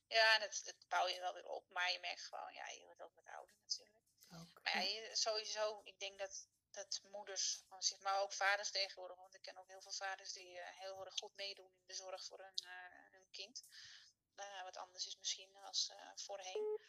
Ja, 0.07 0.33
en 0.35 0.39
dat, 0.39 0.61
dat 0.65 0.85
bouw 0.87 1.07
je 1.07 1.19
wel 1.19 1.33
weer 1.33 1.47
op. 1.47 1.69
Maar 1.69 1.91
je 1.91 1.99
merkt 1.99 2.21
gewoon, 2.21 2.53
ja, 2.53 2.67
je 2.67 2.83
wordt 2.85 3.01
ook 3.01 3.15
wat 3.15 3.25
ouder 3.27 3.55
natuurlijk. 3.59 4.02
Ook. 4.41 4.63
Maar 4.63 4.83
ja, 4.83 5.15
sowieso, 5.15 5.81
ik 5.83 5.99
denk 5.99 6.19
dat, 6.19 6.47
dat 6.71 7.01
moeders 7.11 7.63
maar 7.99 8.21
ook 8.21 8.33
vaders 8.33 8.71
tegenwoordig, 8.71 9.17
want 9.17 9.35
ik 9.35 9.41
ken 9.41 9.57
ook 9.57 9.67
heel 9.67 9.81
veel 9.81 9.91
vaders 9.91 10.33
die 10.33 10.59
eh, 10.59 10.79
heel 10.79 11.05
erg 11.05 11.13
goed 11.15 11.35
meedoen 11.35 11.71
in 11.75 11.87
de 11.87 11.93
zorg 11.93 12.25
voor 12.25 12.39
hun, 12.39 12.55
eh, 12.55 13.11
hun 13.11 13.31
kind. 13.31 13.63
Eh, 14.35 14.63
wat 14.63 14.77
anders 14.77 15.07
is 15.07 15.17
misschien 15.17 15.55
als 15.55 15.89
eh, 15.89 16.11
voorheen. 16.15 16.79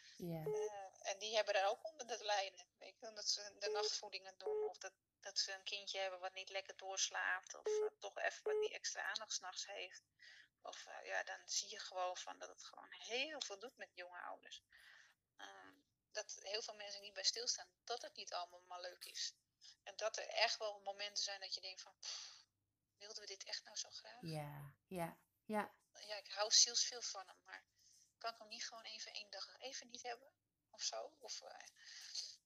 En 1.03 1.19
die 1.19 1.35
hebben 1.35 1.55
daar 1.55 1.69
ook 1.69 1.91
onder 1.91 2.07
te 2.07 2.25
lijden. 2.25 2.67
Weet 2.79 3.01
je, 3.01 3.09
omdat 3.09 3.29
ze 3.29 3.53
de 3.59 3.71
nachtvoedingen 3.71 4.39
doen 4.39 4.69
of 4.69 4.79
dat, 4.79 4.93
dat 5.21 5.39
ze 5.39 5.53
een 5.53 5.65
kindje 5.65 5.99
hebben 5.99 6.21
wat 6.21 6.35
niet 6.35 6.49
lekker 6.49 6.77
doorslaapt 6.77 7.55
of 7.55 7.91
toch 7.99 8.19
even 8.19 8.43
wat 8.43 8.61
die 8.61 8.75
extra 8.75 9.03
aandacht 9.03 9.33
s'nachts 9.33 9.67
heeft. 9.67 10.03
Of 10.63 10.87
ja, 11.03 11.23
dan 11.23 11.49
zie 11.49 11.71
je 11.71 11.79
gewoon 11.79 12.17
van 12.17 12.39
dat 12.39 12.49
het 12.49 12.65
gewoon 12.65 12.91
heel 12.91 13.41
veel 13.41 13.59
doet 13.59 13.77
met 13.77 13.95
jonge 13.95 14.21
ouders. 14.21 14.63
Dat 16.15 16.37
heel 16.41 16.63
veel 16.63 16.75
mensen 16.75 17.01
niet 17.01 17.15
bij 17.15 17.25
stilstaan 17.25 17.69
dat 17.85 18.03
het 18.03 18.17
niet 18.17 18.33
allemaal 18.33 18.63
maar 18.67 18.81
leuk 18.81 19.05
is. 19.05 19.35
En 19.83 19.97
dat 19.97 20.17
er 20.17 20.29
echt 20.29 20.59
wel 20.59 20.81
momenten 20.81 21.25
zijn 21.25 21.41
dat 21.41 21.55
je 21.55 21.61
denkt 21.61 21.83
van, 21.83 21.97
"Pff, 21.99 22.45
wilden 22.99 23.21
we 23.21 23.27
dit 23.27 23.45
echt 23.45 23.65
nou 23.65 23.77
zo 23.77 23.91
graag? 23.91 24.19
ja, 24.21 24.75
ja, 24.87 25.19
ja, 25.45 25.75
ja, 25.93 26.17
ik 26.17 26.29
hou 26.29 26.51
zielsveel 26.51 27.03
van 27.03 27.27
hem, 27.27 27.43
maar 27.45 27.65
kan 28.19 28.33
ik 28.33 28.39
hem 28.39 28.49
niet 28.49 28.67
gewoon 28.67 28.85
even 28.85 29.13
één 29.13 29.31
dag 29.31 29.59
even 29.59 29.91
niet 29.91 30.03
hebben? 30.03 30.33
Of 30.71 30.83
zo? 30.83 31.17
Of, 31.19 31.41
eh, 31.41 31.69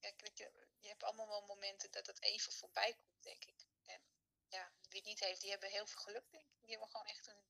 kijk, 0.01 0.39
je, 0.39 0.69
je 0.79 0.89
hebt 0.89 1.03
allemaal 1.03 1.29
wel 1.29 1.47
momenten 1.47 1.91
dat 1.91 2.07
het 2.07 2.23
even 2.23 2.53
voorbij 2.53 2.95
komt, 2.95 3.23
denk 3.23 3.45
ik. 3.45 3.67
En 3.85 4.03
ja, 4.49 4.73
wie 4.89 4.99
het 5.01 5.09
niet 5.09 5.21
heeft, 5.21 5.41
die 5.41 5.51
hebben 5.51 5.71
heel 5.71 5.87
veel 5.87 6.03
geluk, 6.03 6.31
denk 6.31 6.45
ik. 6.49 6.61
Die 6.61 6.71
hebben 6.71 6.89
gewoon 6.89 7.07
echt 7.07 7.27
een 7.27 7.45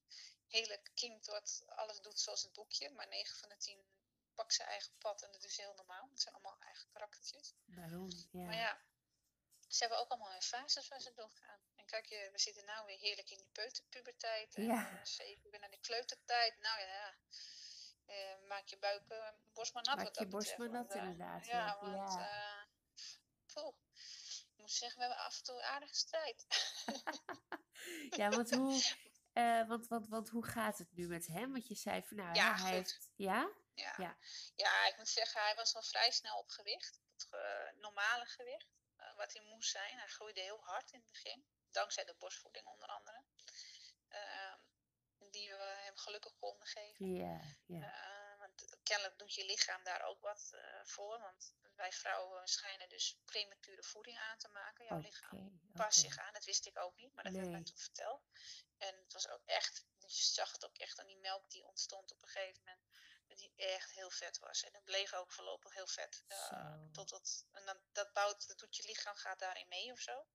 hele 0.47 0.81
kind 0.95 1.27
wat 1.27 1.63
alles 1.67 2.01
doet 2.01 2.21
zoals 2.21 2.43
het 2.43 2.53
boekje. 2.53 2.91
Maar 2.91 3.09
9 3.09 3.37
van 3.39 3.49
de 3.49 3.57
10 3.57 3.87
pakt 4.39 4.55
zijn 4.55 4.69
eigen 4.69 4.93
pad 4.99 5.23
en 5.23 5.33
dat 5.33 5.45
is 5.45 5.57
heel 5.57 5.75
normaal. 5.75 6.09
Het 6.11 6.21
zijn 6.21 6.35
allemaal 6.35 6.59
eigen 6.61 6.89
karaktertjes. 6.93 7.55
daarom. 7.67 8.09
Maar 8.33 8.55
Ja, 8.55 8.61
ja, 8.61 8.81
ze 9.69 9.79
hebben 9.79 9.99
ook 9.99 10.09
allemaal 10.11 10.31
hun 10.33 10.43
fases 10.43 10.89
waar 10.89 11.01
ze 11.01 11.13
doorgaan. 11.15 11.61
En 11.75 11.85
kijk, 11.85 12.07
je, 12.07 12.29
we 12.33 12.39
zitten 12.39 12.65
nu 12.65 12.73
weer 12.87 12.99
heerlijk 12.99 13.31
in 13.31 13.37
die 13.37 13.49
peuterpuberteit. 13.53 14.55
En 14.55 14.65
Ja. 14.65 15.05
zeker 15.05 15.51
weer 15.51 15.61
naar 15.61 15.71
de 15.71 15.81
kleutertijd. 15.81 16.59
Nou 16.59 16.81
ja, 16.81 17.15
eh, 18.07 18.49
maak 18.49 18.67
je 18.67 18.79
buik, 18.79 19.03
eh, 19.09 19.29
borst 19.53 19.75
maar 19.75 19.83
nat. 19.83 19.97
Maak 19.97 20.05
wat 20.05 20.15
je 20.17 20.23
dat 20.23 20.31
borst 20.31 20.49
betreft, 20.57 20.73
maar 20.73 20.81
nat, 20.83 20.89
want, 20.93 21.01
eh, 21.03 21.11
inderdaad, 21.11 21.47
Ja, 21.47 21.67
ja, 21.67 21.79
want 21.81 22.13
ja. 22.15 22.67
poeh, 23.53 23.75
ik 24.53 24.57
moet 24.57 24.73
zeggen, 24.73 24.99
we 25.01 25.05
hebben 25.07 25.25
af 25.25 25.37
en 25.39 25.45
toe 25.45 25.63
aardige 25.63 25.95
strijd. 25.95 26.47
ja 28.21 28.29
want, 28.31 28.51
hoe, 28.51 28.83
want, 29.73 29.87
want, 29.89 30.09
want 30.09 30.29
hoe 30.29 30.45
gaat 30.47 30.79
het 30.79 30.93
nu 30.93 31.07
met 31.09 31.27
hem? 31.27 31.53
Want 31.53 31.67
je 31.69 31.75
zei 31.75 32.03
van, 32.03 32.17
nou 32.17 32.35
Ja, 32.35 32.45
ja, 32.45 32.51
hij 32.55 32.61
goed. 32.63 32.71
heeft... 32.71 33.11
Ja? 33.15 33.51
Ja. 33.79 33.95
Ja. 33.97 34.19
Ja. 34.55 34.87
ik 34.87 34.97
moet 34.97 35.09
zeggen, 35.09 35.43
hij 35.43 35.55
was 35.55 35.75
al 35.75 35.83
vrij 35.83 36.11
snel 36.11 36.39
op 36.39 36.49
gewicht. 36.49 37.01
het 37.13 37.27
uh, 37.31 37.81
normale 37.81 38.27
gewicht, 38.27 38.69
uh, 38.99 39.17
wat 39.17 39.33
hij 39.33 39.43
moest 39.43 39.71
zijn. 39.71 39.99
Hij 39.99 40.07
groeide 40.07 40.41
heel 40.41 40.65
hard 40.65 40.93
in 40.93 40.99
het 40.99 41.09
begin, 41.09 41.47
dankzij 41.71 42.05
de 42.05 42.15
borstvoeding 42.19 42.67
onder 42.67 42.89
andere. 42.89 43.25
Ehm, 44.09 44.59
die 45.31 45.51
we 45.51 45.75
hem 45.79 45.97
gelukkig 45.97 46.37
konden 46.39 46.67
geven. 46.67 47.15
Ja, 47.15 47.41
ja. 47.67 47.81
Uh, 47.81 48.39
want 48.39 48.77
kennelijk 48.83 49.19
doet 49.19 49.35
je 49.35 49.45
lichaam 49.45 49.85
daar 49.85 50.03
ook 50.03 50.21
wat 50.21 50.55
voor. 50.85 51.19
Want 51.21 51.55
wij 51.79 51.93
vrouwen 51.93 52.49
schijnen 52.49 52.89
dus 52.89 53.19
premature 53.25 53.83
voeding 53.83 54.19
aan 54.19 54.39
te 54.39 54.49
maken. 54.49 54.85
Jouw 54.85 54.99
okay, 54.99 55.11
lichaam 55.11 55.61
past 55.73 55.99
okay. 55.99 56.11
zich 56.11 56.19
aan. 56.19 56.33
Dat 56.33 56.45
wist 56.45 56.67
ik 56.67 56.79
ook 56.79 56.97
niet, 56.97 57.15
maar 57.15 57.25
dat 57.25 57.33
nee. 57.33 57.41
werd 57.41 57.55
mij 57.55 57.65
toen 57.65 57.77
verteld. 57.77 58.23
En 58.79 58.95
het 59.03 59.13
was 59.13 59.29
ook 59.29 59.45
echt, 59.45 59.87
je 59.99 60.09
zag 60.09 60.53
het 60.53 60.65
ook 60.65 60.77
echt 60.77 61.01
aan 61.01 61.07
die 61.07 61.19
melk 61.19 61.51
die 61.51 61.67
ontstond 61.67 62.13
op 62.13 62.23
een 62.23 62.29
gegeven 62.29 62.63
moment. 62.65 62.81
Die 63.37 63.53
echt 63.57 63.93
heel 63.93 64.11
vet 64.11 64.39
was. 64.39 64.65
En 64.65 64.75
het 64.75 64.85
bleef 64.85 65.15
ook 65.15 65.33
voorlopig 65.33 65.73
heel 65.75 65.87
vet. 65.87 66.25
Uh, 66.29 66.75
totdat, 66.93 67.47
en 67.53 67.65
dan, 67.67 67.81
dat 67.93 68.13
bouwt, 68.13 68.49
dat 68.49 68.59
doet 68.59 68.77
je 68.77 68.83
lichaam 68.83 69.17
gaat 69.17 69.39
daarin 69.39 69.69
mee 69.69 69.93
of 69.93 70.01
zo. 70.01 70.27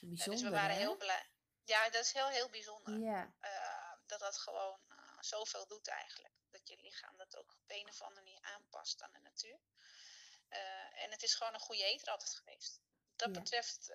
Bijzonder, 0.00 0.30
dus 0.30 0.42
we 0.42 0.50
waren 0.50 0.74
hè? 0.74 0.80
heel 0.80 0.96
blij. 0.96 1.30
Ja, 1.64 1.90
dat 1.90 2.04
is 2.04 2.12
heel, 2.12 2.28
heel 2.28 2.50
bijzonder. 2.50 2.98
Ja. 2.98 3.34
Uh, 3.40 3.92
dat 4.06 4.20
dat 4.20 4.38
gewoon 4.38 4.80
zoveel 5.20 5.66
doet 5.66 5.88
eigenlijk. 5.88 6.34
Dat 6.50 6.68
je 6.68 6.76
lichaam 6.76 7.16
dat 7.16 7.36
ook 7.36 7.52
op 7.52 7.62
een 7.66 7.88
of 7.88 8.02
andere 8.02 8.22
manier 8.24 8.42
aanpast 8.42 9.02
aan 9.02 9.12
de 9.12 9.20
natuur. 9.20 9.58
En 10.92 11.10
het 11.10 11.22
is 11.22 11.34
gewoon 11.34 11.54
een 11.54 11.60
goede 11.60 11.84
eter 11.84 12.08
altijd 12.08 12.34
geweest. 12.34 12.80
Wat 13.08 13.18
dat 13.18 13.34
Ja. 13.34 13.40
betreft 13.40 13.90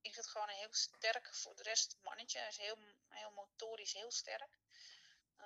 is 0.00 0.16
het 0.16 0.26
gewoon 0.26 0.48
een 0.48 0.54
heel 0.54 0.74
sterk, 0.74 1.34
voor 1.34 1.56
de 1.56 1.62
rest 1.62 1.96
mannetje. 2.02 2.38
Hij 2.38 2.48
is 2.48 2.56
heel, 2.56 2.78
heel 3.08 3.30
motorisch, 3.30 3.92
heel 3.92 4.10
sterk. 4.10 4.58
Uh, 5.38 5.44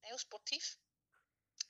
heel 0.00 0.18
sportief. 0.18 0.78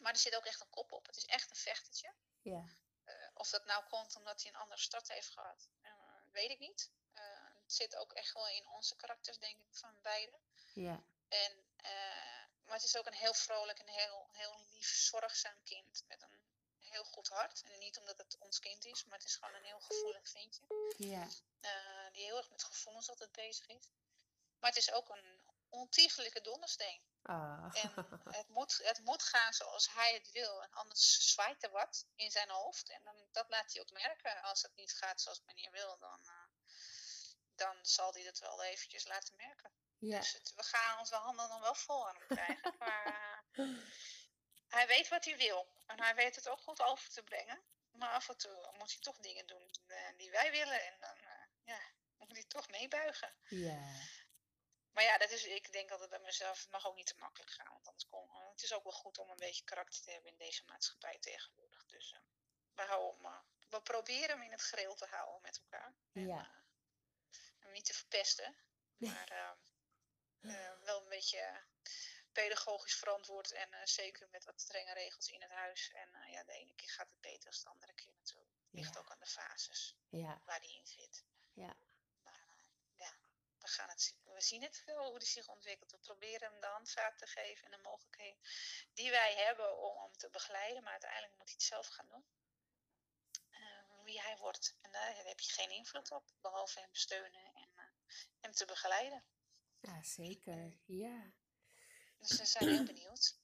Maar 0.06 0.14
er 0.14 0.20
zit 0.20 0.36
ook 0.36 0.44
echt 0.46 0.60
een 0.60 0.70
kop 0.70 0.92
op. 0.92 1.06
Het 1.06 1.16
is 1.16 1.24
echt 1.24 1.50
een 1.50 1.56
vechtertje. 1.56 2.14
Ja. 2.42 2.64
Uh, 3.04 3.28
of 3.34 3.50
dat 3.50 3.64
nou 3.64 3.84
komt 3.84 4.16
omdat 4.16 4.42
hij 4.42 4.52
een 4.52 4.58
andere 4.58 4.80
start 4.80 5.08
heeft 5.08 5.30
gehad, 5.30 5.68
uh, 5.82 5.90
weet 6.32 6.50
ik 6.50 6.58
niet. 6.58 6.90
Uh, 7.14 7.22
het 7.62 7.72
zit 7.72 7.96
ook 7.96 8.12
echt 8.12 8.32
wel 8.32 8.48
in 8.48 8.66
onze 8.68 8.96
karakters, 8.96 9.38
denk 9.38 9.60
ik, 9.60 9.74
van 9.74 10.00
beide. 10.02 10.38
Ja. 10.74 11.02
En, 11.28 11.64
maar 12.64 12.74
het 12.74 12.82
is 12.82 12.96
ook 12.96 13.06
een 13.06 13.12
heel 13.12 13.34
vrolijk 13.34 13.78
en 13.78 13.88
heel, 13.88 14.28
heel 14.32 14.60
lief, 14.70 14.88
zorgzaam 14.88 15.62
kind. 15.64 16.04
Met 16.08 16.22
een 16.22 16.40
heel 16.78 17.04
goed 17.04 17.28
hart. 17.28 17.62
En 17.62 17.78
niet 17.78 17.98
omdat 17.98 18.18
het 18.18 18.38
ons 18.38 18.58
kind 18.58 18.84
is, 18.84 19.04
maar 19.04 19.18
het 19.18 19.26
is 19.26 19.36
gewoon 19.36 19.54
een 19.54 19.64
heel 19.64 19.80
gevoelig 19.80 20.28
ventje. 20.28 20.94
Ja. 20.96 21.28
Die 22.12 22.24
heel 22.24 22.36
erg 22.36 22.50
met 22.50 22.64
gevoelens 22.64 23.08
altijd 23.08 23.32
bezig 23.32 23.66
is. 23.66 23.88
Maar 24.58 24.70
het 24.70 24.78
is 24.78 24.92
ook 24.92 25.08
een 25.08 25.40
ontiegelijke 25.68 26.40
dondersteen. 26.40 27.02
Ah. 27.26 27.70
En 27.72 27.92
het 28.38 28.48
moet, 28.48 28.80
het 28.82 29.00
moet 29.04 29.22
gaan 29.22 29.52
zoals 29.52 29.92
hij 29.92 30.14
het 30.14 30.30
wil. 30.32 30.62
En 30.62 30.72
anders 30.72 31.32
zwaait 31.32 31.62
er 31.62 31.70
wat 31.70 32.06
in 32.14 32.30
zijn 32.30 32.50
hoofd. 32.50 32.90
En 32.90 33.04
dan, 33.04 33.28
dat 33.32 33.48
laat 33.48 33.72
hij 33.72 33.82
ook 33.82 33.90
merken. 33.90 34.42
Als 34.42 34.62
het 34.62 34.74
niet 34.74 34.92
gaat 34.92 35.20
zoals 35.20 35.40
meneer 35.40 35.70
wil, 35.70 35.98
dan, 35.98 36.20
uh, 36.24 36.44
dan 37.54 37.76
zal 37.82 38.12
hij 38.12 38.24
dat 38.24 38.38
wel 38.38 38.62
eventjes 38.62 39.06
laten 39.06 39.36
merken. 39.36 39.70
Ja. 39.98 40.18
Dus 40.18 40.32
het, 40.32 40.52
we 40.54 40.62
gaan 40.62 40.98
onze 40.98 41.14
handen 41.14 41.48
dan 41.48 41.60
wel 41.60 41.74
vol 41.74 42.08
aan 42.08 42.16
hem 42.16 42.26
krijgen. 42.26 42.74
maar 42.78 43.46
uh, 43.52 43.78
hij 44.68 44.86
weet 44.86 45.08
wat 45.08 45.24
hij 45.24 45.36
wil. 45.36 45.68
En 45.86 46.02
hij 46.02 46.14
weet 46.14 46.36
het 46.36 46.48
ook 46.48 46.60
goed 46.60 46.82
over 46.82 47.10
te 47.10 47.22
brengen. 47.22 47.62
Maar 47.92 48.10
af 48.10 48.28
en 48.28 48.36
toe 48.36 48.72
moet 48.78 48.92
hij 48.92 49.00
toch 49.00 49.18
dingen 49.18 49.46
doen 49.46 49.70
die 50.16 50.30
wij 50.30 50.50
willen. 50.50 50.86
En 50.86 51.00
dan 51.00 51.16
ja, 51.64 51.80
moet 52.18 52.32
hij 52.32 52.44
toch 52.44 52.68
meebuigen. 52.68 53.34
Ja. 53.48 53.92
Maar 54.96 55.04
ja, 55.04 55.18
dat 55.18 55.30
is, 55.30 55.44
ik 55.44 55.72
denk 55.72 55.90
altijd 55.90 56.10
bij 56.10 56.18
mezelf, 56.18 56.60
het 56.60 56.70
mag 56.70 56.86
ook 56.86 56.94
niet 56.96 57.06
te 57.06 57.14
makkelijk 57.18 57.50
gaan. 57.50 57.72
Want 57.72 57.86
anders 57.86 58.08
kom, 58.08 58.30
het 58.50 58.62
is 58.62 58.72
ook 58.72 58.82
wel 58.82 58.92
goed 58.92 59.18
om 59.18 59.30
een 59.30 59.36
beetje 59.36 59.64
karakter 59.64 60.02
te 60.02 60.10
hebben 60.10 60.30
in 60.30 60.38
deze 60.38 60.64
maatschappij 60.66 61.18
tegenwoordig. 61.18 61.86
Dus 61.86 62.12
uh, 62.12 62.18
we, 62.74 62.82
houden, 62.82 63.24
uh, 63.24 63.38
we 63.68 63.80
proberen 63.80 64.28
hem 64.28 64.42
in 64.42 64.50
het 64.50 64.62
gereel 64.62 64.94
te 64.94 65.06
houden 65.06 65.42
met 65.42 65.58
elkaar. 65.58 65.94
En, 66.12 66.26
ja. 66.26 66.40
uh, 66.40 67.38
hem 67.58 67.72
niet 67.72 67.84
te 67.84 67.94
verpesten. 67.94 68.56
Maar 70.40 70.80
wel 70.84 71.02
een 71.02 71.08
beetje 71.08 71.64
pedagogisch 72.32 72.96
verantwoord. 72.96 73.52
En 73.52 73.88
zeker 73.88 74.28
met 74.30 74.44
wat 74.44 74.60
strenge 74.60 74.92
regels 74.92 75.28
in 75.28 75.42
het 75.42 75.50
huis. 75.50 75.90
En 75.90 76.30
ja, 76.30 76.44
de 76.44 76.52
ene 76.52 76.74
keer 76.74 76.90
gaat 76.90 77.08
het 77.08 77.20
beter 77.20 77.50
dan 77.50 77.62
de 77.62 77.68
andere 77.68 77.94
keer 77.94 78.14
natuurlijk. 78.16 78.54
Ligt 78.70 78.94
ja. 78.94 79.00
ook 79.00 79.10
aan 79.10 79.18
de 79.18 79.26
fases 79.26 79.96
ja. 80.08 80.40
waar 80.44 80.60
die 80.60 80.78
in 80.78 80.86
zit. 80.86 81.24
Ja. 81.52 81.76
We, 83.66 83.72
gaan 83.72 83.88
het, 83.88 84.16
we 84.24 84.40
zien 84.40 84.62
het 84.62 84.82
wel, 84.84 85.10
hoe 85.10 85.18
die 85.18 85.28
zich 85.28 85.48
ontwikkelt. 85.48 85.90
We 85.90 85.98
proberen 85.98 86.50
hem 86.50 86.60
de 86.60 86.66
handvaart 86.66 87.18
te 87.18 87.26
geven 87.26 87.64
en 87.64 87.70
de 87.70 87.88
mogelijkheden 87.88 88.40
die 88.92 89.10
wij 89.10 89.34
hebben 89.34 89.78
om 89.78 90.02
hem 90.02 90.12
te 90.16 90.30
begeleiden. 90.30 90.82
Maar 90.82 90.92
uiteindelijk 90.92 91.32
moet 91.38 91.46
hij 91.46 91.54
het 91.58 91.62
zelf 91.62 91.86
gaan 91.86 92.08
doen. 92.08 92.24
Uh, 93.50 94.04
wie 94.04 94.20
hij 94.20 94.36
wordt. 94.36 94.76
En 94.80 94.92
daar 94.92 95.16
heb 95.16 95.40
je 95.40 95.52
geen 95.52 95.70
invloed 95.70 96.10
op, 96.10 96.32
behalve 96.40 96.80
hem 96.80 96.94
steunen 96.94 97.54
en 97.54 97.70
uh, 97.76 97.84
hem 98.40 98.52
te 98.52 98.64
begeleiden. 98.64 99.24
Ja, 99.80 100.02
zeker. 100.02 100.78
Ja. 100.84 101.32
Dus 102.18 102.38
we 102.38 102.44
zijn 102.44 102.68
heel 102.68 102.84
benieuwd. 102.84 103.38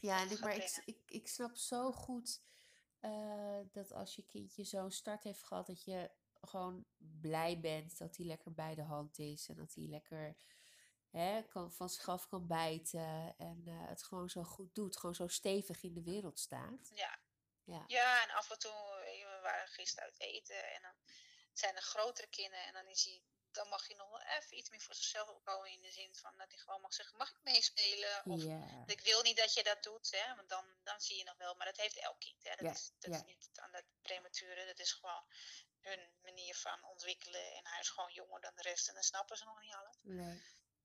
Ja, 0.00 0.20
en 0.20 0.30
ik, 0.30 0.40
maar 0.40 0.56
ik, 0.56 0.82
ik, 0.84 0.98
ik 1.06 1.28
snap 1.28 1.56
zo 1.56 1.92
goed 1.92 2.40
uh, 3.00 3.60
dat 3.72 3.92
als 3.92 4.16
je 4.16 4.26
kindje 4.26 4.64
zo'n 4.64 4.90
start 4.90 5.24
heeft 5.24 5.42
gehad, 5.42 5.66
dat 5.66 5.84
je 5.84 6.10
gewoon 6.48 6.84
blij 7.20 7.60
bent 7.60 7.98
dat 7.98 8.16
hij 8.16 8.26
lekker 8.26 8.54
bij 8.54 8.74
de 8.74 8.82
hand 8.82 9.18
is 9.18 9.48
en 9.48 9.56
dat 9.56 9.74
hij 9.74 9.84
lekker 9.84 10.36
hè, 11.10 11.42
kan, 11.42 11.72
van 11.72 11.88
zich 11.88 12.08
af 12.08 12.28
kan 12.28 12.46
bijten 12.46 13.34
en 13.38 13.64
uh, 13.66 13.88
het 13.88 14.02
gewoon 14.02 14.30
zo 14.30 14.42
goed 14.42 14.74
doet, 14.74 14.96
gewoon 14.96 15.14
zo 15.14 15.26
stevig 15.26 15.82
in 15.82 15.94
de 15.94 16.02
wereld 16.02 16.38
staat. 16.38 16.90
Ja. 16.94 17.18
Ja, 17.64 17.84
ja 17.86 18.22
en 18.22 18.30
af 18.30 18.50
en 18.50 18.58
toe, 18.58 18.72
we 19.04 19.38
waren 19.42 19.68
gisteren 19.68 20.04
uit 20.04 20.20
eten 20.20 20.72
en 20.72 20.82
dan 20.82 20.94
zijn 21.52 21.76
er 21.76 21.82
grotere 21.82 22.28
kinderen 22.28 22.66
en 22.66 22.72
dan 22.72 22.86
is 22.86 23.04
hij 23.04 23.22
dan 23.58 23.68
mag 23.68 23.88
je 23.88 23.94
nog 23.94 24.10
wel 24.10 24.22
even 24.22 24.56
iets 24.56 24.70
meer 24.70 24.80
voor 24.80 24.94
zichzelf 24.94 25.28
opbouwen 25.28 25.70
in 25.70 25.82
de 25.82 25.90
zin 25.90 26.14
van 26.14 26.36
dat 26.36 26.50
hij 26.50 26.58
gewoon 26.58 26.80
mag 26.80 26.94
zeggen, 26.94 27.16
mag 27.16 27.30
ik 27.30 27.38
meespelen? 27.42 28.24
Of 28.24 28.42
yeah. 28.42 28.82
ik 28.86 29.00
wil 29.00 29.22
niet 29.22 29.36
dat 29.36 29.54
je 29.54 29.62
dat 29.62 29.82
doet, 29.82 30.10
hè? 30.10 30.34
want 30.34 30.48
dan, 30.48 30.64
dan 30.82 31.00
zie 31.00 31.16
je 31.16 31.24
nog 31.24 31.36
wel, 31.36 31.54
maar 31.54 31.66
dat 31.66 31.76
heeft 31.76 31.98
elk 31.98 32.20
kind. 32.20 32.44
Hè? 32.44 32.64
Dat, 32.64 32.74
is, 32.74 32.92
dat 32.98 33.14
is 33.14 33.24
niet 33.24 33.50
aan 33.54 33.72
dat 33.72 33.84
premature, 34.02 34.66
dat 34.66 34.78
is 34.78 34.92
gewoon 34.92 35.24
hun 35.80 36.12
manier 36.22 36.56
van 36.56 36.84
ontwikkelen 36.84 37.52
en 37.54 37.66
hij 37.66 37.80
is 37.80 37.88
gewoon 37.88 38.12
jonger 38.12 38.40
dan 38.40 38.54
de 38.54 38.62
rest 38.62 38.88
en 38.88 38.94
dan 38.94 39.02
snappen 39.02 39.36
ze 39.36 39.44
nog 39.44 39.60
niet 39.60 39.74
alles. 39.74 39.96
Nee. 40.02 40.42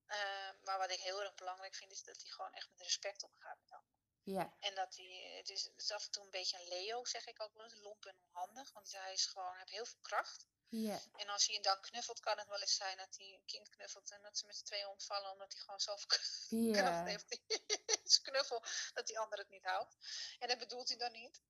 Uh, 0.07 0.51
maar 0.63 0.77
wat 0.77 0.91
ik 0.91 0.99
heel 0.99 1.21
erg 1.21 1.35
belangrijk 1.35 1.75
vind 1.75 1.91
is 1.91 2.03
dat 2.03 2.21
hij 2.21 2.31
gewoon 2.31 2.53
echt 2.53 2.69
met 2.69 2.81
respect 2.81 3.23
omgaat 3.23 3.57
met. 3.69 3.81
Ja. 4.23 4.53
En 4.59 4.75
dat 4.75 4.95
hij, 4.95 5.33
het 5.37 5.49
is, 5.49 5.63
het 5.63 5.81
is 5.81 5.91
af 5.91 6.05
en 6.05 6.11
toe 6.11 6.23
een 6.23 6.31
beetje 6.31 6.59
een 6.59 6.67
Leo, 6.67 7.05
zeg 7.05 7.27
ik 7.27 7.41
ook 7.41 7.53
wel 7.53 7.63
eens, 7.63 7.75
lomp 7.75 8.05
en 8.05 8.17
onhandig, 8.27 8.71
want 8.71 8.91
hij 8.91 9.13
is 9.13 9.25
gewoon, 9.25 9.49
hij 9.49 9.57
heeft 9.57 9.71
heel 9.71 9.85
veel 9.85 10.01
kracht. 10.01 10.47
Ja. 10.69 11.01
En 11.15 11.29
als 11.29 11.47
hij 11.47 11.61
dan 11.61 11.81
knuffelt, 11.81 12.19
kan 12.19 12.37
het 12.37 12.47
wel 12.47 12.59
eens 12.59 12.75
zijn 12.75 12.97
dat 12.97 13.15
hij 13.17 13.33
een 13.33 13.45
kind 13.45 13.69
knuffelt 13.69 14.11
en 14.11 14.21
dat 14.21 14.37
ze 14.37 14.45
met 14.45 14.55
z'n 14.55 14.63
tweeën 14.63 14.87
omvallen 14.87 15.31
omdat 15.31 15.53
hij 15.53 15.61
gewoon 15.61 15.79
zoveel 15.79 16.17
ja. 16.73 16.81
kracht 16.81 17.07
heeft. 17.07 17.41
zijn 18.13 18.23
knuffel, 18.23 18.63
dat 18.93 19.07
die 19.07 19.19
ander 19.19 19.37
het 19.37 19.49
niet 19.49 19.63
houdt. 19.63 19.95
En 20.39 20.47
dat 20.47 20.57
bedoelt 20.57 20.87
hij 20.87 20.97
dan 20.97 21.11
niet. 21.11 21.41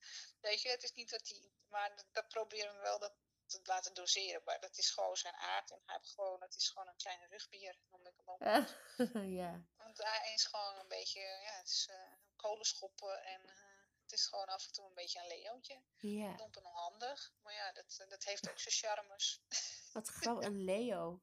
Weet 0.42 0.62
je, 0.62 0.70
het 0.70 0.84
is 0.84 0.94
niet 0.94 1.10
dat 1.10 1.28
hij, 1.28 1.52
maar 1.70 1.92
dat 2.12 2.28
proberen 2.28 2.76
we 2.76 2.82
wel 2.82 3.00
dat 3.00 3.14
te 3.62 3.72
laten 3.72 3.94
doseren. 3.94 4.42
Maar 4.46 4.60
dat 4.60 4.78
is 4.78 4.92
gewoon 4.92 5.16
zijn 5.16 5.34
aard 5.34 5.72
en 5.72 5.82
hij 5.86 5.96
heeft 5.96 6.14
gewoon, 6.14 6.42
het 6.42 6.56
is 6.56 6.70
gewoon 6.70 6.88
een 6.88 6.96
kleine 6.96 7.28
rugbier, 7.28 7.80
noem 7.92 8.08
ik 8.08 8.14
hem 8.16 8.30
ook. 8.30 8.42
ja. 9.42 9.66
Want 9.78 9.98
hij 9.98 10.34
is 10.34 10.46
gewoon 10.46 10.80
een 10.80 10.88
beetje, 10.88 11.20
ja, 11.20 11.58
het 11.58 11.70
is 11.70 11.88
uh, 11.92 11.96
kolenschoppen 12.36 13.24
en 13.24 13.42
uh, 13.46 13.74
het 14.04 14.12
is 14.12 14.28
gewoon 14.28 14.46
af 14.46 14.66
en 14.66 14.72
toe 14.72 14.86
een 14.86 14.94
beetje 14.94 15.20
een 15.20 15.28
leootje. 15.28 15.82
Ja. 15.98 16.36
Domp 16.36 16.56
en 16.56 16.66
onhandig. 16.66 17.34
Maar 17.42 17.54
ja, 17.54 17.72
dat, 17.72 18.06
dat 18.10 18.24
heeft 18.24 18.50
ook 18.50 18.60
zijn 18.60 18.76
charmes. 18.76 19.42
Wat 19.94 20.08
grappig, 20.08 20.46
een 20.46 20.64
Leo. 20.64 21.22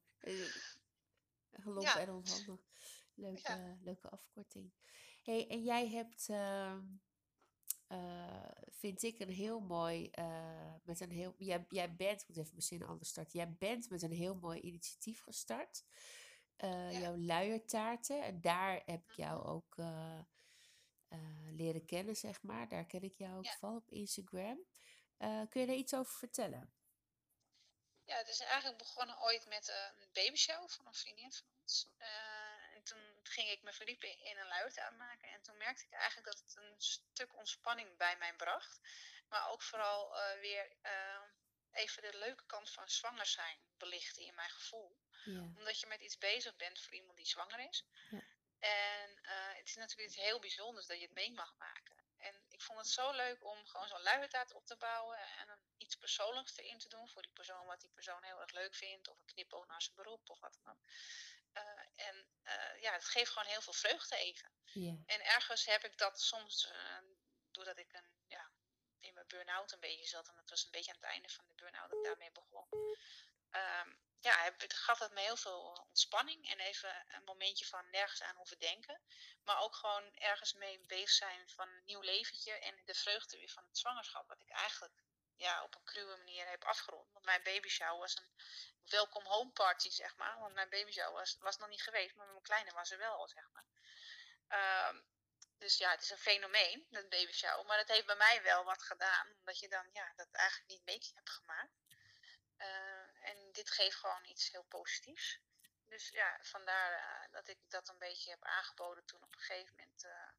Lomp 1.51 1.83
ja. 1.83 1.99
en 1.99 2.11
onhandig. 2.11 2.64
Leuke, 3.14 3.41
ja. 3.43 3.76
leuke 3.81 4.09
afkorting. 4.09 4.72
hey, 5.22 5.49
en 5.49 5.62
jij 5.62 5.89
hebt, 5.89 6.28
uh, 6.28 6.78
uh, 7.93 8.51
vind 8.68 9.03
ik, 9.03 9.18
een 9.18 9.30
heel 9.30 9.61
mooi, 9.61 10.11
uh, 10.18 10.74
met 10.82 11.01
een 11.01 11.11
heel, 11.11 11.34
jij, 11.38 11.66
jij 11.68 11.95
bent, 11.97 12.20
ik 12.20 12.28
moet 12.28 12.36
even 12.36 12.51
mijn 12.51 12.62
zin 12.62 12.82
anders 12.82 13.09
starten. 13.09 13.38
Jij 13.38 13.53
bent 13.59 13.91
met 13.91 14.03
een 14.03 14.12
heel 14.12 14.34
mooi 14.34 14.61
initiatief 14.61 15.22
gestart. 15.22 15.84
Ja. 16.57 16.91
Jouw 16.91 17.16
luiertaarten. 17.16 18.22
En 18.22 18.41
daar 18.41 18.82
heb 18.84 19.05
ik 19.05 19.12
jou 19.12 19.45
ook 19.45 19.76
uh, 19.76 20.20
leren 21.51 21.84
kennen, 21.84 22.16
zeg 22.16 22.43
maar. 22.43 22.68
Daar 22.68 22.86
ken 22.86 23.03
ik 23.03 23.18
jou 23.18 23.38
ook 23.38 23.45
ja. 23.45 23.57
van 23.59 23.76
op 23.76 23.91
Instagram. 23.91 24.59
Uh, 25.18 25.43
kun 25.49 25.61
je 25.61 25.66
daar 25.66 25.76
iets 25.76 25.95
over 25.95 26.12
vertellen? 26.12 26.72
Ja, 28.05 28.16
het 28.16 28.28
is 28.28 28.41
eigenlijk 28.41 28.78
begonnen 28.78 29.22
ooit 29.22 29.47
met 29.49 29.68
een 29.68 30.09
babyshow 30.12 30.68
van 30.68 30.86
een 30.86 30.95
vriendin 30.95 31.32
van 31.32 31.49
ons. 31.62 31.88
En 32.81 32.87
toen 32.87 33.20
ging 33.22 33.51
ik 33.51 33.62
me 33.62 33.72
verdiepen 33.72 34.18
in 34.18 34.39
een 34.39 34.47
luiertaart 34.47 34.97
maken. 34.97 35.28
En 35.28 35.43
toen 35.43 35.57
merkte 35.57 35.85
ik 35.85 35.93
eigenlijk 35.93 36.26
dat 36.26 36.39
het 36.39 36.57
een 36.57 36.74
stuk 36.78 37.37
ontspanning 37.37 37.97
bij 37.97 38.16
mij 38.16 38.35
bracht. 38.35 38.81
Maar 39.28 39.49
ook 39.49 39.62
vooral 39.62 40.16
uh, 40.16 40.41
weer 40.41 40.76
even 41.72 42.03
de 42.03 42.18
leuke 42.18 42.47
kant 42.47 42.70
van 42.70 42.89
zwanger 42.89 43.26
zijn 43.26 43.59
belichten 43.78 44.22
in 44.22 44.35
mijn 44.35 44.51
gevoel. 44.51 44.97
Ja. 45.24 45.41
Omdat 45.41 45.81
je 45.81 45.87
met 45.87 46.01
iets 46.01 46.18
bezig 46.18 46.57
bent 46.57 46.81
voor 46.81 46.95
iemand 46.95 47.16
die 47.16 47.26
zwanger 47.26 47.68
is. 47.68 47.85
Ja. 48.11 48.22
En 48.59 49.11
uh, 49.22 49.55
het 49.57 49.68
is 49.68 49.76
natuurlijk 49.76 50.09
iets 50.09 50.18
heel 50.18 50.39
bijzonders 50.41 50.87
dat 50.87 50.97
je 50.97 51.05
het 51.05 51.14
mee 51.14 51.33
mag 51.33 51.55
maken. 51.55 51.97
En 52.18 52.45
ik 52.49 52.62
vond 52.62 52.78
het 52.78 52.89
zo 52.89 53.12
leuk 53.12 53.45
om 53.45 53.66
gewoon 53.66 53.89
zo'n 53.89 54.03
luierdtaart 54.03 54.53
op 54.53 54.66
te 54.66 54.76
bouwen 54.76 55.18
en 55.18 55.59
iets 55.76 55.97
persoonlijks 55.97 56.57
erin 56.57 56.78
te 56.78 56.89
doen 56.89 57.09
voor 57.09 57.22
die 57.22 57.33
persoon, 57.33 57.66
wat 57.66 57.81
die 57.81 57.91
persoon 57.91 58.22
heel 58.22 58.41
erg 58.41 58.51
leuk 58.51 58.74
vindt, 58.74 59.09
of 59.09 59.18
een 59.18 59.24
knipoog 59.24 59.66
naar 59.66 59.83
zijn 59.83 59.97
beroep 59.97 60.31
of 60.31 60.41
wat 60.41 60.59
dan 60.62 60.72
ook. 60.72 60.78
Uh, 61.55 62.07
en 62.07 62.27
uh, 62.45 62.81
ja, 62.81 62.93
het 62.93 63.05
geeft 63.05 63.31
gewoon 63.31 63.49
heel 63.49 63.61
veel 63.61 63.73
vreugde 63.73 64.17
even. 64.17 64.51
En 65.07 65.25
ergens 65.25 65.65
heb 65.65 65.85
ik 65.85 65.99
dat 65.99 66.21
soms, 66.21 66.67
uh, 66.73 66.99
doordat 67.51 67.79
ik 67.79 67.93
een, 67.93 68.11
ja, 68.27 68.51
in 69.01 69.15
mijn 69.15 69.27
burn-out 69.27 69.73
een 69.73 69.81
beetje 69.81 70.07
zat, 70.07 70.29
en 70.29 70.37
het 70.37 70.51
was 70.51 70.65
een 70.65 70.71
beetje 70.71 70.91
aan 70.91 71.01
het 71.01 71.11
einde 71.11 71.29
van 71.29 71.47
de 71.49 71.55
burn-out 71.55 71.91
dat 71.91 71.99
ik 71.99 72.05
daarmee 72.05 72.33
begon. 72.33 72.67
Um, 73.51 73.99
ja, 74.21 74.43
heb, 74.43 74.55
gaf 74.69 74.99
het 74.99 75.13
me 75.13 75.21
heel 75.21 75.37
veel 75.37 75.87
ontspanning 75.89 76.51
en 76.51 76.61
even 76.61 77.05
een 77.09 77.25
momentje 77.25 77.67
van 77.67 77.91
nergens 77.91 78.23
aan 78.23 78.37
hoeven 78.37 78.59
denken. 78.59 79.01
Maar 79.45 79.61
ook 79.61 79.75
gewoon 79.75 80.15
ergens 80.15 80.53
mee 80.53 80.81
bezig 80.87 81.11
zijn 81.11 81.49
van 81.49 81.69
een 81.69 81.85
nieuw 81.85 82.01
leventje 82.01 82.53
en 82.53 82.83
de 82.85 82.95
vreugde 82.95 83.37
weer 83.37 83.49
van 83.49 83.65
het 83.65 83.79
zwangerschap. 83.79 84.29
Wat 84.29 84.41
ik 84.41 84.51
eigenlijk 84.51 85.03
ja, 85.41 85.62
op 85.62 85.74
een 85.74 85.84
cruwe 85.84 86.16
manier 86.16 86.49
heb 86.49 86.64
afgerond. 86.64 87.12
Want 87.12 87.24
mijn 87.24 87.43
baby 87.43 87.68
shower 87.68 87.99
was 87.99 88.16
een 88.16 88.34
welcome 88.84 89.28
home 89.28 89.51
party, 89.51 89.91
zeg 89.91 90.16
maar. 90.16 90.38
Want 90.38 90.55
mijn 90.55 90.68
baby 90.70 90.91
shower 90.91 91.12
was, 91.12 91.36
was 91.38 91.57
nog 91.57 91.68
niet 91.68 91.82
geweest, 91.82 92.14
maar 92.14 92.26
mijn 92.26 92.43
kleine 92.43 92.72
was 92.72 92.91
er 92.91 92.99
wel, 92.99 93.28
zeg 93.28 93.49
maar. 93.51 93.64
Um, 94.88 95.09
dus 95.59 95.76
ja, 95.76 95.91
het 95.91 96.03
is 96.03 96.11
een 96.11 96.18
fenomeen, 96.18 96.86
dat 96.91 97.09
baby 97.09 97.32
shower. 97.32 97.66
Maar 97.66 97.78
het 97.78 97.88
heeft 97.88 98.07
bij 98.07 98.16
mij 98.16 98.43
wel 98.43 98.64
wat 98.64 98.82
gedaan. 98.82 99.26
Omdat 99.38 99.59
je 99.59 99.68
dan 99.68 99.91
ja, 99.93 100.12
dat 100.16 100.28
eigenlijk 100.32 100.68
niet 100.68 100.84
mee 100.84 101.11
hebt 101.14 101.30
gemaakt. 101.30 101.78
Uh, 102.59 103.28
en 103.28 103.53
dit 103.53 103.70
geeft 103.70 103.97
gewoon 103.97 104.24
iets 104.24 104.51
heel 104.51 104.62
positiefs. 104.62 105.41
Dus 105.86 106.09
ja, 106.09 106.38
vandaar 106.43 106.93
uh, 106.93 107.32
dat 107.32 107.49
ik 107.49 107.59
dat 107.68 107.88
een 107.88 107.99
beetje 107.99 108.30
heb 108.30 108.45
aangeboden 108.45 109.05
toen 109.05 109.22
op 109.22 109.34
een 109.34 109.41
gegeven 109.41 109.74
moment 109.76 110.05
op 110.05 110.30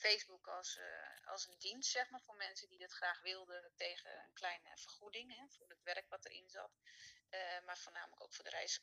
Facebook 0.00 0.48
als, 0.48 0.76
uh, 0.76 1.26
als 1.26 1.46
een 1.46 1.58
dienst, 1.58 1.90
zeg 1.90 2.10
maar, 2.10 2.20
voor 2.20 2.36
mensen 2.36 2.68
die 2.68 2.78
dat 2.78 2.92
graag 2.92 3.20
wilden 3.20 3.72
tegen 3.76 4.10
een 4.24 4.32
kleine 4.32 4.76
vergoeding 4.76 5.36
hè, 5.36 5.48
voor 5.48 5.68
het 5.68 5.82
werk 5.82 6.08
wat 6.08 6.24
erin 6.24 6.48
zat. 6.48 6.72
maar 7.64 7.78
voornamelijk 7.78 8.22
ook 8.22 8.34
voor 8.34 8.44
de 8.44 8.50
reis, 8.50 8.80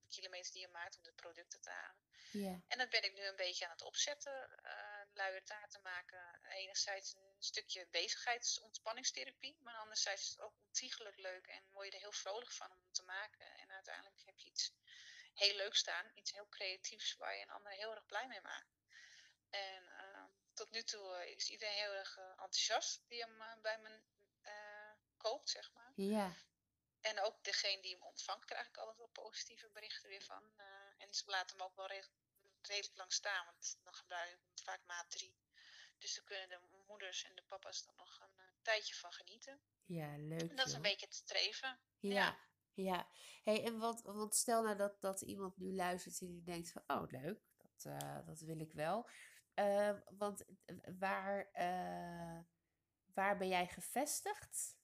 de 0.00 0.08
kilometers 0.08 0.50
die 0.50 0.60
je 0.60 0.68
maakt 0.68 0.96
om 0.96 1.02
de 1.02 1.12
producten 1.12 1.60
te 1.60 1.70
halen. 1.70 2.08
Ja. 2.32 2.60
En 2.68 2.78
dat 2.78 2.90
ben 2.90 3.04
ik 3.04 3.14
nu 3.14 3.24
een 3.24 3.36
beetje 3.36 3.64
aan 3.64 3.70
het 3.70 3.82
opzetten, 3.82 4.60
luier 5.12 5.44
taart 5.44 5.70
te 5.70 5.78
maken. 5.78 6.40
Enerzijds 6.48 7.14
een 7.14 7.36
stukje 7.38 7.86
bezigheids- 7.90 8.60
ontspanningstherapie, 8.60 9.56
maar 9.60 9.74
anderzijds 9.74 10.22
is 10.22 10.30
het 10.30 10.40
ook 10.40 10.58
ontiegelijk 10.66 11.16
leuk 11.16 11.46
en 11.46 11.62
word 11.70 11.86
je 11.86 11.92
er 11.92 12.00
heel 12.00 12.12
vrolijk 12.12 12.52
van 12.52 12.70
om 12.70 12.92
te 12.92 13.02
maken. 13.02 13.56
En 13.56 13.70
uiteindelijk 13.70 14.22
heb 14.24 14.38
je 14.38 14.46
iets 14.46 14.72
heel 15.34 15.56
leuk 15.56 15.74
staan. 15.74 16.10
Iets 16.14 16.32
heel 16.32 16.48
creatiefs 16.48 17.16
waar 17.16 17.36
je 17.36 17.42
een 17.42 17.50
ander 17.50 17.72
heel 17.72 17.94
erg 17.94 18.06
blij 18.06 18.26
mee 18.26 18.40
maakt. 18.40 18.78
En 19.50 19.82
uh, 19.82 19.99
tot 20.60 20.70
nu 20.70 20.82
toe 20.82 21.06
uh, 21.16 21.36
is 21.36 21.50
iedereen 21.50 21.74
heel 21.74 21.92
erg 21.92 22.18
uh, 22.18 22.24
enthousiast 22.24 23.02
die 23.08 23.20
hem 23.20 23.34
uh, 23.40 23.60
bij 23.62 23.78
me 23.78 24.00
koopt, 25.16 25.50
zeg 25.50 25.72
maar. 25.72 25.92
Ja. 25.94 26.36
En 27.00 27.20
ook 27.20 27.44
degene 27.44 27.82
die 27.82 27.92
hem 27.92 28.02
ontvangt, 28.02 28.44
krijg 28.44 28.66
ik 28.66 28.76
altijd 28.76 28.96
wel 28.96 29.24
positieve 29.24 29.70
berichten 29.72 30.08
weer 30.08 30.22
van. 30.22 30.42
en 30.98 31.14
ze 31.14 31.22
laten 31.26 31.56
hem 31.56 31.66
ook 31.66 31.76
wel 31.76 31.86
redelijk, 31.86 32.14
redelijk 32.60 32.96
lang 32.96 33.12
staan, 33.12 33.44
want 33.44 33.78
dan 33.82 33.94
gebruik 33.94 34.30
ik 34.30 34.38
hem 34.44 34.64
vaak 34.64 34.80
maat 34.86 35.10
3. 35.10 35.36
Dus 35.98 36.14
daar 36.14 36.24
kunnen 36.24 36.48
de 36.48 36.60
moeders 36.86 37.24
en 37.24 37.34
de 37.34 37.42
papa's 37.42 37.84
dan 37.84 37.96
nog 37.96 38.20
een 38.20 38.62
tijdje 38.62 38.94
van 38.94 39.12
genieten. 39.12 39.60
Ja, 39.84 40.16
leuk. 40.16 40.50
En 40.50 40.56
dat 40.56 40.66
is 40.66 40.72
joh. 40.72 40.74
een 40.74 40.90
beetje 40.90 41.08
te 41.08 41.16
streven. 41.16 41.80
Ja. 41.98 42.10
ja. 42.10 42.48
Ja, 42.74 43.08
hey, 43.42 43.64
en 43.64 43.78
wat, 43.78 44.02
want 44.02 44.34
stel 44.34 44.62
nou 44.62 44.76
dat, 44.76 45.00
dat 45.00 45.22
iemand 45.22 45.56
nu 45.56 45.74
luistert 45.74 46.20
en 46.20 46.26
die 46.26 46.42
denkt 46.42 46.72
van, 46.72 46.82
oh 46.86 47.10
leuk, 47.10 47.40
dat, 47.56 47.84
uh, 47.84 48.26
dat 48.26 48.40
wil 48.40 48.60
ik 48.60 48.72
wel. 48.72 49.08
Uh, 49.60 49.90
want 50.10 50.44
waar, 50.98 51.48
uh, 51.54 52.38
waar 53.14 53.36
ben 53.36 53.48
jij 53.48 53.66
gevestigd? 53.66 54.78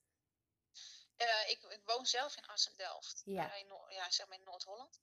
ik, 1.46 1.62
ik 1.62 1.80
woon 1.84 2.06
zelf 2.06 2.36
in 2.36 2.46
Assen-Delft, 2.46 3.22
ja. 3.24 3.54
in, 3.54 3.66
ja, 3.88 4.10
zeg 4.10 4.26
maar 4.28 4.38
in 4.38 4.44
Noord-Holland. 4.44 5.00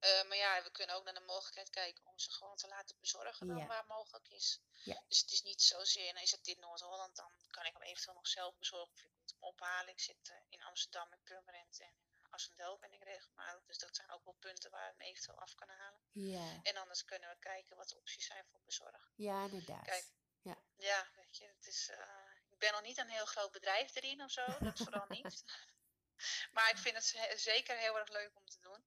Maar 0.00 0.36
ja, 0.36 0.62
we 0.62 0.70
kunnen 0.70 0.96
ook 0.96 1.04
naar 1.04 1.14
de 1.14 1.20
mogelijkheid 1.20 1.70
kijken 1.70 2.06
om 2.06 2.18
ze 2.18 2.30
gewoon 2.30 2.56
te 2.56 2.68
laten 2.68 2.96
bezorgen 3.00 3.46
dan 3.46 3.56
Ja. 3.56 3.66
waar 3.66 3.86
mogelijk 3.86 4.28
is. 4.28 4.60
Ja. 4.84 5.02
Dus 5.08 5.20
het 5.20 5.32
is 5.32 5.42
niet 5.42 5.62
zozeer, 5.62 6.12
nou 6.12 6.24
is 6.24 6.30
het 6.30 6.46
in 6.46 6.60
Noord-Holland, 6.60 7.16
dan 7.16 7.32
kan 7.50 7.64
ik 7.64 7.72
hem 7.72 7.82
eventueel 7.82 8.14
nog 8.14 8.26
zelf 8.28 8.56
bezorgen 8.58 8.92
of 8.92 9.04
ik 9.04 9.12
moet 9.18 9.30
hem 9.30 9.42
ophalen. 9.42 9.88
Ik 9.88 10.00
zit 10.00 10.32
in 10.48 10.62
Amsterdam 10.62 11.12
in 11.12 11.22
Purmerend 11.22 11.80
en 11.80 11.94
Assendel 12.30 12.78
ben 12.78 12.92
ik 12.92 13.02
regelmatig. 13.02 13.64
Dus 13.64 13.78
dat 13.78 13.96
zijn 13.96 14.10
ook 14.10 14.24
wel 14.24 14.34
punten 14.34 14.70
waar 14.70 14.86
we 14.86 14.94
hem 14.98 15.08
eventueel 15.12 15.40
af 15.40 15.54
kunnen 15.54 15.76
halen. 15.76 16.00
Ja, 16.12 16.60
En 16.62 16.76
anders 16.76 17.04
kunnen 17.04 17.28
we 17.30 17.38
kijken 17.38 17.76
wat 17.76 17.88
de 17.88 17.96
opties 17.96 18.26
zijn 18.26 18.44
voor 18.50 18.60
bezorgen. 18.64 19.12
ja 19.14 19.42
inderdaad. 19.44 19.84
Kijk. 19.84 20.04
Ja. 20.42 20.58
Ja, 20.76 21.10
weet 21.14 21.36
je, 21.36 21.46
het 21.46 21.66
is, 21.66 21.88
uh, 21.90 22.30
ik 22.50 22.58
ben 22.58 22.72
nog 22.72 22.82
niet 22.82 22.98
een 22.98 23.08
heel 23.08 23.24
groot 23.26 23.52
bedrijf 23.52 23.94
erin 23.94 24.22
of 24.22 24.30
zo, 24.30 24.44
dat 24.58 24.78
vooral 24.78 25.06
niet. 25.08 25.44
maar 26.54 26.70
ik 26.70 26.78
vind 26.78 26.94
het 26.94 27.04
ze- 27.04 27.32
zeker 27.36 27.76
heel 27.76 27.98
erg 27.98 28.08
leuk 28.08 28.36
om 28.36 28.46
te 28.46 28.60
doen. 28.60 28.86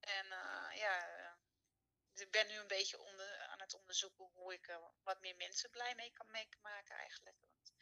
En 0.00 0.26
uh, 0.26 0.70
ja, 0.74 1.18
uh, 1.18 1.32
ik 2.14 2.30
ben 2.30 2.46
nu 2.46 2.54
een 2.58 2.66
beetje 2.66 2.98
onder, 2.98 3.38
aan 3.40 3.60
het 3.60 3.74
onderzoeken 3.74 4.24
hoe 4.34 4.52
ik 4.54 4.78
wat 5.02 5.20
meer 5.20 5.36
mensen 5.36 5.70
blij 5.70 5.94
mee 5.94 6.12
kan 6.12 6.30
maken 6.60 6.96
eigenlijk. 6.96 7.36
Want 7.40 7.72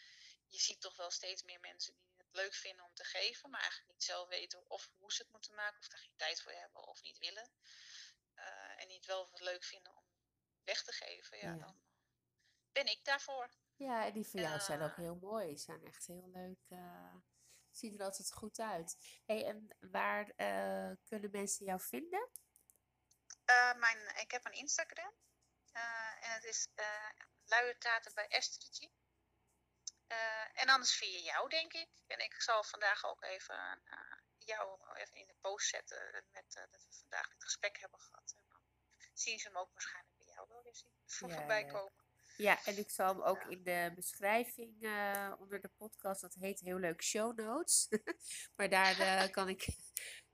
je 0.47 0.59
ziet 0.59 0.81
toch 0.81 0.97
wel 0.97 1.11
steeds 1.11 1.43
meer 1.43 1.61
mensen 1.61 1.95
die 1.95 2.16
leuk 2.37 2.55
vinden 2.55 2.85
om 2.85 2.95
te 2.95 3.05
geven, 3.05 3.51
maar 3.51 3.61
eigenlijk 3.61 3.91
niet 3.93 4.05
zelf 4.05 4.29
weten 4.29 4.71
of 4.71 4.91
hoe 4.97 5.13
ze 5.13 5.23
het 5.23 5.33
moeten 5.33 5.55
maken, 5.55 5.79
of 5.81 5.89
daar 5.89 5.99
geen 5.99 6.17
tijd 6.17 6.43
voor 6.43 6.53
hebben 6.53 6.87
of 6.87 7.03
niet 7.03 7.19
willen. 7.19 7.51
Uh, 8.35 8.81
en 8.83 8.89
niet 8.89 9.07
wel 9.07 9.29
leuk 9.33 9.65
vinden 9.65 9.97
om 9.97 10.05
weg 10.65 10.83
te 10.83 10.93
geven, 10.93 11.39
ja, 11.39 11.51
Ja. 11.53 11.57
dan 11.59 11.81
ben 12.73 12.87
ik 12.87 13.05
daarvoor. 13.05 13.51
Ja, 13.77 14.07
en 14.07 14.13
die 14.13 14.27
van 14.27 14.41
jou 14.41 14.61
zijn 14.61 14.83
ook 14.83 14.97
Ja. 14.97 15.03
heel 15.03 15.15
mooi. 15.15 15.47
Die 15.47 15.59
zijn 15.59 15.85
echt 15.85 16.07
heel 16.07 16.29
leuk. 16.29 16.65
eh 16.69 17.15
ziet 17.71 17.99
er 17.99 18.05
altijd 18.05 18.33
goed 18.33 18.59
uit. 18.59 18.97
Hey, 19.27 19.45
en 19.47 19.77
waar 19.81 20.31
eh, 20.37 20.91
kunnen 21.05 21.31
mensen 21.31 21.65
jou 21.67 21.81
vinden? 21.81 22.29
Mijn, 23.77 24.17
ik 24.17 24.31
heb 24.31 24.45
een 24.45 24.53
Instagram 24.53 25.13
en 26.21 26.31
het 26.33 26.45
is 26.45 26.69
luiertaten 27.45 28.15
bij 28.15 28.29
Estergy. 28.29 28.91
Uh, 30.09 30.61
en 30.63 30.69
anders 30.69 30.95
via 30.97 31.19
jou, 31.19 31.49
denk 31.49 31.73
ik. 31.73 31.89
En 32.07 32.19
ik 32.19 32.43
zal 32.43 32.65
vandaag 32.65 33.05
ook 33.05 33.23
even 33.23 33.81
uh, 33.85 34.17
jou 34.39 34.79
even 34.95 35.17
in 35.17 35.27
de 35.27 35.37
post 35.41 35.69
zetten 35.69 36.25
met, 36.33 36.57
uh, 36.57 36.63
dat 36.71 36.87
we 36.89 36.97
vandaag 37.01 37.29
dit 37.29 37.45
gesprek 37.45 37.79
hebben 37.81 38.01
gehad. 38.01 38.35
En 38.37 38.43
dan 38.49 38.61
zien 39.13 39.39
ze 39.39 39.49
hem 39.49 39.57
ook 39.57 39.73
waarschijnlijk 39.73 40.17
bij 40.17 40.27
jou 40.27 40.49
wel 40.49 40.63
weer 40.63 40.75
zien, 40.75 40.93
voor 41.07 41.29
Ja, 41.31 41.37
voorbij 41.37 41.65
komen. 41.65 42.05
Ja, 42.37 42.65
en 42.65 42.79
ik 42.79 42.91
zal 42.91 43.09
hem 43.09 43.23
ook 43.23 43.45
in 43.45 43.63
de 43.63 43.93
beschrijving 43.95 44.83
eh, 44.83 45.33
onder 45.39 45.61
de 45.61 45.71
podcast, 45.77 46.21
dat 46.21 46.35
heet 46.35 46.61
heel 46.61 46.79
leuk 46.79 47.03
show 47.03 47.39
notes. 47.39 47.89
maar 48.57 48.69
daar 48.69 48.99
eh, 48.99 49.31
kan 49.37 49.49
ik, 49.49 49.67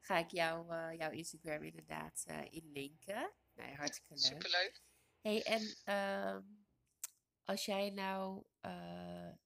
ga 0.01 0.18
ik 0.18 0.31
jou, 0.31 0.73
eh, 0.73 0.99
jouw 0.99 1.11
Instagram 1.11 1.62
inderdaad 1.62 2.25
eh 2.27 2.53
in 2.53 2.70
linken. 2.73 3.33
Nee, 3.55 3.75
hartstikke 3.75 4.14
leuk. 4.14 4.25
Superleuk. 4.25 4.83
Hey, 5.20 5.43
en 5.43 5.77
ehm, 5.85 6.43
als 7.45 7.64
jij 7.64 7.91
nou 7.91 8.45
eh, 8.61 9.29
eh, 9.29 9.39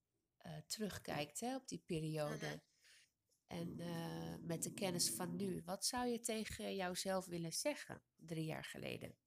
terugkijkt 0.66 1.40
hè, 1.40 1.54
op 1.56 1.68
die 1.68 1.82
periode 1.86 2.46
Mhm. 2.46 2.58
en 3.46 3.80
eh, 3.80 4.34
met 4.40 4.62
de 4.62 4.72
kennis 4.74 5.10
van 5.10 5.36
nu, 5.36 5.62
wat 5.64 5.84
zou 5.84 6.06
je 6.06 6.20
tegen 6.20 6.74
jouzelf 6.74 7.26
willen 7.26 7.52
zeggen 7.52 8.02
drie 8.16 8.44
jaar 8.44 8.64
geleden? 8.64 9.18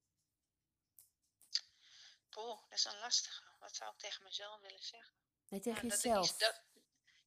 Poeh, 2.30 2.62
dat 2.70 2.78
is 2.78 2.86
een 2.86 3.00
lastige. 3.00 3.44
Wat 3.60 3.76
zou 3.76 3.92
ik 3.94 3.98
tegen 4.00 4.24
mezelf 4.24 4.62
willen 4.62 4.84
zeggen? 4.84 5.16
Nee, 5.48 5.60
tegen 5.60 5.88
Nou, 5.88 5.90
dat 5.90 5.98
ik 6.00 6.04
jezelf. 6.06 6.30
niet- 6.32 6.40
dat- 6.40 6.64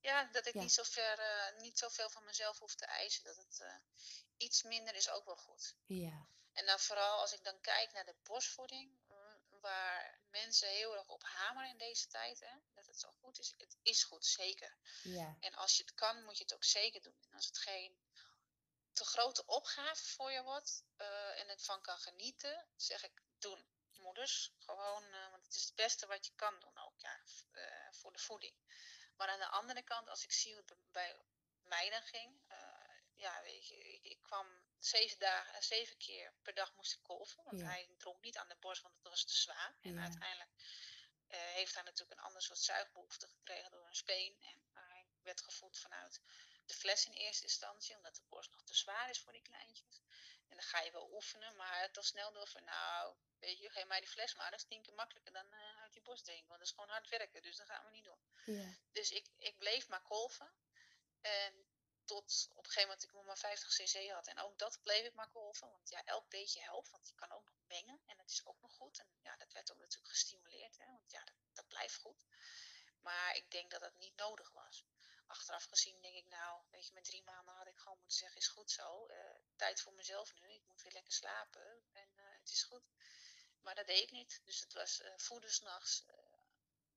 ja, 0.00 0.24
dat 0.24 0.46
ik 0.46 0.54
Ja. 0.54 0.60
niet, 0.60 0.72
zo 0.72 0.82
ver, 0.82 1.18
uh, 1.18 1.60
niet 1.60 1.78
zoveel 1.78 2.10
van 2.10 2.24
mezelf 2.24 2.58
hoef 2.58 2.74
te 2.74 2.86
eisen. 2.86 3.24
Dat 3.24 3.36
het 3.36 3.58
uh, 3.62 3.76
iets 4.36 4.62
minder 4.62 4.94
is 4.94 5.10
ook 5.10 5.24
wel 5.24 5.36
goed. 5.36 5.76
Ja, 5.86 6.26
En 6.52 6.66
dan 6.66 6.78
vooral 6.78 7.20
als 7.20 7.32
ik 7.32 7.44
dan 7.44 7.60
kijk 7.60 7.92
naar 7.92 8.04
de 8.04 8.14
borstvoeding, 8.22 8.98
waar 9.62 10.20
mensen 10.30 10.68
heel 10.68 10.96
erg 10.96 11.08
op 11.08 11.22
hameren 11.22 11.70
in 11.70 11.78
deze 11.78 12.06
tijd, 12.06 12.40
hè, 12.40 12.54
dat 12.74 12.86
het 12.86 12.98
zo 12.98 13.10
goed 13.20 13.38
is. 13.38 13.54
Het 13.56 13.76
is 13.82 14.04
goed, 14.04 14.26
zeker. 14.26 14.76
ja, 15.02 15.36
En 15.40 15.54
als 15.54 15.76
je 15.76 15.82
het 15.82 15.94
kan, 15.94 16.24
moet 16.24 16.36
je 16.36 16.42
het 16.42 16.54
ook 16.54 16.64
zeker 16.64 17.02
doen. 17.02 17.18
En 17.20 17.32
als 17.34 17.46
het 17.46 17.58
geen 17.58 18.00
te 18.92 19.04
grote 19.04 19.46
opgave 19.46 20.04
voor 20.04 20.32
je 20.32 20.42
wordt 20.42 20.84
uh, 20.98 21.40
en 21.40 21.48
het 21.48 21.64
van 21.64 21.82
kan 21.82 21.98
genieten, 21.98 22.66
zeg 22.76 23.04
ik 23.04 23.22
doen. 23.38 23.66
Moeders, 23.92 24.52
gewoon, 24.58 25.04
uh, 25.04 25.30
want 25.30 25.44
het 25.44 25.54
is 25.54 25.64
het 25.64 25.74
beste 25.74 26.06
wat 26.06 26.26
je 26.26 26.32
kan 26.36 26.60
doen 26.60 26.78
ook, 26.78 27.00
ja, 27.00 27.20
uh, 27.52 27.92
voor 27.92 28.12
de 28.12 28.18
voeding. 28.18 28.56
Maar 29.16 29.28
aan 29.28 29.38
de 29.38 29.48
andere 29.48 29.82
kant, 29.82 30.08
als 30.08 30.24
ik 30.24 30.32
zie 30.32 30.52
hoe 30.52 30.62
het 30.66 30.92
bij 30.92 31.16
mij 31.62 31.90
dan 31.90 32.02
ging, 32.02 32.40
ja, 33.14 33.42
weet 33.42 33.68
je, 33.68 33.92
ik, 33.92 34.04
ik 34.04 34.22
kwam 34.22 34.46
zeven, 34.84 35.18
dagen, 35.18 35.62
zeven 35.62 35.96
keer 35.96 36.34
per 36.42 36.54
dag 36.54 36.74
moest 36.74 36.92
ik 36.92 37.02
kolven. 37.02 37.44
Want 37.44 37.60
Ja. 37.60 37.66
hij 37.66 37.90
dronk 37.98 38.22
niet 38.22 38.36
aan 38.36 38.48
de 38.48 38.56
borst, 38.56 38.82
want 38.82 38.94
het 38.94 39.08
was 39.08 39.24
te 39.24 39.34
zwaar. 39.36 39.76
En 39.80 39.94
Ja. 39.94 40.02
uiteindelijk 40.02 40.50
uh, 41.28 41.38
heeft 41.40 41.74
hij 41.74 41.82
natuurlijk 41.82 42.18
een 42.20 42.26
ander 42.26 42.42
soort 42.42 42.58
zuigbehoefte 42.58 43.28
gekregen 43.28 43.70
door 43.70 43.86
een 43.86 43.94
speen. 43.94 44.36
En 44.42 44.70
hij 44.74 45.06
werd 45.22 45.40
gevoed 45.40 45.78
vanuit 45.78 46.20
de 46.66 46.74
fles 46.74 47.06
in 47.06 47.12
eerste 47.12 47.42
instantie, 47.42 47.96
omdat 47.96 48.14
de 48.16 48.22
borst 48.28 48.50
nog 48.50 48.62
te 48.62 48.74
zwaar 48.74 49.10
is 49.10 49.20
voor 49.20 49.32
die 49.32 49.42
kleintjes. 49.42 50.00
En 50.48 50.56
dan 50.58 50.66
ga 50.66 50.80
je 50.80 50.90
wel 50.90 51.12
oefenen, 51.12 51.56
maar 51.56 51.80
het 51.80 51.96
al 51.96 52.02
snel 52.02 52.32
door 52.32 52.46
van, 52.48 52.64
nou, 52.64 53.16
weet 53.38 53.58
je, 53.58 53.70
geef 53.70 53.86
mij 53.86 54.00
die 54.00 54.08
fles 54.08 54.34
maar. 54.34 54.50
Dat 54.50 54.58
is 54.60 54.66
tien 54.66 54.82
keer 54.82 54.94
makkelijker 54.94 55.32
dan 55.32 55.46
uh, 55.52 55.80
uit 55.82 55.92
die 55.92 56.02
bos 56.02 56.22
drinken. 56.22 56.46
Want 56.48 56.58
dat 56.58 56.68
is 56.68 56.74
gewoon 56.74 56.90
hard 56.90 57.08
werken, 57.08 57.42
dus 57.42 57.56
dat 57.56 57.66
gaan 57.66 57.84
we 57.84 57.90
niet 57.90 58.04
doen. 58.04 58.20
Ja. 58.44 58.76
Dus 58.92 59.10
ik, 59.10 59.26
ik 59.36 59.58
bleef 59.58 59.88
maar 59.88 60.02
kolven. 60.02 60.54
En 61.20 61.66
tot 62.12 62.48
op 62.50 62.64
een 62.64 62.70
gegeven 62.70 62.88
moment 62.88 63.02
ik 63.02 63.12
nog 63.12 63.24
maar 63.24 63.38
50 63.38 63.68
cc 63.68 64.10
had. 64.10 64.26
En 64.26 64.38
ook 64.38 64.58
dat 64.58 64.80
bleef 64.82 65.04
ik 65.06 65.14
maar 65.14 65.28
kolven. 65.28 65.70
Want 65.70 65.88
ja, 65.88 66.04
elk 66.04 66.28
beetje 66.28 66.60
helpt, 66.60 66.90
want 66.90 67.08
je 67.08 67.14
kan 67.14 67.32
ook 67.32 67.44
nog 67.44 67.60
mengen. 67.66 68.00
En 68.06 68.16
dat 68.16 68.30
is 68.30 68.46
ook 68.46 68.60
nog 68.60 68.72
goed. 68.72 68.98
En 68.98 69.06
ja, 69.20 69.36
dat 69.36 69.52
werd 69.52 69.72
ook 69.72 69.78
natuurlijk 69.78 70.12
gestimuleerd. 70.12 70.78
Hè, 70.78 70.86
want 70.86 71.10
ja, 71.10 71.24
dat, 71.24 71.34
dat 71.52 71.68
blijft 71.68 71.96
goed. 71.96 72.24
Maar 73.00 73.36
ik 73.36 73.50
denk 73.50 73.70
dat 73.70 73.80
dat 73.80 73.94
niet 73.98 74.16
nodig 74.16 74.50
was. 74.52 74.84
Achteraf 75.26 75.64
gezien 75.64 76.00
denk 76.00 76.16
ik, 76.16 76.26
nou, 76.26 76.62
weet 76.70 76.86
je, 76.86 76.92
met 76.94 77.04
drie 77.04 77.22
maanden 77.22 77.54
had 77.54 77.66
ik 77.66 77.78
gewoon 77.78 77.98
moeten 77.98 78.18
zeggen, 78.18 78.40
is 78.40 78.48
goed 78.48 78.70
zo. 78.70 79.08
Uh, 79.08 79.16
tijd 79.56 79.80
voor 79.80 79.92
mezelf 79.92 80.34
nu. 80.34 80.52
Ik 80.52 80.66
moet 80.66 80.82
weer 80.82 80.92
lekker 80.92 81.12
slapen. 81.12 81.84
En 81.92 82.08
uh, 82.16 82.24
het 82.38 82.50
is 82.50 82.62
goed. 82.62 82.84
Maar 83.60 83.74
dat 83.74 83.86
deed 83.86 84.02
ik 84.02 84.10
niet. 84.10 84.40
Dus 84.44 84.60
het 84.60 84.72
was 84.72 85.00
uh, 85.00 85.12
voeden 85.16 85.52
s'nachts, 85.52 86.04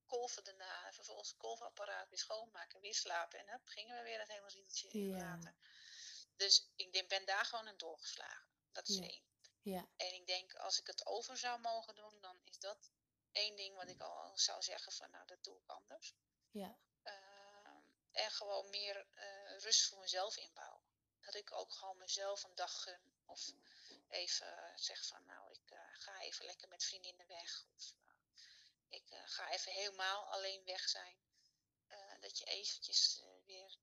kolven 0.06 0.44
daarna, 0.44 0.92
vervolgens 0.94 1.28
het 1.30 1.38
kolfapparaat 1.38 2.10
weer 2.10 2.20
schoonmaken, 2.20 2.80
weer 2.82 2.96
slapen. 2.96 3.40
En 3.40 3.46
dan 3.46 3.60
gingen 3.64 3.98
we 3.98 4.04
weer 4.04 4.20
het 4.20 4.28
hele 4.28 4.48
riedeltje 4.48 5.00
Ja. 5.08 5.18
laten. 5.18 5.58
Dus 6.36 6.70
ik 6.76 6.94
denk, 6.94 7.10
ben 7.10 7.26
daar 7.26 7.46
gewoon 7.46 7.68
in 7.68 7.78
doorgeslagen. 7.78 8.48
Dat 8.72 8.88
is 8.88 8.96
Ja. 8.98 9.04
één. 9.04 9.24
Ja. 9.62 9.88
En 9.96 10.14
ik 10.14 10.28
denk, 10.28 10.54
als 10.56 10.80
ik 10.80 10.88
het 10.88 11.06
over 11.06 11.38
zou 11.38 11.60
mogen 11.60 11.96
doen, 11.96 12.22
dan 12.22 12.40
is 12.44 12.60
dat 12.60 12.92
één 13.32 13.56
ding 13.56 13.76
wat 13.76 13.90
ik 13.90 14.02
al 14.02 14.38
zou 14.38 14.62
zeggen 14.62 14.92
van, 14.92 15.12
nou, 15.12 15.26
dat 15.26 15.44
doe 15.44 15.58
ik 15.58 15.68
anders. 15.68 16.14
Ja. 16.52 16.78
Ehm, 17.04 17.82
en 18.12 18.32
gewoon 18.32 18.70
meer 18.70 19.08
eh, 19.14 19.58
rust 19.58 19.88
voor 19.88 20.00
mezelf 20.00 20.38
inbouwen. 20.38 20.84
Dat 21.22 21.36
ik 21.36 21.52
ook 21.52 21.74
gewoon 21.74 21.98
mezelf 21.98 22.44
een 22.44 22.56
dag 22.56 22.82
gun. 22.84 23.14
Of 23.26 23.52
even 24.08 24.72
zeg 24.76 25.06
van, 25.08 25.26
nou, 25.26 25.52
ik 25.52 25.72
eh, 25.72 25.80
ga 25.92 26.22
even 26.22 26.46
lekker 26.46 26.68
met 26.68 26.84
vriendinnen 26.84 27.28
weg. 27.28 27.66
Of 27.76 27.94
ik 28.90 29.10
eh, 29.10 29.22
ga 29.26 29.52
even 29.52 29.72
helemaal 29.72 30.32
alleen 30.32 30.64
weg 30.64 30.90
zijn. 30.90 31.18
Eh, 31.88 32.20
dat 32.20 32.38
je 32.38 32.46
eventjes 32.46 33.20
eh, 33.20 33.46
weer 33.46 33.78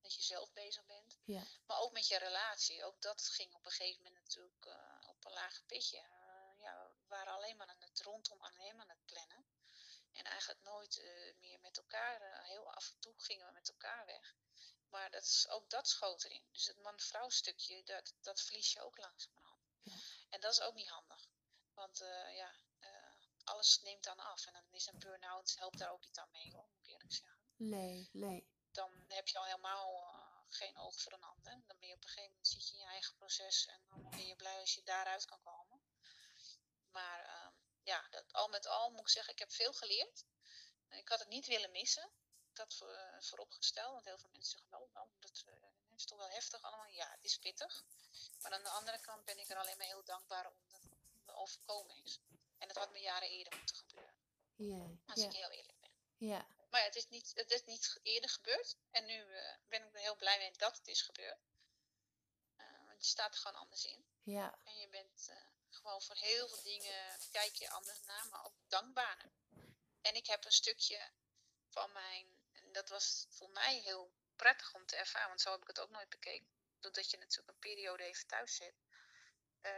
met 0.00 0.14
jezelf 0.14 0.52
bezig 0.52 0.84
bent. 0.84 1.18
Ja. 1.24 1.42
Maar 1.66 1.78
ook 1.78 1.92
met 1.92 2.08
je 2.08 2.18
relatie. 2.18 2.84
Ook 2.84 3.00
dat 3.02 3.28
ging 3.28 3.54
op 3.54 3.64
een 3.64 3.70
gegeven 3.70 4.02
moment 4.02 4.22
natuurlijk 4.22 4.66
op 5.08 5.24
een 5.24 5.32
laag 5.32 5.66
pitje. 5.66 6.06
Ja, 6.56 6.90
we 7.00 7.06
waren 7.06 7.32
alleen 7.32 7.56
maar 7.56 7.66
aan 7.66 7.80
het 7.80 8.00
rondom 8.00 8.40
alleen 8.40 8.80
aan 8.80 8.88
het 8.88 9.04
plannen. 9.04 9.46
En 10.12 10.24
eigenlijk 10.24 10.60
nooit 10.62 11.02
meer 11.38 11.60
met 11.60 11.76
elkaar. 11.76 12.44
heel 12.44 12.74
af 12.74 12.90
en 12.90 12.98
toe 12.98 13.14
gingen 13.16 13.46
we 13.46 13.52
met 13.52 13.68
elkaar 13.68 14.06
weg. 14.06 14.36
Maar 14.88 15.10
dat 15.10 15.22
is, 15.22 15.48
ook 15.48 15.70
dat 15.70 15.88
schoot 15.88 16.24
erin. 16.24 16.48
Dus 16.52 16.66
het 16.66 16.78
man-vrouw 16.78 17.28
stukje, 17.28 17.84
dat, 17.84 18.14
dat 18.20 18.40
verlies 18.40 18.72
je 18.72 18.82
ook 18.82 18.98
langzamerhand. 18.98 19.62
Ja. 19.82 19.96
En 20.28 20.40
dat 20.40 20.52
is 20.52 20.60
ook 20.60 20.74
niet 20.74 20.88
handig. 20.88 21.28
Want 21.74 21.98
ja, 22.32 22.54
alles 23.48 23.80
neemt 23.80 24.04
dan 24.04 24.18
af. 24.18 24.46
En 24.46 24.52
dan 24.52 24.62
is 24.70 24.86
een 24.86 24.98
burn-out, 24.98 25.54
helpt 25.58 25.78
daar 25.78 25.92
ook 25.92 26.04
niet 26.04 26.18
aan 26.18 26.30
mee 26.30 26.52
hoor, 26.52 26.68
moet 26.68 26.86
ik 26.86 26.92
eerlijk 26.92 27.12
zeggen 27.12 27.38
Nee, 27.56 28.08
nee. 28.12 28.46
dan 28.72 28.90
heb 29.08 29.28
je 29.28 29.38
al 29.38 29.44
helemaal 29.44 30.02
uh, 30.02 30.38
geen 30.48 30.78
oog 30.78 31.00
voor 31.00 31.12
een 31.12 31.22
ander. 31.22 31.62
Dan 31.66 31.78
ben 31.78 31.88
je 31.88 31.94
op 31.94 32.02
een 32.02 32.08
gegeven 32.08 32.30
moment 32.30 32.48
zit 32.48 32.68
je 32.68 32.74
in 32.74 32.80
je 32.80 32.86
eigen 32.86 33.14
proces 33.14 33.66
en 33.66 33.84
dan 33.88 34.10
ben 34.10 34.26
je 34.26 34.36
blij 34.36 34.60
als 34.60 34.74
je 34.74 34.82
daaruit 34.82 35.24
kan 35.24 35.40
komen. 35.42 35.80
Maar 36.90 37.24
uh, 37.24 37.48
ja, 37.82 38.06
dat, 38.10 38.32
al 38.32 38.48
met 38.48 38.66
al 38.66 38.90
moet 38.90 39.00
ik 39.00 39.08
zeggen, 39.08 39.32
ik 39.32 39.38
heb 39.38 39.52
veel 39.52 39.72
geleerd. 39.72 40.24
Ik 40.88 41.08
had 41.08 41.18
het 41.18 41.28
niet 41.28 41.46
willen 41.46 41.70
missen. 41.70 42.10
Dat 42.52 42.74
voor, 42.74 42.92
uh, 42.92 43.20
vooropgesteld, 43.20 43.92
want 43.92 44.04
heel 44.04 44.18
veel 44.18 44.30
mensen 44.30 44.50
zeggen 44.50 44.70
wel, 44.70 44.88
nou, 44.92 45.08
dat 45.18 45.44
uh, 45.46 45.54
is 45.94 46.04
toch 46.04 46.18
wel 46.18 46.30
heftig 46.30 46.62
allemaal. 46.62 46.86
Ja, 46.86 47.10
het 47.10 47.24
is 47.24 47.38
pittig. 47.38 47.84
Maar 48.40 48.52
aan 48.52 48.62
de 48.62 48.68
andere 48.68 49.00
kant 49.00 49.24
ben 49.24 49.38
ik 49.38 49.48
er 49.48 49.56
alleen 49.56 49.76
maar 49.76 49.86
heel 49.86 50.04
dankbaar 50.04 50.46
om 50.46 50.54
dat 50.68 50.82
het 50.82 51.26
me 51.26 51.32
overkomen 51.32 51.96
is. 52.04 52.20
En 52.58 52.68
dat 52.68 52.76
had 52.76 52.92
me 52.92 52.98
jaren 52.98 53.28
eerder 53.28 53.56
moeten 53.56 53.76
gebeuren. 53.76 55.02
Als 55.06 55.22
ik 55.22 55.32
heel 55.32 55.50
eerlijk 55.50 55.80
ben. 55.80 55.90
Ja. 56.16 56.46
Maar 56.70 56.80
ja, 56.80 56.86
het 56.86 56.96
is 56.96 57.08
niet, 57.08 57.32
het 57.34 57.50
is 57.50 57.64
niet 57.64 58.00
eerder 58.02 58.30
gebeurd. 58.30 58.76
En 58.90 59.04
nu 59.04 59.14
uh, 59.14 59.54
ben 59.68 59.86
ik 59.86 59.94
er 59.94 60.00
heel 60.00 60.16
blij 60.16 60.38
mee 60.38 60.52
dat 60.52 60.76
het 60.76 60.86
is 60.86 61.02
gebeurd. 61.02 61.38
Uh, 62.56 62.86
want 62.86 63.04
je 63.04 63.10
staat 63.10 63.34
er 63.34 63.40
gewoon 63.40 63.60
anders 63.60 63.84
in. 63.84 64.06
Ja. 64.22 64.58
En 64.64 64.78
je 64.78 64.88
bent 64.88 65.28
uh, 65.30 65.36
gewoon 65.68 66.02
voor 66.02 66.16
heel 66.16 66.48
veel 66.48 66.62
dingen, 66.62 67.18
kijk 67.30 67.54
je 67.54 67.70
anders 67.70 68.02
naar, 68.02 68.28
maar 68.28 68.44
ook 68.44 68.54
dankbaarder. 68.68 69.30
En 70.00 70.14
ik 70.14 70.26
heb 70.26 70.44
een 70.44 70.52
stukje 70.52 71.10
van 71.68 71.92
mijn, 71.92 72.26
en 72.52 72.72
dat 72.72 72.88
was 72.88 73.26
voor 73.28 73.50
mij 73.50 73.80
heel 73.80 74.12
prettig 74.36 74.74
om 74.74 74.86
te 74.86 74.96
ervaren, 74.96 75.28
want 75.28 75.40
zo 75.40 75.50
heb 75.50 75.60
ik 75.60 75.66
het 75.66 75.80
ook 75.80 75.90
nooit 75.90 76.08
bekeken. 76.08 76.48
Doordat 76.80 77.10
je 77.10 77.18
natuurlijk 77.18 77.48
een 77.48 77.58
periode 77.58 78.04
even 78.04 78.26
thuis 78.26 78.56
zit, 78.56 78.74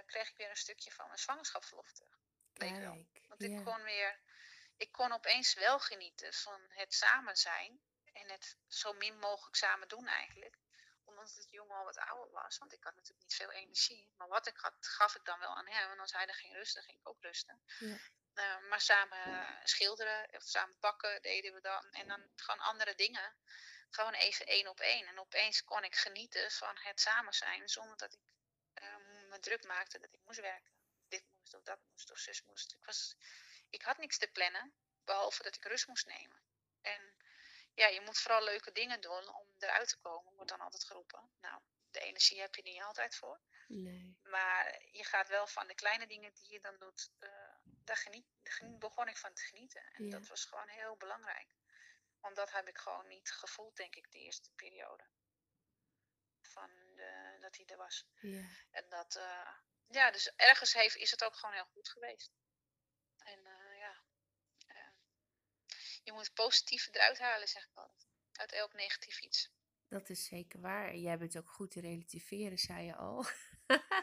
kreeg 0.06 0.28
ik 0.28 0.36
weer 0.36 0.50
een 0.50 0.56
stukje 0.56 0.92
van 0.92 1.06
mijn 1.06 1.18
zwangerschapsverlof 1.18 1.92
terug. 1.92 2.19
Kijk, 2.52 2.84
Want 3.28 3.42
ja. 3.42 3.48
ik 3.48 3.64
kon 3.64 3.82
weer, 3.82 4.20
ik 4.76 4.92
kon 4.92 5.12
opeens 5.12 5.54
wel 5.54 5.78
genieten 5.80 6.32
van 6.32 6.60
het 6.68 6.94
samen 6.94 7.36
zijn 7.36 7.80
en 8.12 8.30
het 8.30 8.56
zo 8.68 8.92
min 8.92 9.18
mogelijk 9.18 9.56
samen 9.56 9.88
doen 9.88 10.06
eigenlijk. 10.06 10.58
Omdat 11.04 11.34
het 11.34 11.50
jongen 11.50 11.76
al 11.76 11.84
wat 11.84 11.98
ouder 11.98 12.32
was, 12.32 12.58
want 12.58 12.72
ik 12.72 12.84
had 12.84 12.94
natuurlijk 12.94 13.22
niet 13.22 13.34
veel 13.34 13.50
energie. 13.50 14.10
Maar 14.16 14.28
wat 14.28 14.46
ik 14.46 14.56
had, 14.56 14.74
gaf 14.80 15.14
ik 15.14 15.24
dan 15.24 15.38
wel 15.38 15.56
aan 15.56 15.66
hem. 15.68 15.90
En 15.90 15.98
als 15.98 16.12
hij 16.12 16.26
er 16.26 16.34
ging 16.34 16.52
rusten, 16.52 16.82
ging 16.82 16.98
ik 16.98 17.08
ook 17.08 17.22
rusten. 17.22 17.62
Ja. 17.78 17.98
Uh, 18.34 18.68
maar 18.68 18.80
samen 18.80 19.58
schilderen 19.62 20.28
of 20.32 20.42
samen 20.42 20.76
bakken 20.80 21.22
deden 21.22 21.54
we 21.54 21.60
dan. 21.60 21.90
En 21.90 22.08
dan 22.08 22.30
gewoon 22.36 22.60
andere 22.60 22.94
dingen. 22.94 23.34
Gewoon 23.90 24.14
even 24.14 24.46
één 24.46 24.68
op 24.68 24.80
één. 24.80 25.06
En 25.06 25.18
opeens 25.18 25.64
kon 25.64 25.84
ik 25.84 25.94
genieten 25.94 26.50
van 26.50 26.76
het 26.78 27.00
samen 27.00 27.32
zijn. 27.32 27.68
Zonder 27.68 27.96
dat 27.96 28.12
ik 28.12 28.20
uh, 28.82 28.96
me 29.28 29.38
druk 29.40 29.64
maakte 29.64 29.98
dat 29.98 30.12
ik 30.12 30.20
moest 30.24 30.40
werken. 30.40 30.72
Moest 31.52 31.68
of 31.68 31.74
dat 31.76 31.86
moest 31.90 32.10
of 32.10 32.18
zus 32.18 32.42
moest. 32.42 32.72
Ik, 32.72 32.84
was, 32.84 33.16
ik 33.70 33.82
had 33.82 33.98
niks 33.98 34.18
te 34.18 34.28
plannen. 34.28 34.74
Behalve 35.04 35.42
dat 35.42 35.54
ik 35.56 35.64
rust 35.64 35.86
moest 35.86 36.06
nemen. 36.06 36.42
En 36.80 37.14
ja, 37.74 37.86
je 37.86 38.00
moet 38.00 38.18
vooral 38.18 38.44
leuke 38.44 38.72
dingen 38.72 39.00
doen 39.00 39.28
om 39.34 39.54
eruit 39.58 39.88
te 39.88 39.98
komen. 39.98 40.34
Wordt 40.34 40.50
dan 40.50 40.60
altijd 40.60 40.84
geroepen. 40.84 41.30
Nou, 41.40 41.62
de 41.90 42.00
energie 42.00 42.40
heb 42.40 42.54
je 42.54 42.62
niet 42.62 42.82
altijd 42.82 43.14
voor. 43.16 43.40
Nee. 43.68 44.16
Maar 44.22 44.82
je 44.92 45.04
gaat 45.04 45.28
wel 45.28 45.46
van 45.46 45.66
de 45.66 45.74
kleine 45.74 46.06
dingen 46.06 46.34
die 46.34 46.52
je 46.52 46.60
dan 46.60 46.78
doet. 46.78 47.10
Uh, 47.20 47.30
daar, 47.64 47.96
geniet, 47.96 48.26
daar 48.42 48.78
begon 48.78 49.08
ik 49.08 49.16
van 49.16 49.34
te 49.34 49.42
genieten. 49.42 49.82
En 49.92 50.04
Ja. 50.04 50.10
dat 50.10 50.26
was 50.28 50.44
gewoon 50.44 50.68
heel 50.68 50.96
belangrijk. 50.96 51.48
Want 52.20 52.36
dat 52.36 52.52
heb 52.52 52.68
ik 52.68 52.78
gewoon 52.78 53.06
niet 53.06 53.30
gevoeld, 53.30 53.76
denk 53.76 53.94
ik, 53.96 54.10
de 54.10 54.18
eerste 54.18 54.50
periode. 54.50 55.04
Van 56.40 56.70
de, 56.94 57.36
dat 57.40 57.56
hij 57.56 57.66
er 57.66 57.76
was. 57.76 58.06
Ja. 58.20 58.48
En 58.70 58.88
dat, 58.88 59.16
uh, 59.16 59.56
ja, 59.90 60.10
dus 60.10 60.32
ergens 60.36 60.72
heeft, 60.72 60.96
is 60.96 61.10
het 61.10 61.24
ook 61.24 61.36
gewoon 61.36 61.54
heel 61.54 61.68
goed 61.72 61.88
geweest. 61.88 62.32
En 63.18 63.38
uh, 63.38 63.78
ja, 63.78 64.02
uh, 64.66 64.90
je 66.02 66.12
moet 66.12 66.24
het 66.24 66.34
positieve 66.34 66.90
eruit 66.92 67.18
halen, 67.18 67.48
zeg 67.48 67.64
ik 67.64 67.74
altijd. 67.74 68.08
Uit 68.32 68.52
elk 68.52 68.72
negatief 68.72 69.20
iets. 69.20 69.50
Dat 69.88 70.08
is 70.08 70.24
zeker 70.24 70.60
waar. 70.60 70.94
Jij 70.94 71.18
bent 71.18 71.36
ook 71.36 71.50
goed 71.50 71.70
te 71.70 71.80
relativeren, 71.80 72.58
zei 72.58 72.86
je 72.86 72.94
al. 72.94 73.26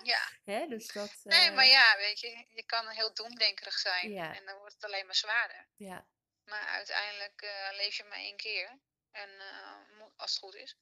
ja. 0.04 0.30
Hè? 0.54 0.68
Dus 0.68 0.88
dat, 0.88 1.10
uh... 1.10 1.24
Nee, 1.24 1.52
maar 1.52 1.66
ja, 1.66 1.98
weet 1.98 2.20
je, 2.20 2.46
je 2.50 2.64
kan 2.66 2.88
heel 2.88 3.14
doemdenkerig 3.14 3.78
zijn. 3.78 4.12
Ja. 4.12 4.36
En 4.36 4.46
dan 4.46 4.58
wordt 4.58 4.74
het 4.74 4.84
alleen 4.84 5.06
maar 5.06 5.16
zwaarder. 5.16 5.68
Ja. 5.76 6.08
Maar 6.44 6.68
uiteindelijk 6.68 7.42
leef 7.72 7.98
je 7.98 8.04
maar 8.04 8.18
één 8.18 8.38
keer. 8.38 8.80
En 9.12 9.30
uh, 9.30 10.06
als 10.16 10.32
het 10.32 10.40
goed 10.40 10.56
is. 10.56 10.76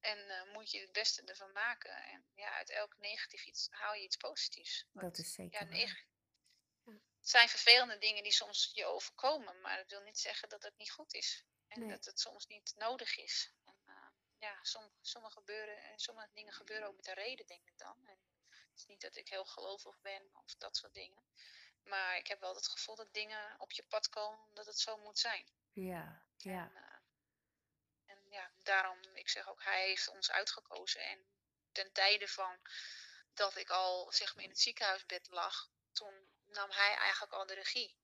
En 0.00 0.18
uh, 0.18 0.52
moet 0.52 0.70
je 0.70 0.80
het 0.80 0.92
beste 0.92 1.22
ervan 1.24 1.52
maken. 1.52 2.02
En 2.04 2.24
ja, 2.34 2.50
uit 2.52 2.70
elk 2.70 2.98
negatief 2.98 3.44
iets 3.46 3.68
haal 3.70 3.94
je 3.94 4.02
iets 4.02 4.16
positiefs. 4.16 4.86
Want, 4.92 5.06
dat 5.06 5.18
is 5.24 5.32
zeker 5.32 5.60
ja, 5.62 5.66
neg- 5.68 5.88
ja. 5.88 6.08
Het 7.20 7.28
zijn 7.30 7.48
vervelende 7.48 7.98
dingen 7.98 8.22
die 8.22 8.32
soms 8.32 8.70
je 8.74 8.84
overkomen. 8.86 9.60
Maar 9.60 9.76
dat 9.76 9.90
wil 9.90 10.02
niet 10.02 10.18
zeggen 10.18 10.48
dat 10.48 10.62
het 10.62 10.76
niet 10.76 10.90
goed 10.90 11.14
is. 11.14 11.44
En 11.68 11.80
Nee. 11.80 11.88
dat 11.88 12.04
het 12.04 12.20
soms 12.20 12.46
niet 12.46 12.74
nodig 12.76 13.16
is. 13.16 13.52
En, 13.64 13.76
uh, 13.86 14.08
ja, 14.38 14.58
sommige, 14.62 14.94
sommige, 15.00 15.32
gebeuren, 15.34 15.98
sommige 15.98 16.28
dingen 16.32 16.52
gebeuren 16.52 16.88
ook 16.88 16.96
met 16.96 17.06
een 17.06 17.14
reden, 17.14 17.46
denk 17.46 17.66
ik 17.66 17.78
dan. 17.78 18.06
En 18.06 18.18
het 18.48 18.78
is 18.78 18.86
niet 18.86 19.00
dat 19.00 19.16
ik 19.16 19.28
heel 19.28 19.44
gelovig 19.44 20.00
ben 20.00 20.30
of 20.32 20.54
dat 20.54 20.76
soort 20.76 20.94
dingen. 20.94 21.24
Maar 21.82 22.16
ik 22.16 22.26
heb 22.26 22.40
wel 22.40 22.54
het 22.54 22.68
gevoel 22.68 22.94
dat 22.96 23.12
dingen 23.12 23.60
op 23.60 23.72
je 23.72 23.82
pad 23.82 24.08
komen 24.08 24.44
omdat 24.48 24.66
het 24.66 24.78
zo 24.78 24.96
moet 24.96 25.18
zijn. 25.18 25.46
Ja, 25.72 26.22
ja. 26.36 26.64
En, 26.64 26.70
uh, 26.74 26.82
en 26.82 26.88
ja, 26.88 26.89
daarom, 28.70 29.00
ik 29.14 29.28
zeg 29.28 29.48
ook, 29.48 29.62
hij 29.62 29.86
heeft 29.86 30.08
ons 30.08 30.30
uitgekozen. 30.30 31.00
En 31.00 31.26
ten 31.72 31.92
tijde 31.92 32.28
van 32.28 32.60
dat 33.34 33.56
ik 33.56 33.70
al 33.70 34.12
zeg 34.12 34.34
maar 34.34 34.44
in 34.44 34.50
het 34.50 34.60
ziekenhuisbed 34.60 35.28
lag, 35.30 35.70
toen 35.92 36.28
nam 36.46 36.70
hij 36.70 36.94
eigenlijk 36.94 37.32
al 37.32 37.46
de 37.46 37.54
regie. 37.54 37.98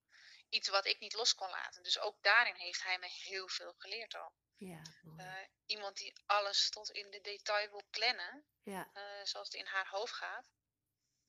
Iets 0.49 0.69
wat 0.69 0.87
ik 0.87 1.01
niet 1.01 1.15
los 1.15 1.35
kon 1.35 1.51
laten. 1.51 1.83
Dus 1.83 1.99
ook 1.99 2.23
daarin 2.23 2.55
heeft 2.55 2.83
hij 2.83 2.99
me 2.99 3.07
heel 3.07 3.49
veel 3.49 3.75
geleerd 3.77 4.15
al. 4.15 4.33
Ja, 4.59 4.83
uh, 5.17 5.35
iemand 5.67 5.97
die 5.97 6.13
alles 6.27 6.71
tot 6.71 6.91
in 6.91 7.11
de 7.11 7.21
detail 7.21 7.71
wil 7.71 7.87
plannen, 7.91 8.45
ja. 8.63 8.91
uh, 8.95 9.25
zoals 9.25 9.47
het 9.47 9.57
in 9.57 9.67
haar 9.67 9.89
hoofd 9.89 10.13
gaat, 10.13 10.47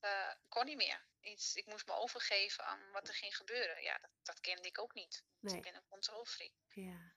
uh, 0.01 0.33
kon 0.49 0.65
niet 0.65 0.77
meer. 0.77 1.05
Iets, 1.19 1.55
ik 1.55 1.65
moest 1.65 1.85
me 1.85 1.93
overgeven 1.93 2.65
aan 2.65 2.91
wat 2.91 3.07
er 3.07 3.13
ging 3.13 3.35
gebeuren. 3.35 3.83
Ja, 3.83 3.97
dat, 3.97 4.11
dat 4.23 4.39
kende 4.39 4.67
ik 4.67 4.79
ook 4.79 4.93
niet. 4.93 5.23
Nee. 5.39 5.55
Ik 5.55 5.61
ben 5.61 5.75
een 5.75 5.87
controlfreak. 5.89 6.51
Ja. 6.69 7.15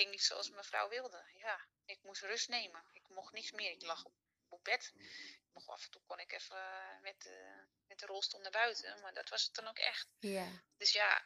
Ging 0.00 0.12
niet 0.12 0.22
zoals 0.22 0.50
mevrouw 0.50 0.88
wilde. 0.88 1.24
Ja, 1.34 1.66
ik 1.84 1.98
moest 2.02 2.22
rust 2.22 2.48
nemen. 2.48 2.84
Ik 2.92 3.08
mocht 3.08 3.32
niks 3.32 3.50
meer. 3.50 3.70
Ik 3.70 3.82
lag 3.82 4.04
op 4.04 4.14
op 4.48 4.64
bed. 4.64 4.92
Nog 5.52 5.68
af 5.68 5.84
en 5.84 5.90
toe 5.90 6.02
kon 6.06 6.18
ik 6.18 6.32
even 6.32 6.98
met, 7.02 7.30
met 7.86 7.98
de 7.98 8.06
rolstoel 8.06 8.40
naar 8.40 8.50
buiten, 8.50 9.00
maar 9.00 9.14
dat 9.14 9.28
was 9.28 9.42
het 9.42 9.54
dan 9.54 9.66
ook 9.66 9.78
echt. 9.78 10.08
Ja. 10.18 10.62
Dus 10.76 10.92
ja, 10.92 11.24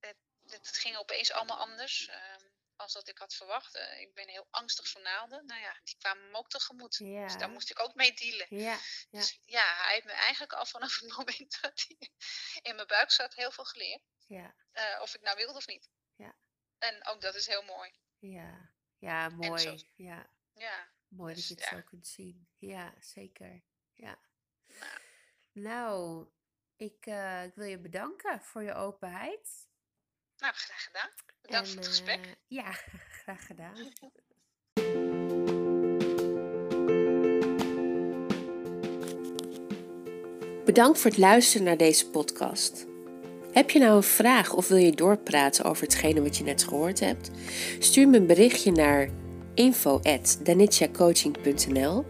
het, 0.00 0.16
het 0.46 0.76
ging 0.76 0.96
opeens 0.96 1.32
allemaal 1.32 1.58
anders. 1.58 2.08
Ehm, 2.08 2.44
als 2.76 2.92
dat 2.92 3.08
ik 3.08 3.18
had 3.18 3.34
verwacht. 3.34 3.76
Uh, 3.76 4.00
ik 4.00 4.14
ben 4.14 4.28
heel 4.28 4.46
angstig 4.50 4.88
voor 4.88 5.00
naalden. 5.00 5.46
Nou 5.46 5.60
ja, 5.60 5.80
die 5.84 5.96
kwamen 5.98 6.30
me 6.30 6.36
ook 6.36 6.48
tegemoet. 6.48 6.96
Ja. 6.96 7.24
Dus 7.24 7.36
daar 7.36 7.50
moest 7.50 7.70
ik 7.70 7.80
ook 7.80 7.94
mee 7.94 8.12
dealen. 8.12 8.46
Ja. 8.50 8.78
ja. 9.10 9.18
Dus 9.18 9.38
ja, 9.44 9.74
hij 9.76 9.92
heeft 9.92 10.06
me 10.06 10.12
eigenlijk 10.12 10.52
al 10.52 10.66
vanaf 10.66 11.00
het 11.00 11.08
moment 11.16 11.60
dat 11.60 11.84
hij 11.86 12.10
in 12.62 12.74
mijn 12.74 12.86
buik 12.86 13.10
zat 13.10 13.34
heel 13.34 13.50
veel 13.50 13.64
geleerd. 13.64 14.02
Ja. 14.26 14.54
Uh, 14.72 15.00
of 15.00 15.14
ik 15.14 15.20
nou 15.20 15.36
wilde 15.36 15.58
of 15.58 15.66
niet. 15.66 15.88
Ja. 16.16 16.34
En 16.78 17.06
ook 17.06 17.20
dat 17.20 17.34
is 17.34 17.46
heel 17.46 17.62
mooi. 17.62 17.92
Ja, 18.18 18.70
ja 18.98 19.28
mooi. 19.28 19.84
Ja. 19.94 20.30
ja. 20.52 20.88
Mooi 21.08 21.34
dus, 21.34 21.48
dat 21.48 21.58
je 21.58 21.64
het 21.64 21.72
ja. 21.72 21.80
zo 21.80 21.88
kunt 21.88 22.06
zien. 22.06 22.48
Ja, 22.58 22.94
zeker. 23.00 23.62
Ja. 23.94 24.18
Nou, 24.66 24.92
Nou, 25.52 26.26
ik, 26.76 27.06
uh, 27.06 27.44
ik 27.44 27.54
wil 27.54 27.66
je 27.66 27.78
bedanken 27.78 28.40
voor 28.40 28.62
je 28.62 28.74
openheid. 28.74 29.68
nou 30.36 30.54
graag 30.54 30.84
gedaan. 30.84 31.10
Bedankt 31.40 31.68
En, 31.68 31.74
voor 31.74 31.82
het 31.82 31.90
gesprek. 31.90 32.26
uh, 32.26 32.32
ja, 32.46 32.72
graag 33.22 33.46
gedaan. 33.46 33.76
Bedankt 40.64 40.98
voor 40.98 41.10
het 41.10 41.18
luisteren 41.20 41.66
naar 41.66 41.76
deze 41.76 42.10
podcast. 42.10 42.86
Heb 43.58 43.70
je 43.70 43.78
nou 43.78 43.96
een 43.96 44.02
vraag 44.02 44.54
of 44.54 44.68
wil 44.68 44.76
je 44.76 44.92
doorpraten 44.92 45.64
over 45.64 45.82
hetgene 45.82 46.22
wat 46.22 46.36
je 46.36 46.44
net 46.44 46.64
gehoord 46.64 47.00
hebt? 47.00 47.30
Stuur 47.78 48.08
me 48.08 48.16
een 48.16 48.26
berichtje 48.26 48.72
naar 48.72 49.08
info@danitjacoaching.nl. 49.54 52.04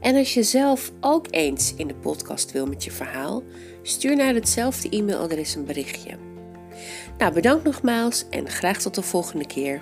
En 0.00 0.16
als 0.16 0.34
je 0.34 0.42
zelf 0.42 0.92
ook 1.00 1.26
eens 1.30 1.74
in 1.76 1.86
de 1.86 1.94
podcast 1.94 2.52
wil 2.52 2.66
met 2.66 2.84
je 2.84 2.90
verhaal, 2.90 3.42
stuur 3.82 4.16
naar 4.16 4.34
hetzelfde 4.34 4.88
e-mailadres 4.88 5.54
een 5.54 5.64
berichtje. 5.64 6.10
Nou, 7.18 7.32
bedankt 7.32 7.64
nogmaals 7.64 8.24
en 8.30 8.48
graag 8.48 8.80
tot 8.80 8.94
de 8.94 9.02
volgende 9.02 9.46
keer. 9.46 9.80